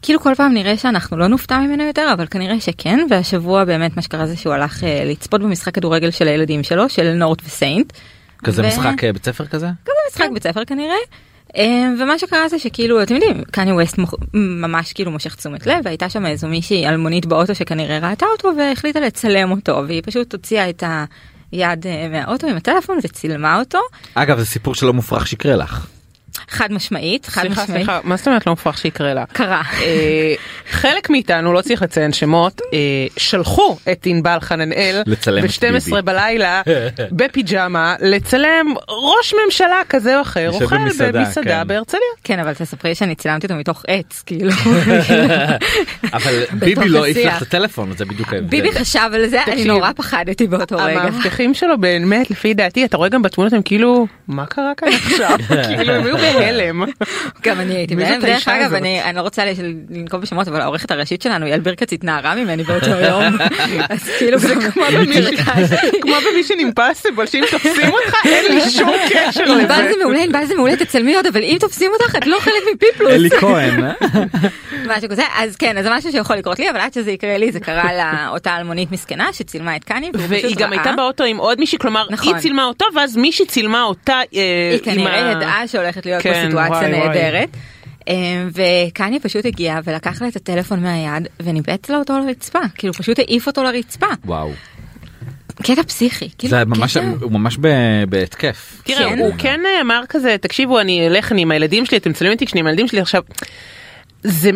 כאילו 0.03 0.21
כל 0.21 0.35
פעם 0.37 0.55
נראה 0.55 0.77
שאנחנו 0.77 1.17
לא 1.17 1.27
נופתע 1.27 1.59
ממנו 1.59 1.83
יותר 1.85 2.11
אבל 2.15 2.27
כנראה 2.27 2.61
שכן 2.61 3.07
והשבוע 3.11 3.65
באמת 3.65 3.97
מה 3.97 4.03
שקרה 4.03 4.27
זה 4.27 4.37
שהוא 4.37 4.55
הלך 4.55 4.83
לצפות 5.07 5.41
במשחק 5.41 5.75
כדורגל 5.75 6.11
של 6.11 6.29
הילדים 6.29 6.63
שלו 6.63 6.89
של 6.89 7.13
נורט 7.13 7.43
וסיינט. 7.47 7.93
כזה 8.45 8.63
ו- 8.63 8.67
משחק 8.67 9.05
בית 9.05 9.25
ספר 9.25 9.47
כזה? 9.47 9.67
גם 9.67 9.73
במשחק 10.07 10.29
בית 10.35 10.43
ספר 10.43 10.65
כנראה. 10.65 10.95
אה, 11.57 11.89
ומה 11.99 12.19
שקרה 12.19 12.49
זה 12.49 12.59
שכאילו 12.59 13.03
אתם 13.03 13.15
יודעים 13.15 13.45
קניה 13.45 13.75
ווסט 13.75 13.99
ממש 14.35 14.93
כאילו 14.93 15.11
מושך 15.11 15.35
תשומת 15.35 15.67
לב 15.67 15.77
והייתה 15.85 16.09
שם 16.09 16.27
איזו 16.27 16.49
מישהי 16.49 16.89
אלמונית 16.89 17.27
באוטו 17.27 17.55
שכנראה 17.55 18.11
ראתה 18.11 18.27
אותו 18.37 18.49
והחליטה 18.59 19.01
לצלם 19.01 19.51
אותו 19.51 19.83
והיא 19.87 20.03
פשוט 20.05 20.33
הוציאה 20.33 20.71
את 20.71 20.83
היד 21.53 21.87
אה, 21.87 22.09
מהאוטו 22.09 22.47
עם 22.47 22.57
הטלפון 22.57 22.99
וצילמה 23.03 23.59
אותו 23.59 23.79
אגב 24.15 24.39
זה 24.39 24.47
סיפור 24.47 24.75
שלא 24.75 24.93
מופרך 24.93 25.27
שיקרה 25.27 25.57
לך. 25.57 25.87
חד 26.49 26.73
משמעית 26.73 27.27
חד 27.27 27.43
סליחה, 27.43 27.63
משמעית 27.63 27.87
סליחה, 27.87 28.01
מה 28.05 28.17
זאת 28.17 28.29
אומרת 28.29 28.47
לא 28.47 28.53
מופרך 28.53 28.79
שיקרה 28.79 29.15
לה? 29.15 29.25
קרה. 29.33 29.63
אה, 29.83 30.35
חלק 30.71 31.11
מאיתנו 31.11 31.53
לא 31.53 31.61
צריך 31.61 31.83
לציין 31.83 32.13
שמות 32.13 32.61
אה, 32.73 32.79
שלחו 33.17 33.77
את 33.93 34.07
ענבל 34.07 34.39
חננאל 34.41 35.03
לצלם 35.07 35.45
את 35.45 35.51
ב-12 35.51 35.63
ביבי. 35.63 36.03
בלילה 36.03 36.63
בפיג'מה 37.19 37.95
לצלם 38.01 38.75
ראש 38.89 39.35
ממשלה 39.45 39.81
כזה 39.89 40.17
או 40.17 40.23
אחר 40.23 40.51
אוכל 40.51 40.79
במסעדה, 40.79 41.19
במסעדה 41.19 41.61
כן. 41.61 41.69
בהרצליה. 41.69 42.03
כן 42.25 42.39
אבל 42.39 42.55
תספרי 42.55 42.95
שאני 42.95 43.15
צילמתי 43.15 43.47
אותו 43.47 43.59
מתוך 43.59 43.85
עץ 43.89 44.23
כאילו. 44.27 44.53
אבל 46.15 46.43
ביבי 46.53 46.89
לא 46.89 47.05
העיף 47.05 47.17
לך. 47.17 47.37
את 47.37 47.43
הטלפון 47.43 47.93
זה 47.97 48.05
בדיוק 48.05 48.33
ההבדל. 48.33 48.49
ביבי 48.49 48.73
חשב 48.73 49.11
על 49.15 49.27
זה 49.27 49.43
אני 49.45 49.65
נורא 49.65 49.93
פחדתי 49.97 50.47
באותו 50.47 50.77
רגע. 50.77 51.01
המאבטחים 51.01 51.55
שלו 51.55 51.79
באמת 51.79 52.31
לפי 52.31 52.55
דעתי 52.55 52.85
אתה 52.85 52.97
רואה 52.97 53.09
גם 53.09 53.23
בתמונות 53.23 53.53
הם 53.53 53.63
כאילו 53.63 54.07
מה 54.29 54.47
קרה 54.47 54.73
כאן 54.77 54.89
עכשיו 54.89 55.39
כאילו 55.69 55.93
הם 55.93 56.07
היו 56.07 56.17
בהלם. 56.21 56.85
גם 57.45 57.61
אני 57.61 57.75
הייתי 57.75 57.97
בהלם. 57.97 58.21
דרך 58.21 58.49
אגב? 58.49 58.75
אני 58.75 59.01
לא 59.15 59.21
רוצה 59.21 59.43
לנקוב 59.91 60.21
בשמות 60.21 60.49
אבל 60.49 60.61
העורכת 60.61 60.91
הראשית 60.91 61.23
שלנו 61.23 61.47
יעל 61.47 61.61
בירקץ 61.61 61.93
התנערה 61.93 62.35
ממני 62.35 62.63
באותו 62.65 62.91
יום. 62.91 63.25
אז 63.91 64.11
כאילו 64.19 64.39
זה 64.39 64.55
כמו 64.75 64.83
במי- 64.93 65.17
הרגשתי. 65.17 66.01
כמו 66.03 66.15
במישן 66.33 66.55
אימפסיבול 66.59 67.27
שאם 67.27 67.45
תופסים 67.51 67.91
אותך 67.93 68.15
אין 68.25 68.55
לי 68.55 68.71
שום 68.71 68.91
קשר 69.09 69.43
ענבל 69.43 69.63
לזה. 69.83 69.93
זה 69.93 69.99
מעולה 70.03 70.23
ענבל 70.23 70.45
זה 70.47 70.55
מעולה 70.55 70.77
תצלמי 70.77 71.15
עוד 71.17 71.27
אבל 71.27 71.43
אם 71.43 71.57
תופסים 71.61 71.91
אותך 72.01 72.17
את 72.17 72.27
לא 72.27 72.37
חלק 72.41 72.55
מפיפלוס. 72.75 73.13
אלי 73.13 73.31
כהן. 73.31 73.85
אה? 73.85 73.93
משהו 74.87 75.09
כזה 75.11 75.23
אז 75.39 75.57
כן 75.57 75.79
אז 75.79 75.85
זה 75.85 75.91
משהו 75.91 76.13
שיכול 76.13 76.37
לקרות 76.37 76.59
לי 76.59 76.71
אבל 76.71 76.81
עד 76.81 76.93
שזה 76.93 77.11
יקרה 77.11 77.39
לי 77.39 77.53
זה 77.53 77.61
קרה 77.61 77.85
לאותה 78.29 78.57
אלמונית 78.57 78.93
מסכנה 78.93 79.33
שצילמה 79.33 79.77
את 79.77 79.85
קני 79.85 80.11
והוא 80.15 80.25
והיא 80.29 80.57
גם. 80.57 80.73
הייתה 80.73 80.93
באוטו 80.97 81.25
עם 81.25 81.37
עוד 81.37 81.59
מישהי 81.61 81.79
כלומר. 81.79 82.07
היא 82.23 82.35
צילמה 82.35 82.65
אותו 82.65 82.85
ואז 82.95 83.17
מישהי 83.17 83.47
צילמה 83.47 83.83
אותה 83.83 84.13
אה, 84.13 84.21
היא 84.33 84.79
עם 84.79 84.85
כנראה 84.85 85.29
ה- 85.29 85.33
ידעה 85.33 85.69
שהולכת 85.69 86.07
להיות 86.11 86.23
כן, 86.23 86.45
סיטואציה 86.47 86.77
וואי. 86.77 86.91
נהדרת. 86.91 87.49
אה, 88.09 88.15
וקניה 88.53 89.21
פשוט 89.21 89.47
הגיע 89.47 89.79
ולקח 89.85 90.23
לה 90.23 90.29
את 90.29 90.37
הטלפון 90.37 90.83
מהיד 90.83 91.29
וניבץ 91.43 91.89
לה 91.91 91.97
אותו 91.97 92.19
לרצפה 92.19 92.59
כאילו 92.75 92.95
פשוט 92.95 93.19
העיף 93.19 93.47
אותו 93.47 93.63
לרצפה 93.63 94.07
וואו. 94.25 94.51
קטע 95.63 95.83
פסיכי 95.83 96.29
כאילו 96.39 96.51
זה 96.51 96.65
ממש 96.65 96.97
קטע- 96.97 97.07
הוא 97.23 97.33
ממש 97.33 97.57
ב- 97.61 98.05
בהתקף. 98.09 98.83
תראה 98.85 99.09
כן. 99.09 99.19
הוא 99.19 99.33
כן 99.39 99.61
אמר 99.81 100.03
כזה 100.09 100.37
תקשיבו 100.41 100.81
אני 100.81 101.07
אלך 101.07 101.33
אני 101.33 101.43
עם 101.43 101.51
הילדים 101.51 101.87
שלי 101.87 101.99
אתם 101.99 102.11
מצלמים 102.11 102.33
אותי 102.35 102.47
כשאני 102.47 102.61
עם 102.61 102.67
הילדים 102.67 102.89
שלי 102.89 103.01
עכשיו. 103.01 103.23
זה. 104.23 104.51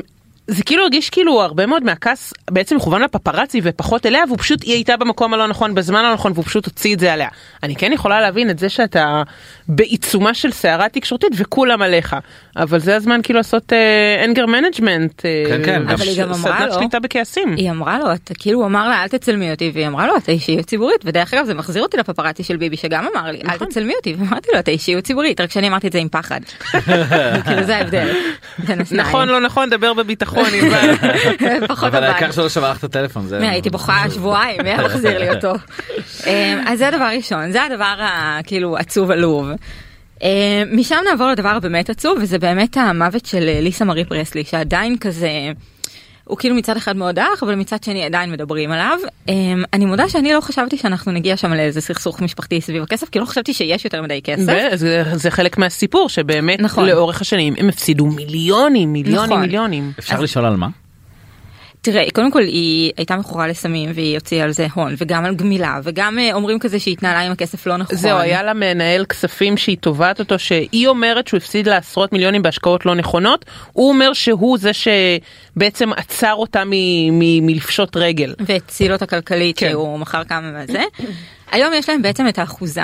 זה 0.47 0.65
כאילו 0.65 0.83
הרגיש 0.83 1.11
כאילו 1.11 1.43
הרבה 1.43 1.67
מאוד 1.67 1.83
מהכעס 1.85 2.33
בעצם 2.51 2.77
מכוון 2.77 3.03
לפפרצי 3.03 3.61
ופחות 3.65 4.07
אליה 4.07 4.23
והוא 4.29 4.39
פשוט 4.39 4.63
היא 4.63 4.73
הייתה 4.75 4.97
במקום 4.97 5.35
הלא 5.35 5.47
נכון 5.49 5.75
בזמן 5.75 5.99
הלא 5.99 6.15
נכון 6.15 6.33
והוא 6.35 6.45
פשוט 6.45 6.65
הוציא 6.67 6.95
את 6.95 7.01
זה 7.01 7.13
עליה. 7.13 7.29
אני 7.63 7.77
כן 7.77 7.93
יכולה 7.93 8.21
להבין 8.21 8.51
את 8.51 8.59
זה 8.59 8.69
שאתה 8.69 9.23
בעיצומה 9.69 10.35
של 10.35 10.51
סערה 10.53 10.89
תקשורתית 10.89 11.29
וכולם 11.37 11.83
עליך 11.83 12.17
אבל 12.57 12.79
זה 12.81 12.97
הזמן 12.97 13.21
כאילו 13.23 13.37
לעשות 13.39 13.73
anger 14.25 14.47
management. 14.47 15.23
כן, 15.23 15.63
כן, 15.65 15.83
גם- 15.83 15.89
אבל 15.89 16.07
היא 16.07 16.23
גם 16.23 16.29
אמרה 16.29 16.39
סדנת 16.57 16.69
לו- 16.73 16.75
שליטה 16.75 17.01
בכעסים. 17.01 17.55
היא 17.57 17.71
אמרה 17.71 17.99
לו 17.99 18.13
אתה 18.13 18.35
כאילו 18.35 18.59
הוא 18.59 18.67
אמר 18.67 18.89
לה 18.89 19.03
אל 19.03 19.09
תצלמי 19.09 19.51
אותי 19.51 19.71
והיא 19.75 19.87
אמרה 19.87 20.07
לו 20.07 20.17
אתה 20.17 20.33
אישיות 20.33 20.67
ציבורית 20.67 21.01
ודרך 21.05 21.35
אגב 21.35 21.45
זה 21.47 21.55
מחזיר 21.55 21.83
אותי 21.83 21.97
לפפרצי 21.97 22.43
של 22.43 22.57
ביבי 22.57 22.77
שגם 22.77 23.07
אמר 23.15 23.31
לי 23.31 23.41
אל 23.49 23.57
תצלמי 23.67 23.93
אותי 23.97 24.15
ואמרתי 24.19 24.49
לו 24.53 24.59
אתה 24.59 24.71
אישיות 24.71 25.05
ציבורית 25.05 25.41
רק 25.41 25.51
שאני 25.51 25.69
אמרתי 25.69 25.87
את 25.87 25.93
זה 25.93 25.99
עם 25.99 26.09
פחד. 26.09 26.41
כאילו 27.47 27.63
זה 27.67 27.77
ההבדל. 27.77 28.09
נכון 28.91 29.29
לא 29.29 29.41
נכון 29.41 29.71
דבר 29.71 29.95
בביטחון 29.95 30.34
ענבל. 30.41 30.95
פחות 31.69 31.85
אבל 31.89 32.05
אבל. 32.05 32.07
העיקר 32.07 32.31
שלא 32.33 32.49
שבר 32.49 32.71
לך 32.71 32.79
את 32.79 32.85
הטלפון. 32.85 33.27
זה- 33.27 33.51
הייתי 33.51 33.71
בוכה 33.71 34.05
שבועיים 34.15 34.61
מי 34.63 34.69
היה 34.71 34.83
מחזיר 34.85 35.19
לי 35.19 35.31
אותו. 35.31 35.53
אמ, 36.27 36.61
אז 36.67 36.79
זה 36.79 36.89
הדבר 36.89 37.09
ראשון 37.17 37.53
זה 37.53 37.63
הדבר 37.65 37.95
הכאילו 38.01 38.77
עצוב 38.77 39.11
עלוב. 39.11 39.49
אמ, 40.23 40.29
משם 40.73 40.97
נעבור 41.11 41.27
לדבר 41.29 41.49
הבאמת 41.49 41.91
עצוב 41.91 42.19
וזה 42.23 42.39
באמת 42.39 42.77
המוות 42.77 43.27
של 43.27 43.49
אה, 43.49 43.61
ליסה 43.61 43.85
מארי 43.85 44.05
פרסלי 44.05 44.45
שעדיין 44.45 44.97
כזה. 44.99 45.29
הוא 46.25 46.39
כאילו 46.39 46.55
מצד 46.55 46.77
אחד 46.77 46.97
מאוד 46.97 47.19
אח 47.19 47.43
אבל 47.43 47.55
מצד 47.55 47.85
שני 47.85 48.05
עדיין 48.05 48.33
מדברים 48.33 48.73
עליו. 48.73 48.99
אמ, 49.29 49.65
אני 49.73 49.85
מודה 49.85 50.09
שאני 50.09 50.33
לא 50.33 50.41
חשבתי 50.41 50.77
שאנחנו 50.77 51.13
נגיע 51.13 51.37
שם 51.37 51.53
לאיזה 51.53 51.81
סכסוך 51.81 52.21
משפחתי 52.21 52.61
סביב 52.61 52.83
הכסף 52.83 53.09
כי 53.09 53.19
לא 53.19 53.25
חשבתי 53.25 53.55
שיש 53.55 53.85
יותר 53.85 54.03
מדי 54.03 54.21
כסף. 54.23 54.53
וזה 54.73 55.05
זה 55.13 55.31
חלק 55.31 55.59
מהסיפור 55.59 56.09
שבאמת 56.09 56.61
נכון. 56.61 56.87
לאורך 56.87 57.21
השנים 57.21 57.55
הם 57.59 57.69
הפסידו 57.69 58.07
מיליונים 58.07 58.93
מיליונים 58.93 59.31
נכון. 59.31 59.41
מיליונים. 59.41 59.93
אפשר 59.99 60.21
לשאול 60.21 60.45
על 60.45 60.57
מה? 60.57 60.69
תראה, 61.85 62.05
קודם 62.15 62.31
כל 62.31 62.43
היא 62.43 62.93
הייתה 62.97 63.17
מכורה 63.17 63.47
לסמים 63.47 63.91
והיא 63.95 64.15
הוציאה 64.15 64.45
על 64.45 64.53
זה 64.53 64.67
הון 64.75 64.95
וגם 64.99 65.25
על 65.25 65.35
גמילה 65.35 65.81
וגם 65.85 66.19
אה, 66.19 66.33
אומרים 66.33 66.59
כזה 66.59 66.79
שהיא 66.79 66.93
התנהלה 66.93 67.21
עם 67.21 67.33
הכסף 67.33 67.67
לא 67.67 67.77
נכון. 67.77 67.97
זהו 67.97 68.19
היה 68.19 68.43
לה 68.43 68.55
מנהל 68.55 69.05
כספים 69.05 69.57
שהיא 69.57 69.77
תובעת 69.81 70.21
אותו 70.21 70.39
שהיא 70.39 70.89
אומרת 70.89 71.29
שהוא 71.29 71.39
הפסיד 71.39 71.69
לה 71.69 71.77
עשרות 71.77 72.13
מיליונים 72.13 72.43
בהשקעות 72.43 72.87
לא 72.87 72.95
נכונות 72.95 73.45
הוא 73.73 73.89
אומר 73.89 74.13
שהוא 74.13 74.59
זה 74.59 74.71
שבעצם 74.73 75.93
עצר 75.93 76.35
אותה 76.35 76.63
מלפשוט 77.43 77.97
רגל. 77.97 78.35
והציל 78.41 78.93
אותה 78.93 79.07
כלכלית 79.07 79.59
כן. 79.59 79.71
שהוא 79.71 79.99
מכר 79.99 80.25
כמה 80.25 80.63
מזה. 80.63 80.83
היום 81.53 81.73
יש 81.75 81.89
להם 81.89 82.03
בעצם 82.03 82.29
את 82.29 82.39
האחוזה. 82.39 82.83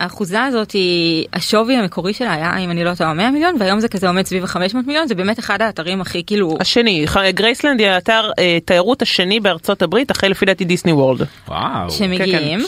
האחוזה 0.00 0.42
הזאת 0.44 0.70
היא 0.70 1.26
השווי 1.32 1.76
המקורי 1.76 2.12
שלה 2.14 2.32
היה 2.34 2.58
אם 2.58 2.70
אני 2.70 2.84
לא 2.84 2.94
טועה 2.94 3.14
100 3.14 3.30
מיליון 3.30 3.54
והיום 3.58 3.80
זה 3.80 3.88
כזה 3.88 4.08
עומד 4.08 4.26
סביב 4.26 4.44
ה-500 4.44 4.76
מיליון 4.86 5.08
זה 5.08 5.14
באמת 5.14 5.38
אחד 5.38 5.62
האתרים 5.62 6.00
הכי 6.00 6.22
כאילו 6.26 6.56
השני 6.60 7.04
גרייסלנד 7.34 7.80
היא 7.80 7.88
האתר 7.88 8.30
אה, 8.38 8.58
תיירות 8.64 9.02
השני 9.02 9.40
בארצות 9.40 9.82
הברית 9.82 10.10
אחרי 10.10 10.28
לפי 10.28 10.46
דעתי 10.46 10.64
דיסני 10.64 10.92
וורלד. 10.92 11.26
וואו. 11.48 11.90
שמגיעים. 11.90 12.60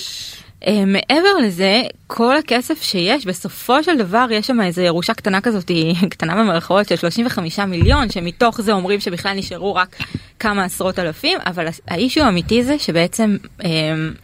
אה, 0.66 0.84
מעבר 0.86 1.38
לזה 1.42 1.82
כל 2.06 2.36
הכסף 2.36 2.82
שיש 2.82 3.26
בסופו 3.26 3.82
של 3.84 3.98
דבר 3.98 4.26
יש 4.30 4.46
שם 4.46 4.60
איזה 4.60 4.82
ירושה 4.82 5.14
קטנה 5.14 5.40
כזאת 5.40 5.70
קטנה 6.10 6.34
במרכאות 6.34 6.88
של 6.88 6.96
35 6.96 7.58
מיליון 7.58 8.10
שמתוך 8.10 8.60
זה 8.60 8.72
אומרים 8.72 9.00
שבכלל 9.00 9.32
נשארו 9.36 9.74
רק 9.74 9.96
כמה 10.38 10.64
עשרות 10.64 10.98
אלפים 10.98 11.38
אבל 11.46 11.66
האישו 11.88 12.20
האמיתי 12.20 12.64
זה 12.64 12.78
שבעצם 12.78 13.36
אה, 13.64 13.70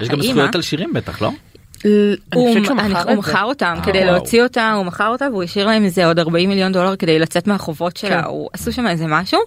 יש 0.01 0.09
גם 0.09 0.20
האמא- 0.20 0.30
זכויות 0.30 0.55
על 0.55 0.62
שירים 0.62 0.92
בטח 0.92 1.22
לא? 1.22 1.30
הוא, 2.35 2.57
מכר 3.16 3.45
אותם 3.45 3.74
אה, 3.78 3.85
כדי 3.85 3.99
וואו. 3.99 4.12
להוציא 4.12 4.43
אותה 4.43 4.72
הוא 4.72 4.85
מכר 4.85 5.09
אותה 5.09 5.28
והוא 5.31 5.43
השאיר 5.43 5.66
להם 5.66 5.85
איזה 5.85 6.07
עוד 6.07 6.18
40 6.18 6.49
מיליון 6.49 6.72
דולר 6.72 6.97
כדי 6.97 7.18
לצאת 7.18 7.47
מהחובות 7.47 7.97
שלה 7.97 8.22
כן. 8.22 8.28
הוא 8.28 8.49
עשו 8.53 8.72
שם 8.72 8.87
איזה 8.87 9.07
משהו. 9.07 9.41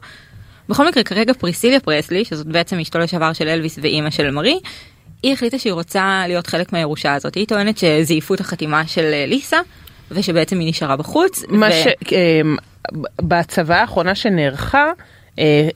בכל 0.69 0.87
מקרה 0.87 1.03
כרגע 1.03 1.33
פריסיליה 1.33 1.79
פרסלי 1.79 2.25
שזאת 2.25 2.47
בעצם 2.47 2.79
אשתו 2.79 2.99
לשעבר 2.99 3.33
של 3.33 3.47
אלוויס 3.47 3.79
ואימא 3.81 4.09
של 4.09 4.31
מרי. 4.31 4.59
היא 5.23 5.33
החליטה 5.33 5.57
שהיא 5.57 5.73
רוצה 5.73 6.23
להיות 6.27 6.47
חלק 6.47 6.73
מהירושה 6.73 7.13
הזאת 7.13 7.35
היא 7.35 7.47
טוענת 7.47 7.77
שזייפו 7.77 8.33
את 8.33 8.39
החתימה 8.39 8.87
של 8.87 9.11
אה, 9.13 9.25
ליסה 9.27 9.59
ושבעצם 10.11 10.59
היא 10.59 10.69
נשארה 10.69 10.95
בחוץ. 10.95 11.43
מה 11.49 11.67
ו- 11.67 11.71
ש... 11.71 11.87
אמ, 12.11 12.55
בהצבה 13.21 13.77
האחרונה 13.81 14.15
שנערכה 14.15 14.91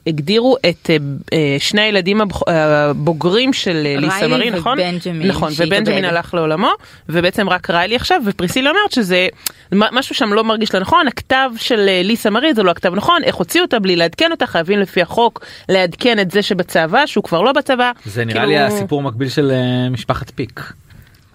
הגדירו 0.06 0.56
את 0.68 0.90
אה, 0.90 0.96
אה, 1.32 1.56
שני 1.58 1.80
הילדים 1.80 2.20
הבוגרים 2.46 3.52
של 3.52 3.82
אה, 3.86 3.96
ליסה 3.96 4.26
ריילי 4.26 4.50
מרי 4.50 4.50
נכון? 4.50 4.78
ובנג'מין, 4.78 5.28
נכון. 5.28 5.52
ובנג'מין 5.56 6.04
הלך 6.04 6.34
לעולמו 6.34 6.70
ובעצם 7.08 7.48
רק 7.48 7.70
ריילי 7.70 7.96
עכשיו 7.96 8.22
ופריסילה 8.26 8.70
אומרת 8.70 8.92
שזה 8.92 9.28
משהו 9.72 10.14
שם 10.14 10.32
לא 10.32 10.44
מרגיש 10.44 10.74
לה 10.74 10.80
נכון 10.80 11.08
הכתב 11.08 11.50
של 11.56 11.86
אה, 11.88 12.00
ליסה 12.04 12.30
מרי 12.30 12.54
זה 12.54 12.62
לא 12.62 12.70
הכתב 12.70 12.94
נכון 12.94 13.24
איך 13.24 13.34
הוציאו 13.34 13.64
אותה 13.64 13.78
בלי 13.78 13.96
לעדכן 13.96 14.30
אותה 14.30 14.46
חייבים 14.46 14.78
לפי 14.78 15.02
החוק 15.02 15.44
לעדכן 15.68 16.18
את 16.18 16.30
זה 16.30 16.42
שבצבא 16.42 17.06
שהוא 17.06 17.24
כבר 17.24 17.42
לא 17.42 17.52
בצבא. 17.52 17.92
זה 18.04 18.24
נראה 18.24 18.40
כאילו- 18.40 18.52
לי 18.52 18.58
הסיפור 18.58 19.02
מקביל 19.02 19.28
של 19.28 19.50
אה, 19.50 19.90
משפחת 19.90 20.30
פיק. 20.30 20.72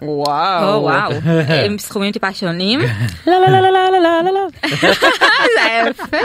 וואו. 0.05 0.73
או 0.73 0.81
וואו 0.83 1.11
עם 1.65 1.77
סכומים 1.77 2.11
טיפה 2.11 2.33
שונים 2.33 2.79
לא 3.27 3.33
לא 3.41 3.47
לא 3.47 3.59
לא 3.59 3.69
לא 3.71 3.99
לא 4.03 4.21
לא 4.23 4.31
לא. 4.33 4.47
זה 5.55 5.63
היה 5.65 5.85
יפה. 5.89 6.17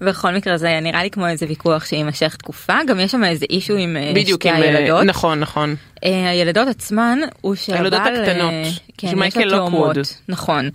בכל 0.00 0.32
מקרה 0.32 0.58
זה 0.58 0.78
נראה 0.82 1.02
לי 1.02 1.10
כמו 1.10 1.26
איזה 1.26 1.46
ויכוח 1.48 1.84
שיימשך 1.84 2.36
תקופה 2.36 2.74
גם 2.86 3.00
יש 3.00 3.12
שם 3.12 3.24
איזה 3.24 3.46
אישו 3.50 3.74
עם 3.74 3.96
אה, 3.96 4.22
שתי 4.26 4.50
אה, 4.50 4.56
הילדות. 4.56 5.04
נכון 5.04 5.40
נכון. 5.40 5.74
אה, 6.04 6.30
הילדות 6.30 6.68
עצמן 6.68 7.18
הוא 7.40 7.54
שהבעל... 7.54 7.80
הילדות 7.80 8.00
הקטנות, 8.00 8.52
כן, 8.98 9.06
יש 9.26 9.36
לה 9.36 9.44
לוקווד. 9.44 9.94
תאומות, 9.94 9.96
נכון. 10.28 10.70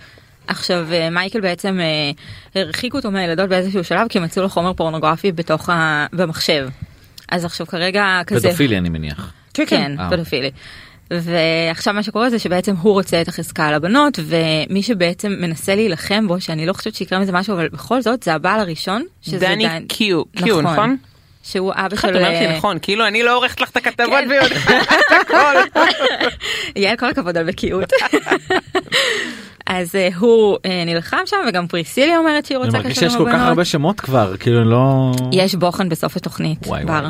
עכשיו 0.48 0.88
מייקל 1.12 1.42
בעצם 1.42 1.80
הרחיקו 2.56 2.98
אותו 2.98 3.12
מהילדות 3.12 3.50
באיזשהו 3.50 3.84
שלב 3.84 4.08
כי 4.08 4.20
מצאו 4.20 4.44
לו 4.44 4.50
חומר 4.50 4.74
פורנוגרפי 4.74 5.32
בתוך 5.32 5.70
ה... 5.70 6.06
במחשב. 6.14 6.70
אז 7.32 7.46
עכשיו 7.46 7.68
כרגע 7.68 8.22
כזה... 8.28 8.48
פדופילי 8.48 8.78
אני 8.78 8.90
מניח. 8.90 9.34
כן, 9.54 9.96
אה. 10.00 10.10
פדופילי. 10.10 10.52
ועכשיו 11.12 11.94
מה 11.94 12.04
שקורה 12.04 12.30
זה 12.30 12.40
שבעצם 12.40 12.76
הוא 12.82 12.94
רוצה 12.94 13.22
את 13.22 13.28
החזקה 13.28 13.68
על 13.68 13.74
הבנות 13.74 14.20
ומי 14.24 14.84
שבעצם 14.84 15.32
מנסה 15.40 15.76
להילחם 15.76 16.28
בו 16.28 16.42
שאני 16.42 16.66
לא 16.66 16.74
חושבת 16.74 16.96
שיקרה 16.96 17.20
מזה 17.20 17.32
משהו 17.32 17.54
אבל 17.54 17.70
בכל 17.70 18.02
זאת 18.02 18.24
זה 18.24 18.34
הבעל 18.34 18.60
הראשון. 18.60 19.04
שזה 19.22 19.40
דני 19.40 19.68
דן- 19.68 19.86
קיו, 19.88 20.24
קיו, 20.26 20.62
נכון? 20.62 20.98
שהוא 21.44 21.72
אבא 21.76 21.88
איך 21.92 22.02
של... 22.02 22.10
את 22.10 22.16
אומרת 22.16 22.28
לי 22.40 22.48
אה, 22.48 22.58
נכון, 22.58 22.78
כאילו 22.82 23.08
אני 23.08 23.24
לא 23.24 23.36
עורכת 23.38 23.62
לך 23.62 23.70
את 23.70 23.78
הכתבות 23.78 24.08
כן. 24.24 24.28
ויודעת 24.30 24.52
את 24.52 25.12
הכל. 25.22 25.80
יעל 26.76 26.98
כל 26.98 27.06
הכבוד 27.10 27.38
על 27.38 27.44
בקיאות. 27.48 27.90
אז 29.68 29.96
אה, 29.96 30.10
הוא 30.18 30.58
אה, 30.66 30.84
נלחם 30.86 31.18
שם 31.26 31.38
וגם 31.50 31.68
פריסילי 31.68 32.18
אומרת 32.18 32.46
שהיא 32.46 32.58
אני 32.58 32.66
רוצה 32.66 32.78
מרגיש 32.78 32.98
קשר 32.98 33.02
שיש 33.10 33.14
עם 33.14 33.24
כל 33.24 33.30
כך 33.30 33.34
הבנות. 33.34 33.48
הרבה 33.50 33.66
שמות 33.66 34.00
כבר 34.00 34.38
כאילו 34.38 34.64
לא 34.64 35.12
יש 35.32 35.56
בוחן 35.56 35.90
בסוף 35.90 36.18
התוכנית 36.18 36.68
בר. 36.86 37.08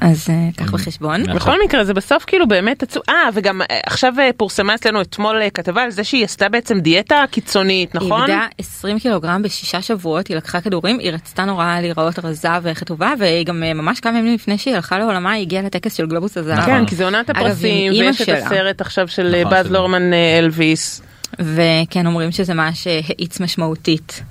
אז 0.00 0.26
אה, 0.30 0.48
קח 0.56 0.70
בחשבון. 0.70 1.20
נכון. 1.20 1.34
בכל 1.34 1.64
מקרה 1.64 1.84
זה 1.84 1.94
בסוף 1.94 2.24
כאילו 2.26 2.48
באמת 2.48 2.82
עצוב. 2.82 3.02
אה 3.08 3.28
וגם 3.34 3.62
אה, 3.62 3.80
עכשיו 3.86 4.14
אה, 4.18 4.30
פורסמה 4.36 4.74
אצלנו 4.74 5.00
אתמול 5.00 5.40
כתבה 5.54 5.82
על 5.82 5.90
זה 5.90 6.04
שהיא 6.04 6.24
עשתה 6.24 6.48
בעצם 6.48 6.80
דיאטה 6.80 7.24
קיצונית 7.30 7.92
היא 7.92 8.00
נכון? 8.02 8.20
איבדה 8.20 8.46
20 8.58 8.98
קילוגרם 8.98 9.42
בשישה 9.42 9.82
שבועות 9.82 10.28
היא 10.28 10.36
לקחה 10.36 10.60
כדורים 10.60 10.98
היא 10.98 11.10
רצתה 11.10 11.44
נורא 11.44 11.80
להיראות 11.80 12.18
רזה 12.18 12.48
וכתובה 12.62 13.12
והיא 13.18 13.46
גם 13.46 13.60
ממש 13.60 14.00
כמה 14.00 14.18
ימים 14.18 14.34
לפני 14.34 14.58
שהיא 14.58 14.74
הלכה 14.74 14.98
לעולמה 14.98 15.32
היא 15.32 15.42
הגיעה 15.42 15.62
לטקס 15.62 15.94
של 15.94 16.06
גלובוס 16.06 16.36
הזהב. 16.36 16.66
כן 16.66 16.86
כי 16.86 16.94
זה 16.94 17.04
עונת 17.04 17.30
הפרסים 17.30 17.92
ויש 17.92 18.22
את. 18.22 18.28
הסרט 18.28 18.80
עכשיו 18.80 19.08
של 19.08 19.36
נכון, 19.40 19.50
באז 19.50 19.70
לורמן 19.70 20.12
אלוויס. 20.38 21.02
וכן 21.38 22.06
אומרים 22.06 22.32
שזה 22.32 22.54
מה 22.54 22.74
שהאיץ 22.74 23.40
משמעותית 23.40 24.22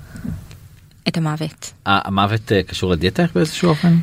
את 1.08 1.16
המוות. 1.16 1.72
המוות 1.86 2.52
קשור 2.66 2.92
לדיאטה 2.92 3.24
באיזשהו 3.34 3.68
אופן? 3.68 3.96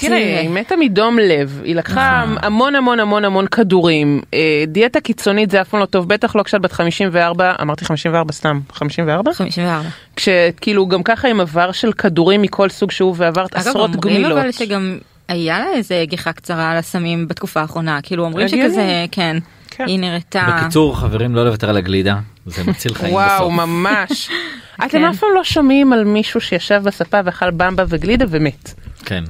תראה, 0.00 0.18
תראה. 0.20 0.40
היא 0.40 0.50
מתה 0.50 0.76
מדום 0.76 1.18
לב, 1.18 1.60
היא 1.64 1.74
לקחה 1.74 2.22
נכון. 2.24 2.36
המון 2.42 2.74
המון 2.74 3.00
המון 3.00 3.24
המון 3.24 3.46
כדורים, 3.46 4.20
אה, 4.34 4.64
דיאטה 4.68 5.00
קיצונית 5.00 5.50
זה 5.50 5.60
אף 5.60 5.68
פעם 5.68 5.80
לא 5.80 5.86
טוב, 5.86 6.08
בטח 6.08 6.36
לא 6.36 6.42
כשאת 6.42 6.60
בת 6.60 6.72
54, 6.72 7.52
אמרתי 7.62 7.84
54 7.84 8.32
סתם, 8.32 8.60
54? 8.72 9.32
54. 9.32 9.88
כשכאילו 10.16 10.86
גם 10.88 11.02
ככה 11.02 11.28
עם 11.28 11.40
עבר 11.40 11.72
של 11.72 11.92
כדורים 11.92 12.42
מכל 12.42 12.68
סוג 12.68 12.90
שהוא 12.90 13.14
ועברת 13.16 13.56
אגב 13.56 13.68
עשרות 13.68 13.94
אומרים 13.94 14.00
גמילות. 14.00 14.38
אבל 14.38 14.52
שגם 14.52 14.98
היה 15.28 15.58
לה 15.58 15.66
איזה 15.74 16.04
גיחה 16.06 16.32
קצרה 16.32 16.70
על 16.70 16.76
הסמים 16.76 17.28
בתקופה 17.28 17.60
האחרונה 17.60 17.98
כאילו 18.02 18.24
אומרים. 18.24 18.48
שכזה 18.48 19.06
כן 19.10 19.36
כן. 19.70 19.84
היא 19.86 19.98
נראתה 19.98 20.58
בקיצור 20.58 20.98
חברים 20.98 21.34
לא 21.34 21.44
לוותר 21.44 21.70
על 21.70 21.76
הגלידה 21.76 22.18
זה 22.46 22.64
מציל 22.64 22.94
חיים 22.94 23.14
וואו 23.14 23.50
בסוף. 23.50 23.52
ממש. 23.52 24.30
אתם 24.84 24.88
כן. 24.88 25.04
אף 25.04 25.18
פעם 25.18 25.30
לא 25.34 25.44
שומעים 25.44 25.92
על 25.92 26.04
מישהו 26.04 26.40
שישב 26.40 26.82
בספה 26.84 27.20
ואכל 27.24 27.50
במבה 27.50 27.84
וגלידה 27.88 28.24
ומת. 28.28 28.74
כן. 29.04 29.24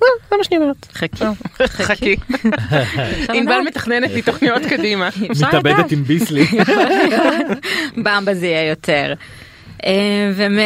זה 0.00 0.06
זה- 0.30 0.36
מה 0.36 0.44
שאני 0.44 0.56
אומרת. 0.60 0.86
חכי. 0.92 1.24
חכי. 1.66 2.16
אפשר 3.20 3.32
ענבל. 3.38 3.60
מתכננת 3.66 4.10
לי 4.10 4.22
תוכניות 4.22 4.62
קדימה. 4.70 5.08
מתאבדת 5.30 5.92
עם 5.92 6.02
ביסלי. 6.04 6.46
במבה 7.96 8.34
זה 8.34 8.46
יהיה 8.46 8.68
יותר. 8.68 9.14
אה, 9.86 9.92
ומה 10.34 10.62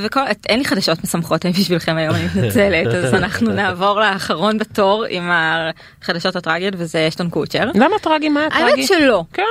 וכל 0.00 0.20
אין 0.48 0.58
לי 0.58 0.64
חדשות 0.64 1.04
משמחות 1.04 1.46
בשבילכם 1.46 1.96
היום 1.96 2.14
אני 2.14 2.24
מתנצלת 2.24 2.86
אז 2.94 3.14
אנחנו 3.14 3.52
נעבור 3.52 4.00
לאחרון 4.00 4.58
בתור 4.58 5.04
עם 5.08 5.30
החדשות 5.32 6.36
הטרגיות 6.36 6.74
וזה 6.78 7.08
אשטון 7.08 7.30
קוצ'ר. 7.30 7.70
למה 7.74 7.96
טרגי? 8.02 8.28
מה 8.28 8.46
הטרגי? 8.46 8.62
האמת 8.64 8.86
שלא 8.86 9.24
כן. 9.32 9.42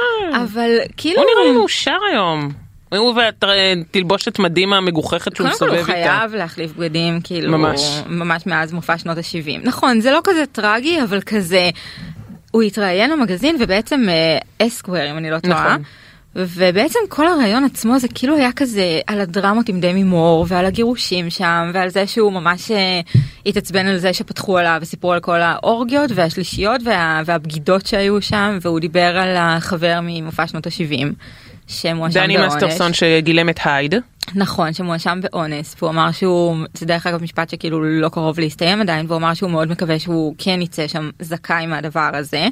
אבל 0.46 0.70
כאילו 0.98 1.22
הוא 1.22 1.30
נראה 1.36 1.52
לי 1.52 1.58
מאושר 1.58 1.98
היום. 2.12 2.50
הוא 2.98 3.14
והתלבושת 3.42 4.40
מדהים 4.40 4.74
המגוחכת 4.74 5.36
שהוא 5.36 5.48
קודם 5.48 5.60
כל 5.60 5.70
הוא 5.70 5.76
איתה. 5.76 5.86
חייב 5.86 6.36
להחליף 6.36 6.72
בגדים 6.72 7.22
כאילו 7.24 7.58
ממש. 7.58 8.02
ממש 8.08 8.48
מאז 8.48 8.74
מופע 8.74 8.98
שנות 8.98 9.18
ה-70 9.18 9.68
נכון 9.68 10.02
זה 10.02 10.12
לא 10.12 10.20
כזה 10.24 10.44
טרגי 10.52 11.02
אבל 11.04 11.22
כזה 11.22 11.70
הוא 12.52 12.62
התראיין 12.62 13.10
למגזין 13.10 13.58
ובעצם 13.60 14.06
אסקוור 14.60 15.12
אם 15.12 15.18
אני 15.18 15.32
לא 15.32 15.40
טועה. 15.40 15.68
נכון. 15.68 15.84
ובעצם 16.36 17.00
כל 17.10 17.28
הרעיון 17.28 17.64
עצמו 17.64 18.00
זה 18.00 18.08
כאילו 18.08 18.36
היה 18.36 18.52
כזה 18.52 19.00
על 19.08 19.20
הדרמות 19.20 19.70
עם 19.70 19.80
דמי 19.80 20.04
מור 20.04 20.46
ועל 20.48 20.66
הגירושים 20.66 21.30
שם 21.30 21.72
ועל 21.74 21.90
זה 21.90 22.08
שהוא 22.08 22.34
ממש 22.34 22.72
אה, 22.72 23.02
התעצבן 23.46 23.88
על 23.88 23.98
זה 23.98 24.14
שפתחו 24.14 24.58
עליו 24.58 24.78
וסיפרו 24.82 25.14
על 25.14 25.20
כל 25.20 25.42
האורגיות 25.42 26.12
והשלישיות 26.16 26.82
וה, 26.86 27.22
והבגידות 27.26 27.86
שהיו 27.86 28.22
שם 28.22 28.58
והוא 28.62 28.80
דיבר 28.80 29.18
על 29.18 29.36
החבר 29.38 30.00
ממופע 30.04 30.48
שנות 30.48 30.68
ה-70 30.68 31.14
שמואשם 31.70 32.20
דני 32.20 32.38
בעונש. 32.38 32.54
מסטרסון 32.54 32.94
שגילם 32.94 33.50
את 33.50 33.60
הייד. 33.66 33.96
נכון 34.36 34.74
שמואשם 34.74 35.20
באונס 35.22 35.76
והוא 35.80 35.90
אמר 35.90 36.12
שהוא 36.12 36.58
זה 36.74 36.86
דרך 36.86 37.08
אגב 37.08 37.24
משפט 37.24 37.50
שכאילו 37.50 37.84
לא 37.84 38.10
קרוב 38.10 38.40
להסתיים 38.40 38.82
עדיין 38.82 39.06
והוא 39.06 39.18
אמר 39.18 39.34
שהוא 39.34 39.52
מאוד 39.52 39.72
מקווה 39.72 40.00
שהוא 40.00 40.36
כן 40.38 40.62
יצא 40.62 40.88
שם 40.88 41.10
זכאי 41.20 41.66
מהדבר 41.66 42.10
הזה. 42.14 42.48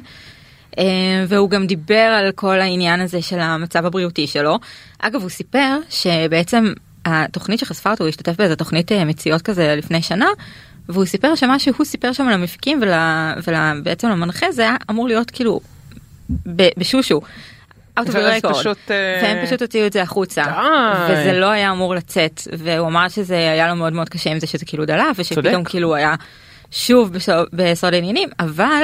אה, 0.78 0.84
והוא 1.28 1.50
גם 1.50 1.66
דיבר 1.66 1.94
על 1.94 2.32
כל 2.32 2.60
העניין 2.60 3.00
הזה 3.00 3.22
של 3.22 3.38
המצב 3.38 3.86
הבריאותי 3.86 4.26
שלו. 4.26 4.58
אגב 4.98 5.20
הוא 5.20 5.30
סיפר 5.30 5.78
שבעצם 5.90 6.72
התוכנית 7.04 7.60
שחשפה 7.60 7.90
אותו 7.90 8.04
הוא 8.04 8.08
השתתף 8.08 8.36
באיזה 8.38 8.56
תוכנית 8.56 8.92
אה, 8.92 9.04
מציאות 9.04 9.42
כזה 9.42 9.74
לפני 9.78 10.02
שנה. 10.02 10.28
והוא 10.88 11.04
סיפר 11.04 11.34
שמה 11.34 11.58
שהוא 11.58 11.84
סיפר 11.84 12.12
שם 12.12 12.28
למפיקים 12.28 12.80
ובעצם 12.82 14.08
למנחה 14.08 14.52
זה 14.52 14.62
היה 14.62 14.76
אמור 14.90 15.08
להיות 15.08 15.30
כאילו 15.30 15.60
ב- 16.56 16.68
בשושו. 16.76 17.20
Out 17.98 18.08
of 18.08 18.12
the 18.12 18.16
record. 18.46 18.54
פשוט, 18.54 18.78
אה, 18.90 19.20
והם 19.22 19.46
פשוט 19.46 19.62
הוציאו 19.62 19.86
את 19.86 19.92
זה 19.92 20.02
החוצה. 20.02 20.42
וזה 21.10 21.32
לא 21.32 21.46
היה 21.50 21.70
אמור 21.70 21.94
לצאת 21.94 22.40
והוא 22.58 22.86
אמר 22.88 23.08
שזה 23.08 23.34
היה 23.36 23.68
לו 23.68 23.76
מאוד 23.76 23.92
מאוד 23.92 24.08
קשה 24.08 24.30
עם 24.30 24.40
זה 24.40 24.46
שזה 24.46 24.64
כאילו 24.64 24.84
דלף 24.86 25.16
ושפתאום. 25.16 25.42
כאילו 25.64 25.94
היה 25.94 26.14
שוב 26.70 27.10
בסוד- 27.52 27.94
העניינים 27.94 28.28
אבל 28.40 28.82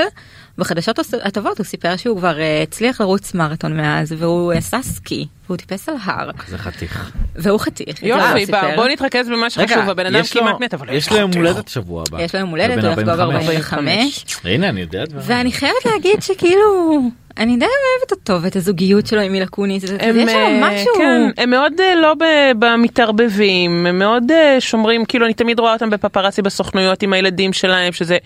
בחדשות 0.58 0.98
הטובות 1.22 1.58
הוא 1.58 1.64
סיפר 1.66 1.96
שהוא 1.96 2.18
כבר 2.18 2.40
אה, 2.40 2.62
הצליח 2.62 3.00
לרוץ 3.00 3.34
מרתון 3.34 3.76
מאז 3.76 4.12
והוא 4.18 4.52
עשה 4.52 4.78
סקי 4.82 5.26
והוא 5.46 5.56
טיפס 5.56 5.88
על 5.88 5.94
הר 6.04 6.30
זה 6.48 6.58
חתיך. 6.58 7.10
והוא 7.36 7.60
חתיך. 7.60 8.02
יופי, 8.02 8.46
בוא 8.76 8.88
נתרכז 8.88 9.28
במה 9.28 9.50
שחשוב, 9.50 9.88
הבן 9.90 10.06
אדם 10.06 10.20
יש 10.20 10.32
כמעט 10.32 10.60
מת, 10.60 10.74
אבל 10.74 10.88
יש 10.92 11.12
לו 11.12 11.16
יום 11.18 11.30
הולדת 11.36 11.68
שבוע 11.68 12.04
הבא. 12.08 12.22
יש 12.22 12.34
לו 12.34 12.40
יום 12.40 12.50
הולדת, 12.50 12.84
הוא 12.84 12.92
יחגוג 12.92 13.08
45. 13.08 13.72
45. 13.72 14.36
הנה 14.44 14.68
אני 14.68 14.80
יודע 14.80 15.04
דברים. 15.04 15.24
ואני 15.26 15.52
חייבת 15.52 15.86
להגיד 15.86 16.22
שכאילו 16.22 17.00
אני 17.38 17.56
די 17.56 17.64
אוהבת 17.64 18.10
אותו 18.10 18.42
ואת 18.42 18.56
הזוגיות 18.56 19.06
שלו 19.06 19.20
עם 19.20 19.32
מילה 19.32 19.46
קוניס 19.46 19.84
יש 19.84 19.90
שם 19.90 19.96
אה, 20.28 20.60
משהו. 20.62 20.94
כן, 20.98 21.30
הם 21.36 21.50
מאוד 21.50 21.72
אה, 21.80 21.94
לא 21.94 22.14
ב- 22.14 22.52
במתערבבים, 22.58 23.86
הם 23.86 23.98
מאוד 23.98 24.30
אה, 24.30 24.56
שומרים, 24.60 25.04
כאילו 25.04 25.26
אני 25.26 25.34
תמיד 25.34 25.58
רואה 25.58 25.72
אותם 25.72 25.90
בפפרצי 25.90 26.42
בסוכנויות 26.42 27.02
עם 27.02 27.12
הילדים 27.12 27.52
שלהם, 27.52 27.92
שזה 27.92 28.18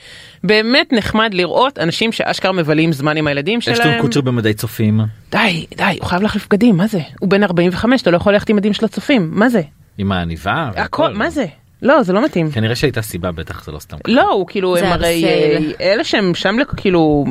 באמת 0.44 0.92
נחמד 0.92 1.34
לראות 1.34 1.78
אנשים 1.78 2.12
שאשכרה 2.12 2.52
מבלים 2.52 2.92
זמן 2.92 3.16
עם 3.16 3.26
הילדים 3.26 3.58
יש 3.58 3.68
לו 3.68 3.74
שלהם. 3.74 4.02
קוצ'ר 4.02 4.20
במדי 4.20 4.54
צופים. 4.54 5.00
די, 5.30 5.66
די, 5.76 5.98
הוא 6.00 6.08
חייב 6.08 6.22
להחליף 6.22 6.46
בגדים, 6.46 6.76
מה 6.76 6.86
זה? 6.86 7.00
הוא 7.20 7.28
בן 7.28 7.42
45, 7.42 8.02
אתה 8.02 8.10
לא 8.10 8.16
יכול 8.16 8.32
ללכת 8.32 8.48
עם 8.48 8.56
מדים 8.56 8.72
של 8.72 8.84
הצופים, 8.84 9.30
מה 9.32 9.48
זה? 9.48 9.62
עם 9.98 10.12
העניבה. 10.12 10.70
הכל, 10.76 11.14
מה 11.14 11.30
זה? 11.30 11.46
לא, 11.82 12.02
זה 12.02 12.12
לא 12.12 12.24
מתאים. 12.24 12.50
כנראה 12.50 12.74
שהייתה 12.74 13.02
סיבה 13.02 13.32
בטח 13.32 13.64
זה 13.64 13.72
לא 13.72 13.78
סתם. 13.78 13.96
ככה. 13.96 14.12
לא, 14.12 14.32
הוא 14.32 14.46
כאילו, 14.48 14.76
הם 14.76 14.92
הרי. 14.92 15.24
אה, 15.24 15.58
אלה 15.80 16.04
שהם 16.04 16.34
שם, 16.34 16.56
כאילו, 16.76 17.24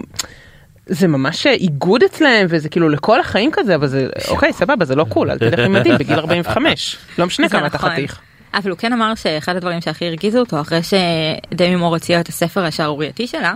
זה 0.85 1.07
ממש 1.07 1.47
איגוד 1.47 2.03
אצלהם, 2.03 2.47
וזה 2.49 2.69
כאילו 2.69 2.89
לכל 2.89 3.19
החיים 3.19 3.49
כזה, 3.53 3.75
אבל 3.75 3.87
זה, 3.87 4.07
אוקיי, 4.27 4.53
סבבה, 4.53 4.85
זה 4.85 4.95
לא 4.95 5.05
קול, 5.09 5.31
אל 5.31 5.37
תלך 5.37 5.59
עם 5.59 5.73
מדים 5.73 5.97
בגיל 5.99 6.19
45. 6.19 6.97
לא 7.17 7.25
משנה 7.25 7.49
כמה 7.49 7.67
אתה 7.67 7.77
נכון. 7.77 7.89
חתיך. 7.89 8.19
אבל 8.53 8.69
הוא 8.69 8.77
כן 8.77 8.93
אמר 8.93 9.15
שאחד 9.15 9.55
הדברים 9.55 9.81
שהכי 9.81 10.05
הרגיזו 10.05 10.39
אותו 10.39 10.61
אחרי 10.61 10.79
שדמי 10.83 11.75
מור 11.75 11.95
הוציאה 11.95 12.19
את 12.19 12.27
הספר 12.27 12.63
השערורייתי 12.63 13.27
שלה 13.27 13.53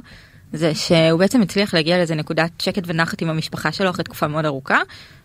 זה 0.53 0.75
שהוא 0.75 1.19
בעצם 1.19 1.41
הצליח 1.41 1.73
להגיע 1.73 1.97
לאיזה 1.97 2.15
נקודת 2.15 2.51
שקט 2.59 2.83
ונחת 2.85 3.21
עם 3.21 3.29
המשפחה 3.29 3.71
שלו 3.71 3.89
אחרי 3.89 4.03
תקופה 4.03 4.27
מאוד 4.27 4.45
ארוכה 4.45 4.79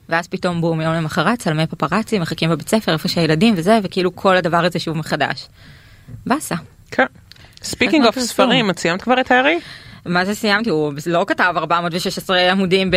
ואז 0.08 0.28
פתאום 0.28 0.60
בום 0.60 0.80
יום 0.80 0.94
למחרת 0.94 1.38
צלמי 1.38 1.66
פפרצי 1.66 2.18
מחכים 2.18 2.50
בבית 2.50 2.68
ספר 2.68 2.92
איפה 2.92 3.08
שהילדים 3.08 3.54
וזה 3.56 3.78
וכאילו 3.82 4.16
כל 4.16 4.36
הדבר 4.36 4.64
הזה 4.64 4.78
שוב 4.78 4.96
מחדש. 4.96 5.48
באסה. 6.26 6.54
כן. 6.90 7.06
Speaking 7.62 8.06
of? 8.06 8.18
ספרים, 8.18 8.70
את 8.70 8.78
סיימת 8.78 9.02
כבר 9.02 9.20
את 9.20 9.30
הארי? 9.30 9.58
מה 10.06 10.24
זה 10.24 10.34
סיימתי 10.34 10.70
הוא 10.70 10.92
לא 11.06 11.24
כתב 11.28 11.52
416 11.56 12.50
עמודים 12.50 12.90
ב... 12.90 12.96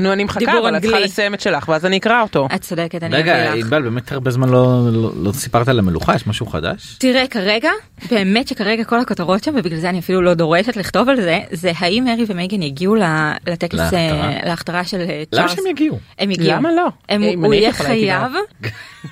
נו, 0.00 0.12
אני 0.12 0.24
מחכה, 0.24 0.58
אבל 0.58 0.76
את 0.76 0.80
צריכה 0.82 0.96
אנגלי. 0.96 1.04
לסיים 1.08 1.34
את 1.34 1.40
שלך, 1.40 1.68
ואז 1.68 1.86
אני 1.86 1.96
אקרא 1.96 2.22
אותו. 2.22 2.48
את 2.54 2.60
צודקת 2.60 3.02
אני 3.02 3.16
רגע 3.16 3.48
אביא 3.50 3.60
לך. 3.60 3.64
ענבל 3.64 3.82
באמת 3.82 4.12
הרבה 4.12 4.30
זמן 4.30 4.48
לא 4.48 4.88
לא- 4.92 5.12
לא 5.16 5.32
סיפרת 5.32 5.68
על 5.68 5.78
המלוכה 5.78 6.14
יש 6.14 6.26
משהו 6.26 6.46
חדש? 6.46 6.96
תראה 6.98 7.26
כרגע 7.26 7.70
באמת 8.10 8.48
שכרגע 8.48 8.84
כל 8.84 9.00
הכותרות 9.00 9.44
שם 9.44 9.52
ובגלל 9.56 9.78
זה 9.78 9.88
אני 9.90 9.98
אפילו 9.98 10.22
לא 10.22 10.34
דורשת 10.34 10.76
לכתוב 10.76 11.08
על 11.08 11.16
זה 11.16 11.38
זה 11.52 11.72
האם 11.78 12.04
הארי 12.04 12.24
ומייגן 12.28 12.62
יגיעו 12.62 12.94
ל- 12.94 13.02
לטקס 13.48 13.74
להכתרה. 13.74 14.00
אה, 14.00 14.38
להכתרה 14.44 14.84
של 14.84 15.00
אה, 15.00 15.04
למה 15.32 15.46
צ'ארלס. 15.46 15.54
שהם 15.56 15.70
יגיעו? 15.70 15.98
הם 16.18 16.30
הגיעו. 16.30 16.56
למה 16.56 16.72
לא? 16.72 16.86
הם, 17.08 17.22
הוא 17.22 17.54
יהיה 17.54 17.72
חייב. 17.72 18.32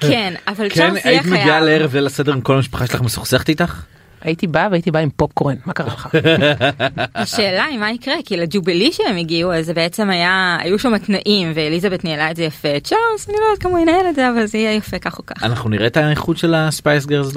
כן 0.01 0.35
אבל 0.49 0.69
כן 0.69 0.75
צ'ארלס 0.75 1.05
יהיה 1.05 1.15
היית 1.17 1.27
מגיעה 1.27 1.45
חייב. 1.45 1.65
לערב 1.65 1.95
ליל 1.95 2.07
הסדר 2.07 2.33
עם 2.33 2.41
כל 2.41 2.55
המשפחה 2.57 2.87
שלך 2.87 3.01
מסוכסכת 3.01 3.49
איתך? 3.49 3.83
הייתי 4.23 4.47
באה 4.47 4.69
והייתי 4.71 4.91
באה 4.91 5.03
עם 5.03 5.11
פופקורן, 5.17 5.55
מה 5.67 5.73
קרה 5.73 5.87
לך? 5.87 6.09
השאלה 7.15 7.65
היא 7.65 7.79
מה 7.79 7.91
יקרה 7.91 8.15
כי 8.25 8.37
לג'ובילי 8.37 8.93
שהם 8.93 9.17
הגיעו 9.17 9.53
אז 9.53 9.67
זה 9.67 9.75
בעצם 9.75 10.11
היה 10.11 10.57
היו 10.61 10.79
שם 10.79 10.99
תנאים 10.99 11.53
ואליזבת 11.55 12.05
ניהלה 12.05 12.31
את 12.31 12.37
זה 12.37 12.45
יפה 12.45 12.69
צ'ארלס 12.83 13.29
אני 13.29 13.37
לא 13.41 13.45
יודעת 13.45 13.63
כמה 13.63 13.73
הוא 13.73 13.79
ינהל 13.79 14.07
את 14.11 14.15
זה 14.15 14.31
אבל 14.31 14.47
זה 14.47 14.59
יהיה 14.59 14.73
יפה 14.73 14.99
כך 14.99 15.19
או 15.19 15.27
כך. 15.27 15.45
אנחנו 15.45 15.71
נראה 15.71 15.87
את 15.87 15.97
האיכות 15.97 16.37
של 16.37 16.55
הספייס 16.55 17.07
גרס 17.07 17.33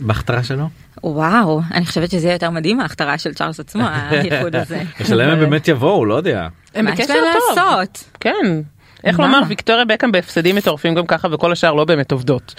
בהכתרה 0.00 0.42
שלו? 0.42 0.68
וואו 1.04 1.60
אני 1.74 1.86
חושבת 1.86 2.10
שזה 2.10 2.26
יהיה 2.26 2.34
יותר 2.34 2.50
מדהים 2.50 2.80
ההכתרה 2.80 3.18
של 3.18 3.34
צ'ארלס 3.34 3.60
עצמו 3.60 3.82
האיחוד 3.86 4.56
הזה. 4.56 4.82
השאלה 5.00 5.24
אם 5.24 5.30
הם 5.30 5.38
באמת 5.38 5.68
יבואו 5.68 6.04
לא 6.04 6.14
יודע. 6.14 6.48
הם 6.74 6.86
בקשר 6.86 7.14
טוב. 7.14 7.56
לעשות? 7.56 8.04
כן. 8.20 8.60
איך? 9.04 9.20
לומר 9.20 9.40
ויקטוריה 9.48 9.84
בקאם 9.84 10.12
בהפסדים 10.12 10.56
מטורפים 10.56 10.94
גם 10.94 11.06
ככה 11.06 11.28
וכל 11.32 11.52
השאר 11.52 11.72
לא 11.72 11.84
באמת 11.84 12.12
עובדות. 12.12 12.54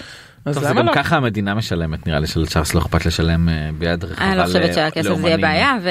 אז 0.45 0.55
טוב, 0.55 0.63
זה 0.63 0.69
למה 0.69 0.81
גם 0.81 0.87
לא? 0.87 0.93
ככה 0.93 1.15
המדינה 1.17 1.53
משלמת 1.55 2.07
נראה 2.07 2.19
לי 2.19 2.27
שלצ'ארלס 2.27 2.73
לא 2.73 2.79
אכפת 2.79 3.05
לשלם 3.05 3.49
אה, 3.49 3.69
ביד 3.77 4.03
רחבה. 4.03 4.25
אני 4.29 4.37
לא 4.37 4.43
חושבת 4.45 4.73
שהכסף 4.73 5.01
זה 5.01 5.09
יהיה 5.09 5.17
לאומנים. 5.19 5.41
בעיה 5.41 5.73
ו- 5.83 5.89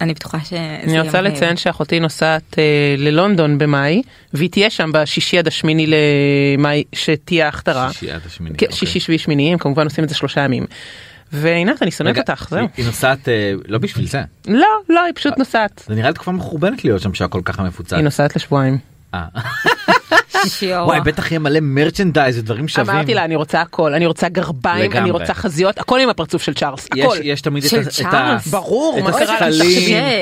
ואני 0.00 0.14
בטוחה 0.14 0.38
שזה 0.40 0.56
יהיה 0.56 0.80
אני 0.84 1.00
רוצה. 1.00 1.20
לציין 1.20 1.56
שאחותי 1.56 2.00
נוסעת 2.00 2.58
אה, 2.58 2.64
ללונדון 2.98 3.58
במאי 3.58 4.02
והיא 4.34 4.50
תהיה 4.50 4.70
שם 4.70 4.90
בשישי 4.94 5.38
עד 5.38 5.46
השמיני 5.46 5.86
למאי 6.56 6.84
שתהיה 6.92 7.46
ההכתרה. 7.46 7.92
שישי 7.92 8.10
עד 8.10 8.20
השמיני. 8.26 8.56
כן, 8.56 8.66
אוקיי. 8.66 8.78
שישי 8.78 9.00
שביעי 9.00 9.18
שמיני 9.18 9.52
הם 9.52 9.58
כמובן 9.58 9.84
עושים 9.84 10.04
את 10.04 10.08
זה 10.08 10.14
שלושה 10.14 10.40
ימים. 10.40 10.66
ועינת 11.32 11.82
אני 11.82 11.90
שונאת 11.90 12.18
אותך 12.18 12.46
זהו. 12.50 12.58
היא- 12.60 12.68
היא 12.76 12.86
נוסעת 12.86 13.28
אה, 13.28 13.52
לא 13.68 13.78
בשביל 13.78 14.06
זה. 14.06 14.22
לא 14.46 14.66
לא 14.88 15.04
היא 15.04 15.12
פשוט 15.14 15.38
נוסעת. 15.38 15.84
זה 15.86 15.94
נראה 15.94 16.08
לי 16.08 16.14
תקופה 16.14 16.32
מחורבנת 16.32 16.84
להיות 16.84 17.02
שם 17.02 17.14
שהכל 17.14 17.40
ככה 17.44 17.62
מפוצץ. 17.62 17.92
היא 17.92 18.02
נוסעת 18.04 18.36
לשבועיים. 18.36 18.78
וואי 20.62 21.00
בטח 21.00 21.30
יהיה 21.32 21.38
מלא 21.38 21.58
מרצ'נדייז 21.62 22.38
ודברים 22.38 22.68
שווים. 22.68 22.90
אמרתי 22.96 23.14
לה 23.14 23.24
אני 23.24 23.36
רוצה 23.36 23.60
הכל 23.60 23.94
אני 23.94 24.06
רוצה 24.06 24.28
גרביים 24.28 24.84
לגמרי. 24.84 24.98
אני 24.98 25.10
רוצה 25.10 25.34
חזיות 25.34 25.78
הכל 25.78 26.00
עם 26.00 26.08
הפרצוף 26.08 26.42
של 26.42 26.54
צ'ארלס 26.54 26.88
יש, 26.96 27.04
הכל. 27.04 27.16
יש 27.22 27.40
תמיד 27.40 27.64
את 27.64 27.70
של 27.70 27.76
ה- 27.78 27.80
את 27.82 27.86
ה... 27.86 27.90
צ'ארלס. 27.90 28.46
ברור. 28.46 28.98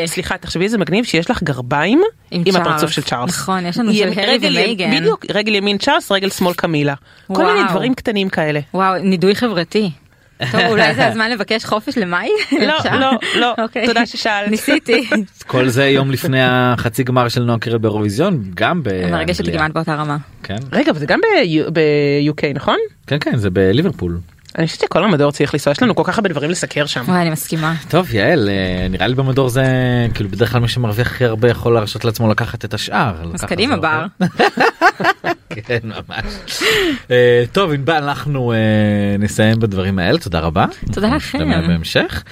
סליחה 0.07 0.39
תחשבי 0.39 0.65
איזה 0.65 0.79
מגניב 0.79 1.05
שיש 1.05 1.31
לך 1.31 1.43
גרביים 1.43 2.03
עם. 2.31 2.57
הפרצוף 2.57 2.91
של 2.91 3.03
צ'ארלס. 3.03 3.31
נכון, 3.31 3.67
יש 3.67 3.79
לנו 3.79 3.95
של 3.95 4.13
הרי 4.17 4.39
ומייגן. 4.43 4.97
בדיוק 5.01 5.25
רגל 5.35 5.55
ימין 5.55 5.79
צ'ארלס 5.79 6.13
רגל 6.13 6.31
שמאל 6.31 6.55
קמילה. 6.55 6.95
כל. 7.33 7.45
מיני 7.55 7.69
דברים 7.69 7.95
קטנים 7.95 8.29
כאלה. 8.29 8.61
וואו 8.75 8.99
נידוי 8.99 9.35
חברתי. 9.35 9.91
טוב 10.53 10.61
אולי 10.69 10.95
זה 10.95 11.07
הזמן 11.07 11.31
לבקש 11.31 11.65
חופש 11.65 11.99
למאי? 11.99 12.29
לא? 12.53 12.75
לא 13.01 13.11
לא 13.41 13.55
אוקיי. 13.59 13.87
תודה 13.87 14.07
ששאלת. 14.07 14.51
ניסיתי. 14.51 15.09
כל 15.47 15.69
זה 15.69 15.87
יום 15.89 16.11
לפני 16.11 16.43
החצי 16.43 17.05
גמר 17.05 17.29
של 17.29 17.43
נועה 17.43 17.59
קירל 17.59 17.79
באירוויזיון 17.79 18.43
גם 18.55 18.83
באנגליה. 18.83 19.07
אני 19.09 19.17
מרגשת 19.17 19.51
כמעט 19.53 19.71
באותה 19.71 19.95
רמה. 19.95 20.17
כן 20.43 20.59
רגע 20.73 20.93
וזה 20.95 21.07
גם 21.07 21.21
ב-UK 21.73 22.43
נכון? 22.55 22.77
כן 23.07 23.19
כן 23.21 23.37
זה 23.37 23.51
בליברפול. 23.51 24.19
אני 24.59 24.67
חושבת 24.67 24.81
שכל 24.81 25.05
המדור 25.05 25.33
צריך 25.33 25.55
לנסוע 25.55 25.71
יש 25.71 25.83
לנו 25.83 25.95
כל 25.95 26.03
כך 26.05 26.19
הרבה 26.19 26.29
דברים 26.29 26.51
לסקר 26.51 26.87
שם. 26.87 27.05
וואי 27.09 27.21
אני 27.21 27.31
מסכימה. 27.31 27.75
טוב 27.89 28.15
יעל 28.15 28.49
אה, 28.49 28.89
נראה 28.89 29.07
לי 29.07 29.15
במדור 29.15 29.49
זה 29.49 29.65
כאילו 30.15 30.31
בדרך 30.31 30.53
כלל 30.53 30.61
מי 30.61 30.69
שמרוויח 30.69 31.07
הכי 31.07 31.25
הרבה 31.25 31.51
יכול 31.51 31.75
להרשות 31.75 32.05
לעצמו 32.05 32.31
לקחת 32.31 32.65
את 32.65 32.75
השאר. 32.75 33.15
אז 33.35 33.45
קדימה 33.45 33.75
זה 33.75 33.81
בר. 33.81 34.07
כן 35.67 35.79
ממש. 35.85 36.25
אה, 37.11 37.45
טוב 37.53 37.73
ענבל 37.73 37.95
אנחנו 37.95 38.53
אה, 38.53 39.17
נסיים 39.19 39.61
בדברים 39.61 39.99
האלה 39.99 40.19
תודה 40.19 40.41
רבה. 40.41 40.67
תודה 40.93 41.09
לכם. 41.17 41.39
נשתמע 41.39 41.61
בהמשך. 41.67 42.25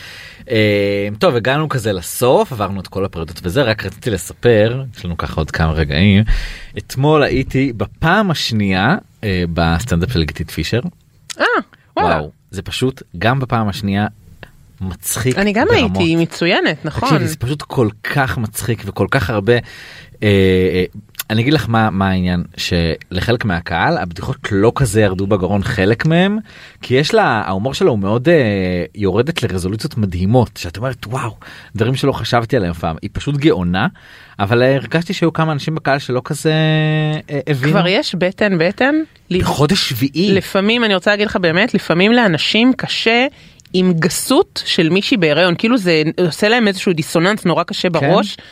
טוב 1.18 1.36
הגענו 1.36 1.68
כזה 1.68 1.92
לסוף 1.92 2.52
עברנו 2.52 2.80
את 2.80 2.88
כל 2.88 3.04
הפרדות 3.04 3.40
וזה 3.42 3.62
רק 3.62 3.86
רציתי 3.86 4.10
לספר 4.10 4.84
יש 4.96 5.04
לנו 5.04 5.16
ככה 5.16 5.40
עוד 5.40 5.50
כמה 5.50 5.72
רגעים 5.72 6.24
אתמול 6.78 7.22
הייתי 7.22 7.72
בפעם 7.76 8.30
השנייה 8.30 8.96
בסטנדאפ 9.52 10.12
של 10.12 10.24
גיתית 10.24 10.50
פישר. 10.50 10.80
אה. 11.40 11.44
וואו 11.96 12.30
זה 12.50 12.62
פשוט 12.62 13.02
גם 13.18 13.40
בפעם 13.40 13.68
השנייה 13.68 14.06
מצחיק 14.80 15.38
אני 15.38 15.52
גם 15.52 15.66
ברמות. 15.66 15.96
הייתי 15.96 16.16
מצוינת 16.16 16.84
נכון. 16.84 17.08
תקשיבי, 17.08 17.28
זה 17.28 17.36
פשוט 17.36 17.62
כל 17.62 17.88
כך 18.02 18.38
מצחיק 18.38 18.82
וכל 18.86 19.06
כך 19.10 19.30
הרבה. 19.30 19.52
אה, 19.52 19.60
אה, 20.22 20.84
אני 21.30 21.42
אגיד 21.42 21.52
לך 21.52 21.66
מה 21.68 21.90
מה 21.90 22.08
העניין 22.08 22.44
שלחלק 22.56 23.44
מהקהל 23.44 23.98
הבדיחות 23.98 24.36
לא 24.52 24.72
כזה 24.74 25.00
ירדו 25.00 25.26
בגרון 25.26 25.62
חלק 25.62 26.06
מהם 26.06 26.38
כי 26.82 26.94
יש 26.94 27.14
לה 27.14 27.24
ההומור 27.46 27.74
שלו 27.74 27.90
הוא 27.90 27.98
מאוד 27.98 28.28
אה, 28.28 28.84
יורדת 28.94 29.42
לרזולוציות 29.42 29.96
מדהימות 29.96 30.50
שאת 30.56 30.76
אומרת 30.76 31.06
וואו 31.06 31.36
דברים 31.76 31.94
שלא 31.94 32.12
חשבתי 32.12 32.56
עליהם 32.56 32.72
פעם 32.72 32.96
היא 33.02 33.10
פשוט 33.12 33.36
גאונה 33.36 33.86
אבל 34.38 34.62
אה, 34.62 34.74
הרגשתי 34.74 35.12
שהיו 35.12 35.32
כמה 35.32 35.52
אנשים 35.52 35.74
בקהל 35.74 35.98
שלא 35.98 36.22
כזה 36.24 36.52
אה, 37.30 37.40
הבינו. 37.46 37.72
כבר 37.72 37.86
יש 37.86 38.14
בטן 38.14 38.58
בטן. 38.58 38.94
בחודש 39.30 39.88
שביעי. 39.88 40.32
לפעמים 40.34 40.84
אני 40.84 40.94
רוצה 40.94 41.10
להגיד 41.10 41.26
לך 41.26 41.36
באמת 41.36 41.74
לפעמים 41.74 42.12
לאנשים 42.12 42.72
קשה 42.76 43.26
עם 43.72 43.92
גסות 43.92 44.62
של 44.66 44.88
מישהי 44.88 45.16
בהיריון 45.16 45.54
כאילו 45.58 45.78
זה 45.78 46.02
עושה 46.26 46.48
להם 46.48 46.68
איזשהו 46.68 46.92
דיסוננס 46.92 47.44
נורא 47.44 47.62
קשה 47.62 47.90
בראש. 47.90 48.36
אה, 48.40 48.44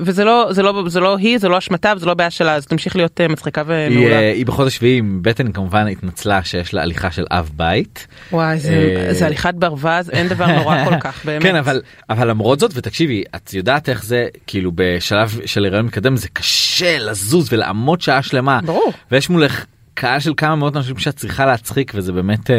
וזה 0.00 0.24
לא 0.24 0.48
זה 0.50 0.62
לא 0.62 0.84
זה 0.86 1.00
לא 1.00 1.16
היא 1.16 1.38
זה 1.38 1.48
לא 1.48 1.58
אשמתה 1.58 1.92
וזה 1.96 2.06
לא 2.06 2.14
בעיה 2.14 2.30
שלה 2.30 2.54
אז 2.54 2.66
תמשיך 2.66 2.96
להיות 2.96 3.20
אה, 3.20 3.28
מצחיקה 3.28 3.62
היא, 3.68 3.90
ומעולה. 3.90 4.16
אה, 4.16 4.32
היא 4.32 4.46
בחודש 4.46 4.76
שביעי 4.76 4.98
עם 4.98 5.18
בטן 5.22 5.52
כמובן 5.52 5.86
התנצלה 5.86 6.44
שיש 6.44 6.74
לה 6.74 6.82
הליכה 6.82 7.10
של 7.10 7.24
אב 7.30 7.50
בית. 7.56 8.06
וואי 8.32 8.58
זה 8.58 8.94
אה, 9.08 9.14
זה 9.14 9.26
הליכת 9.26 9.54
ברווז 9.54 10.10
אין 10.10 10.28
דבר 10.28 10.46
נורא 10.46 10.84
כל 10.84 11.00
כך 11.00 11.20
באמת. 11.24 11.42
כן 11.42 11.56
אבל 11.56 11.82
אבל 12.10 12.30
למרות 12.30 12.60
זאת 12.60 12.70
ותקשיבי 12.74 13.24
את 13.36 13.54
יודעת 13.54 13.88
איך 13.88 14.04
זה 14.04 14.26
כאילו 14.46 14.72
בשלב 14.74 15.40
של 15.46 15.64
הריון 15.64 15.86
מתקדם 15.86 16.16
זה 16.16 16.28
קשה 16.28 16.98
לזוז 16.98 17.52
ולעמוד 17.52 18.00
שעה 18.00 18.22
שלמה 18.22 18.60
ברור. 18.64 18.92
ויש 19.10 19.30
מולך 19.30 19.64
קהל 19.94 20.20
של 20.20 20.32
כמה 20.36 20.56
מאות 20.56 20.76
אנשים 20.76 20.98
שאת 20.98 21.16
צריכה 21.16 21.46
להצחיק 21.46 21.92
וזה 21.94 22.12
באמת 22.12 22.50
אה, 22.50 22.56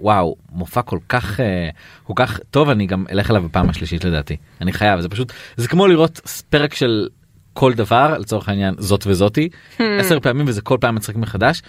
וואו 0.00 0.36
מופע 0.52 0.82
כל 0.82 0.98
כך 1.08 1.40
אה, 1.40 1.68
כל 2.04 2.12
כך 2.16 2.40
טוב 2.50 2.70
אני 2.70 2.86
גם 2.86 3.04
אלך 3.10 3.30
אליו 3.30 3.42
בפעם 3.42 3.70
השלישית 3.70 4.04
לדעתי. 4.04 4.36
אני 4.60 4.72
חייב 4.72 5.00
זה 5.00 5.08
פשוט 5.08 5.32
זה 5.56 5.68
כמו 5.68 5.86
לראות 5.86 6.20
פרק 6.50 6.74
של 6.74 7.08
כל 7.52 7.74
דבר 7.74 8.18
לצורך 8.18 8.48
העניין 8.48 8.74
זאת 8.78 9.06
וזאתי 9.06 9.48
עשר 9.78 10.20
פעמים 10.20 10.46
וזה 10.48 10.62
כל 10.62 10.76
פעם 10.80 10.94
מצחיק 10.94 11.16
מחדש. 11.16 11.62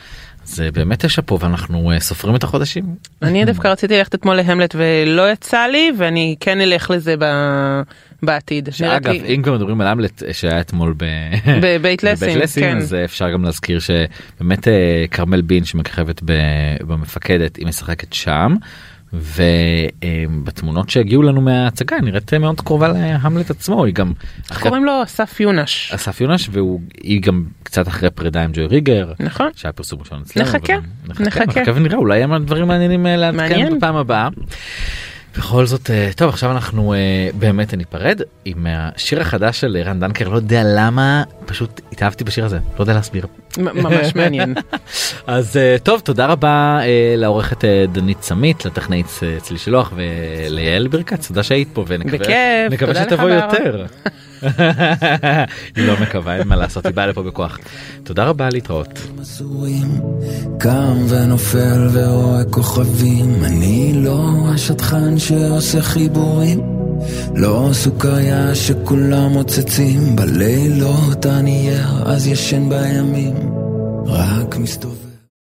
זה 0.46 0.72
באמת 0.72 1.04
יש 1.04 1.20
פה 1.20 1.38
ואנחנו 1.42 1.92
אה, 1.92 2.00
סופרים 2.00 2.36
את 2.36 2.44
החודשים. 2.44 2.96
אני 3.22 3.46
דווקא 3.46 3.68
רציתי 3.68 3.98
ללכת 3.98 4.16
אתמול 4.16 4.36
להמלט 4.36 4.76
ולא 4.78 5.32
יצא 5.32 5.66
לי 5.66 5.92
ואני 5.98 6.36
כן 6.40 6.62
אלך 6.62 6.90
לזה 6.90 7.16
ב- 7.20 7.82
בעתיד. 8.24 8.70
שאגב 8.72 9.12
לי- 9.12 9.36
אם 9.36 9.42
כבר 9.42 9.54
מדברים 9.54 9.82
על 9.82 9.88
המלט 9.88 10.24
אה, 10.24 10.34
שהיה 10.34 10.60
אתמול 10.62 10.94
ב... 10.98 11.06
בבית 11.62 12.04
לסין, 12.06 12.40
כן. 12.64 12.78
אז 12.78 12.94
אה, 12.94 13.04
אפשר 13.06 13.32
גם 13.32 13.44
להזכיר 13.44 13.80
שבאמת 13.80 14.68
אה, 14.68 14.74
כרמל 15.12 15.42
בין 15.42 15.64
שמככבת 15.66 16.22
ב- 16.26 16.32
במפקדת 16.88 17.56
היא 17.56 17.68
משחקת 17.68 18.14
שם 18.14 18.56
ובתמונות 19.14 20.90
שהגיעו 20.90 21.22
לנו 21.24 21.42
מההצגה 21.42 21.98
נראית 22.04 22.34
מאוד 22.34 22.62
קרובה 22.62 22.88
להמלט 22.88 23.50
עצמו 23.50 23.86
היא 23.86 23.94
גם 23.94 24.12
איך 24.52 24.62
קוראים 24.64 24.86
לו 24.86 25.04
אסף 25.04 25.40
יונש. 25.40 25.92
אסף 25.96 26.22
יונש 26.22 26.50
והיא 26.52 27.22
גם 27.22 27.44
קצת 27.64 27.88
אחרי 27.88 28.10
פרידה 28.12 28.44
עם 28.44 28.52
ג'וי 28.54 28.66
ריגר 28.66 29.14
נכון. 29.20 29.50
שהיה 29.56 29.72
פרסום 29.72 30.00
ראשון 30.00 30.22
אצלנו. 30.22 30.46
נחכה, 30.48 30.74
נחכה. 31.08 31.24
נחכה 31.46 31.72
ונראה 31.76 31.98
אולי 31.98 32.18
יהיה 32.18 32.40
דברים 32.40 32.68
מעניינים 32.68 33.06
לעדכן. 33.06 33.78
בפעם 33.78 33.96
הבאה. 33.96 34.30
בכל 35.38 35.66
זאת 35.66 35.90
אה, 35.90 36.10
טוב 36.16 36.30
עכשיו 36.30 36.52
אנחנו 36.52 36.94
אה, 36.94 37.30
באמת 37.34 37.74
ניפרד 37.74 38.22
עם 38.46 38.68
השיר 38.70 39.22
החדש 39.22 39.60
של 39.60 39.78
רן 39.86 40.00
דנקר 40.00 40.30
לא 40.30 40.36
יודע 40.36 40.62
למה 40.66 41.24
פשוט 41.46 41.82
התאהבתי 41.92 42.24
בשיר 42.24 42.46
הזה 42.46 42.60
לא 42.78 42.84
יודע 42.84 42.94
להסביר. 42.94 43.26
ממש 43.58 44.16
מעניין. 44.16 44.56
אז 45.28 45.58
אה, 45.58 45.76
טוב 45.84 46.00
תודה 46.00 46.26
רבה 46.26 46.80
לעורכת 47.18 47.66
דנית 47.92 48.24
סמית 48.24 48.66
לטכנאית 48.66 49.20
אה, 49.24 49.40
צלי 49.40 49.58
שלוח 49.58 49.94
וליעל 49.96 50.88
ברכת 50.88 51.28
תודה 51.28 51.44
שהיית 51.44 51.70
פה 51.74 51.86
ונקווה 51.88 52.96
שתבוא. 52.96 53.30
יותר. 53.30 53.86
היא 55.76 55.88
לא 55.88 55.94
מקווה 56.02 56.36
אין 56.36 56.48
מה 56.48 56.56
לעשות 56.56 56.86
היא 56.86 56.94
באה 56.94 57.08
לפה 57.08 57.24
בכוח. 57.24 57.60
תודה 58.04 58.26
רבה 58.26 58.50
להתראות. 58.50 59.00
קם 60.60 60.98
ונופל 61.10 61.88
ורואה 61.94 62.44
כוכבים, 62.50 63.44
אני 63.44 63.92
לא 63.96 64.30
השטחן 64.54 65.20
שעושה 65.20 65.82
חיבורים, 65.82 66.62
לא 67.36 67.70
סוכריה 67.74 68.56
שכולם 68.56 69.32
מוצצים, 69.32 70.16
בלילות 70.16 71.26
אני 71.26 71.70
ער 71.72 72.12
אז 72.12 72.28
ישן 72.28 72.70
בימים, 72.70 73.34
רק 74.08 74.58
מסתובב 74.58 75.11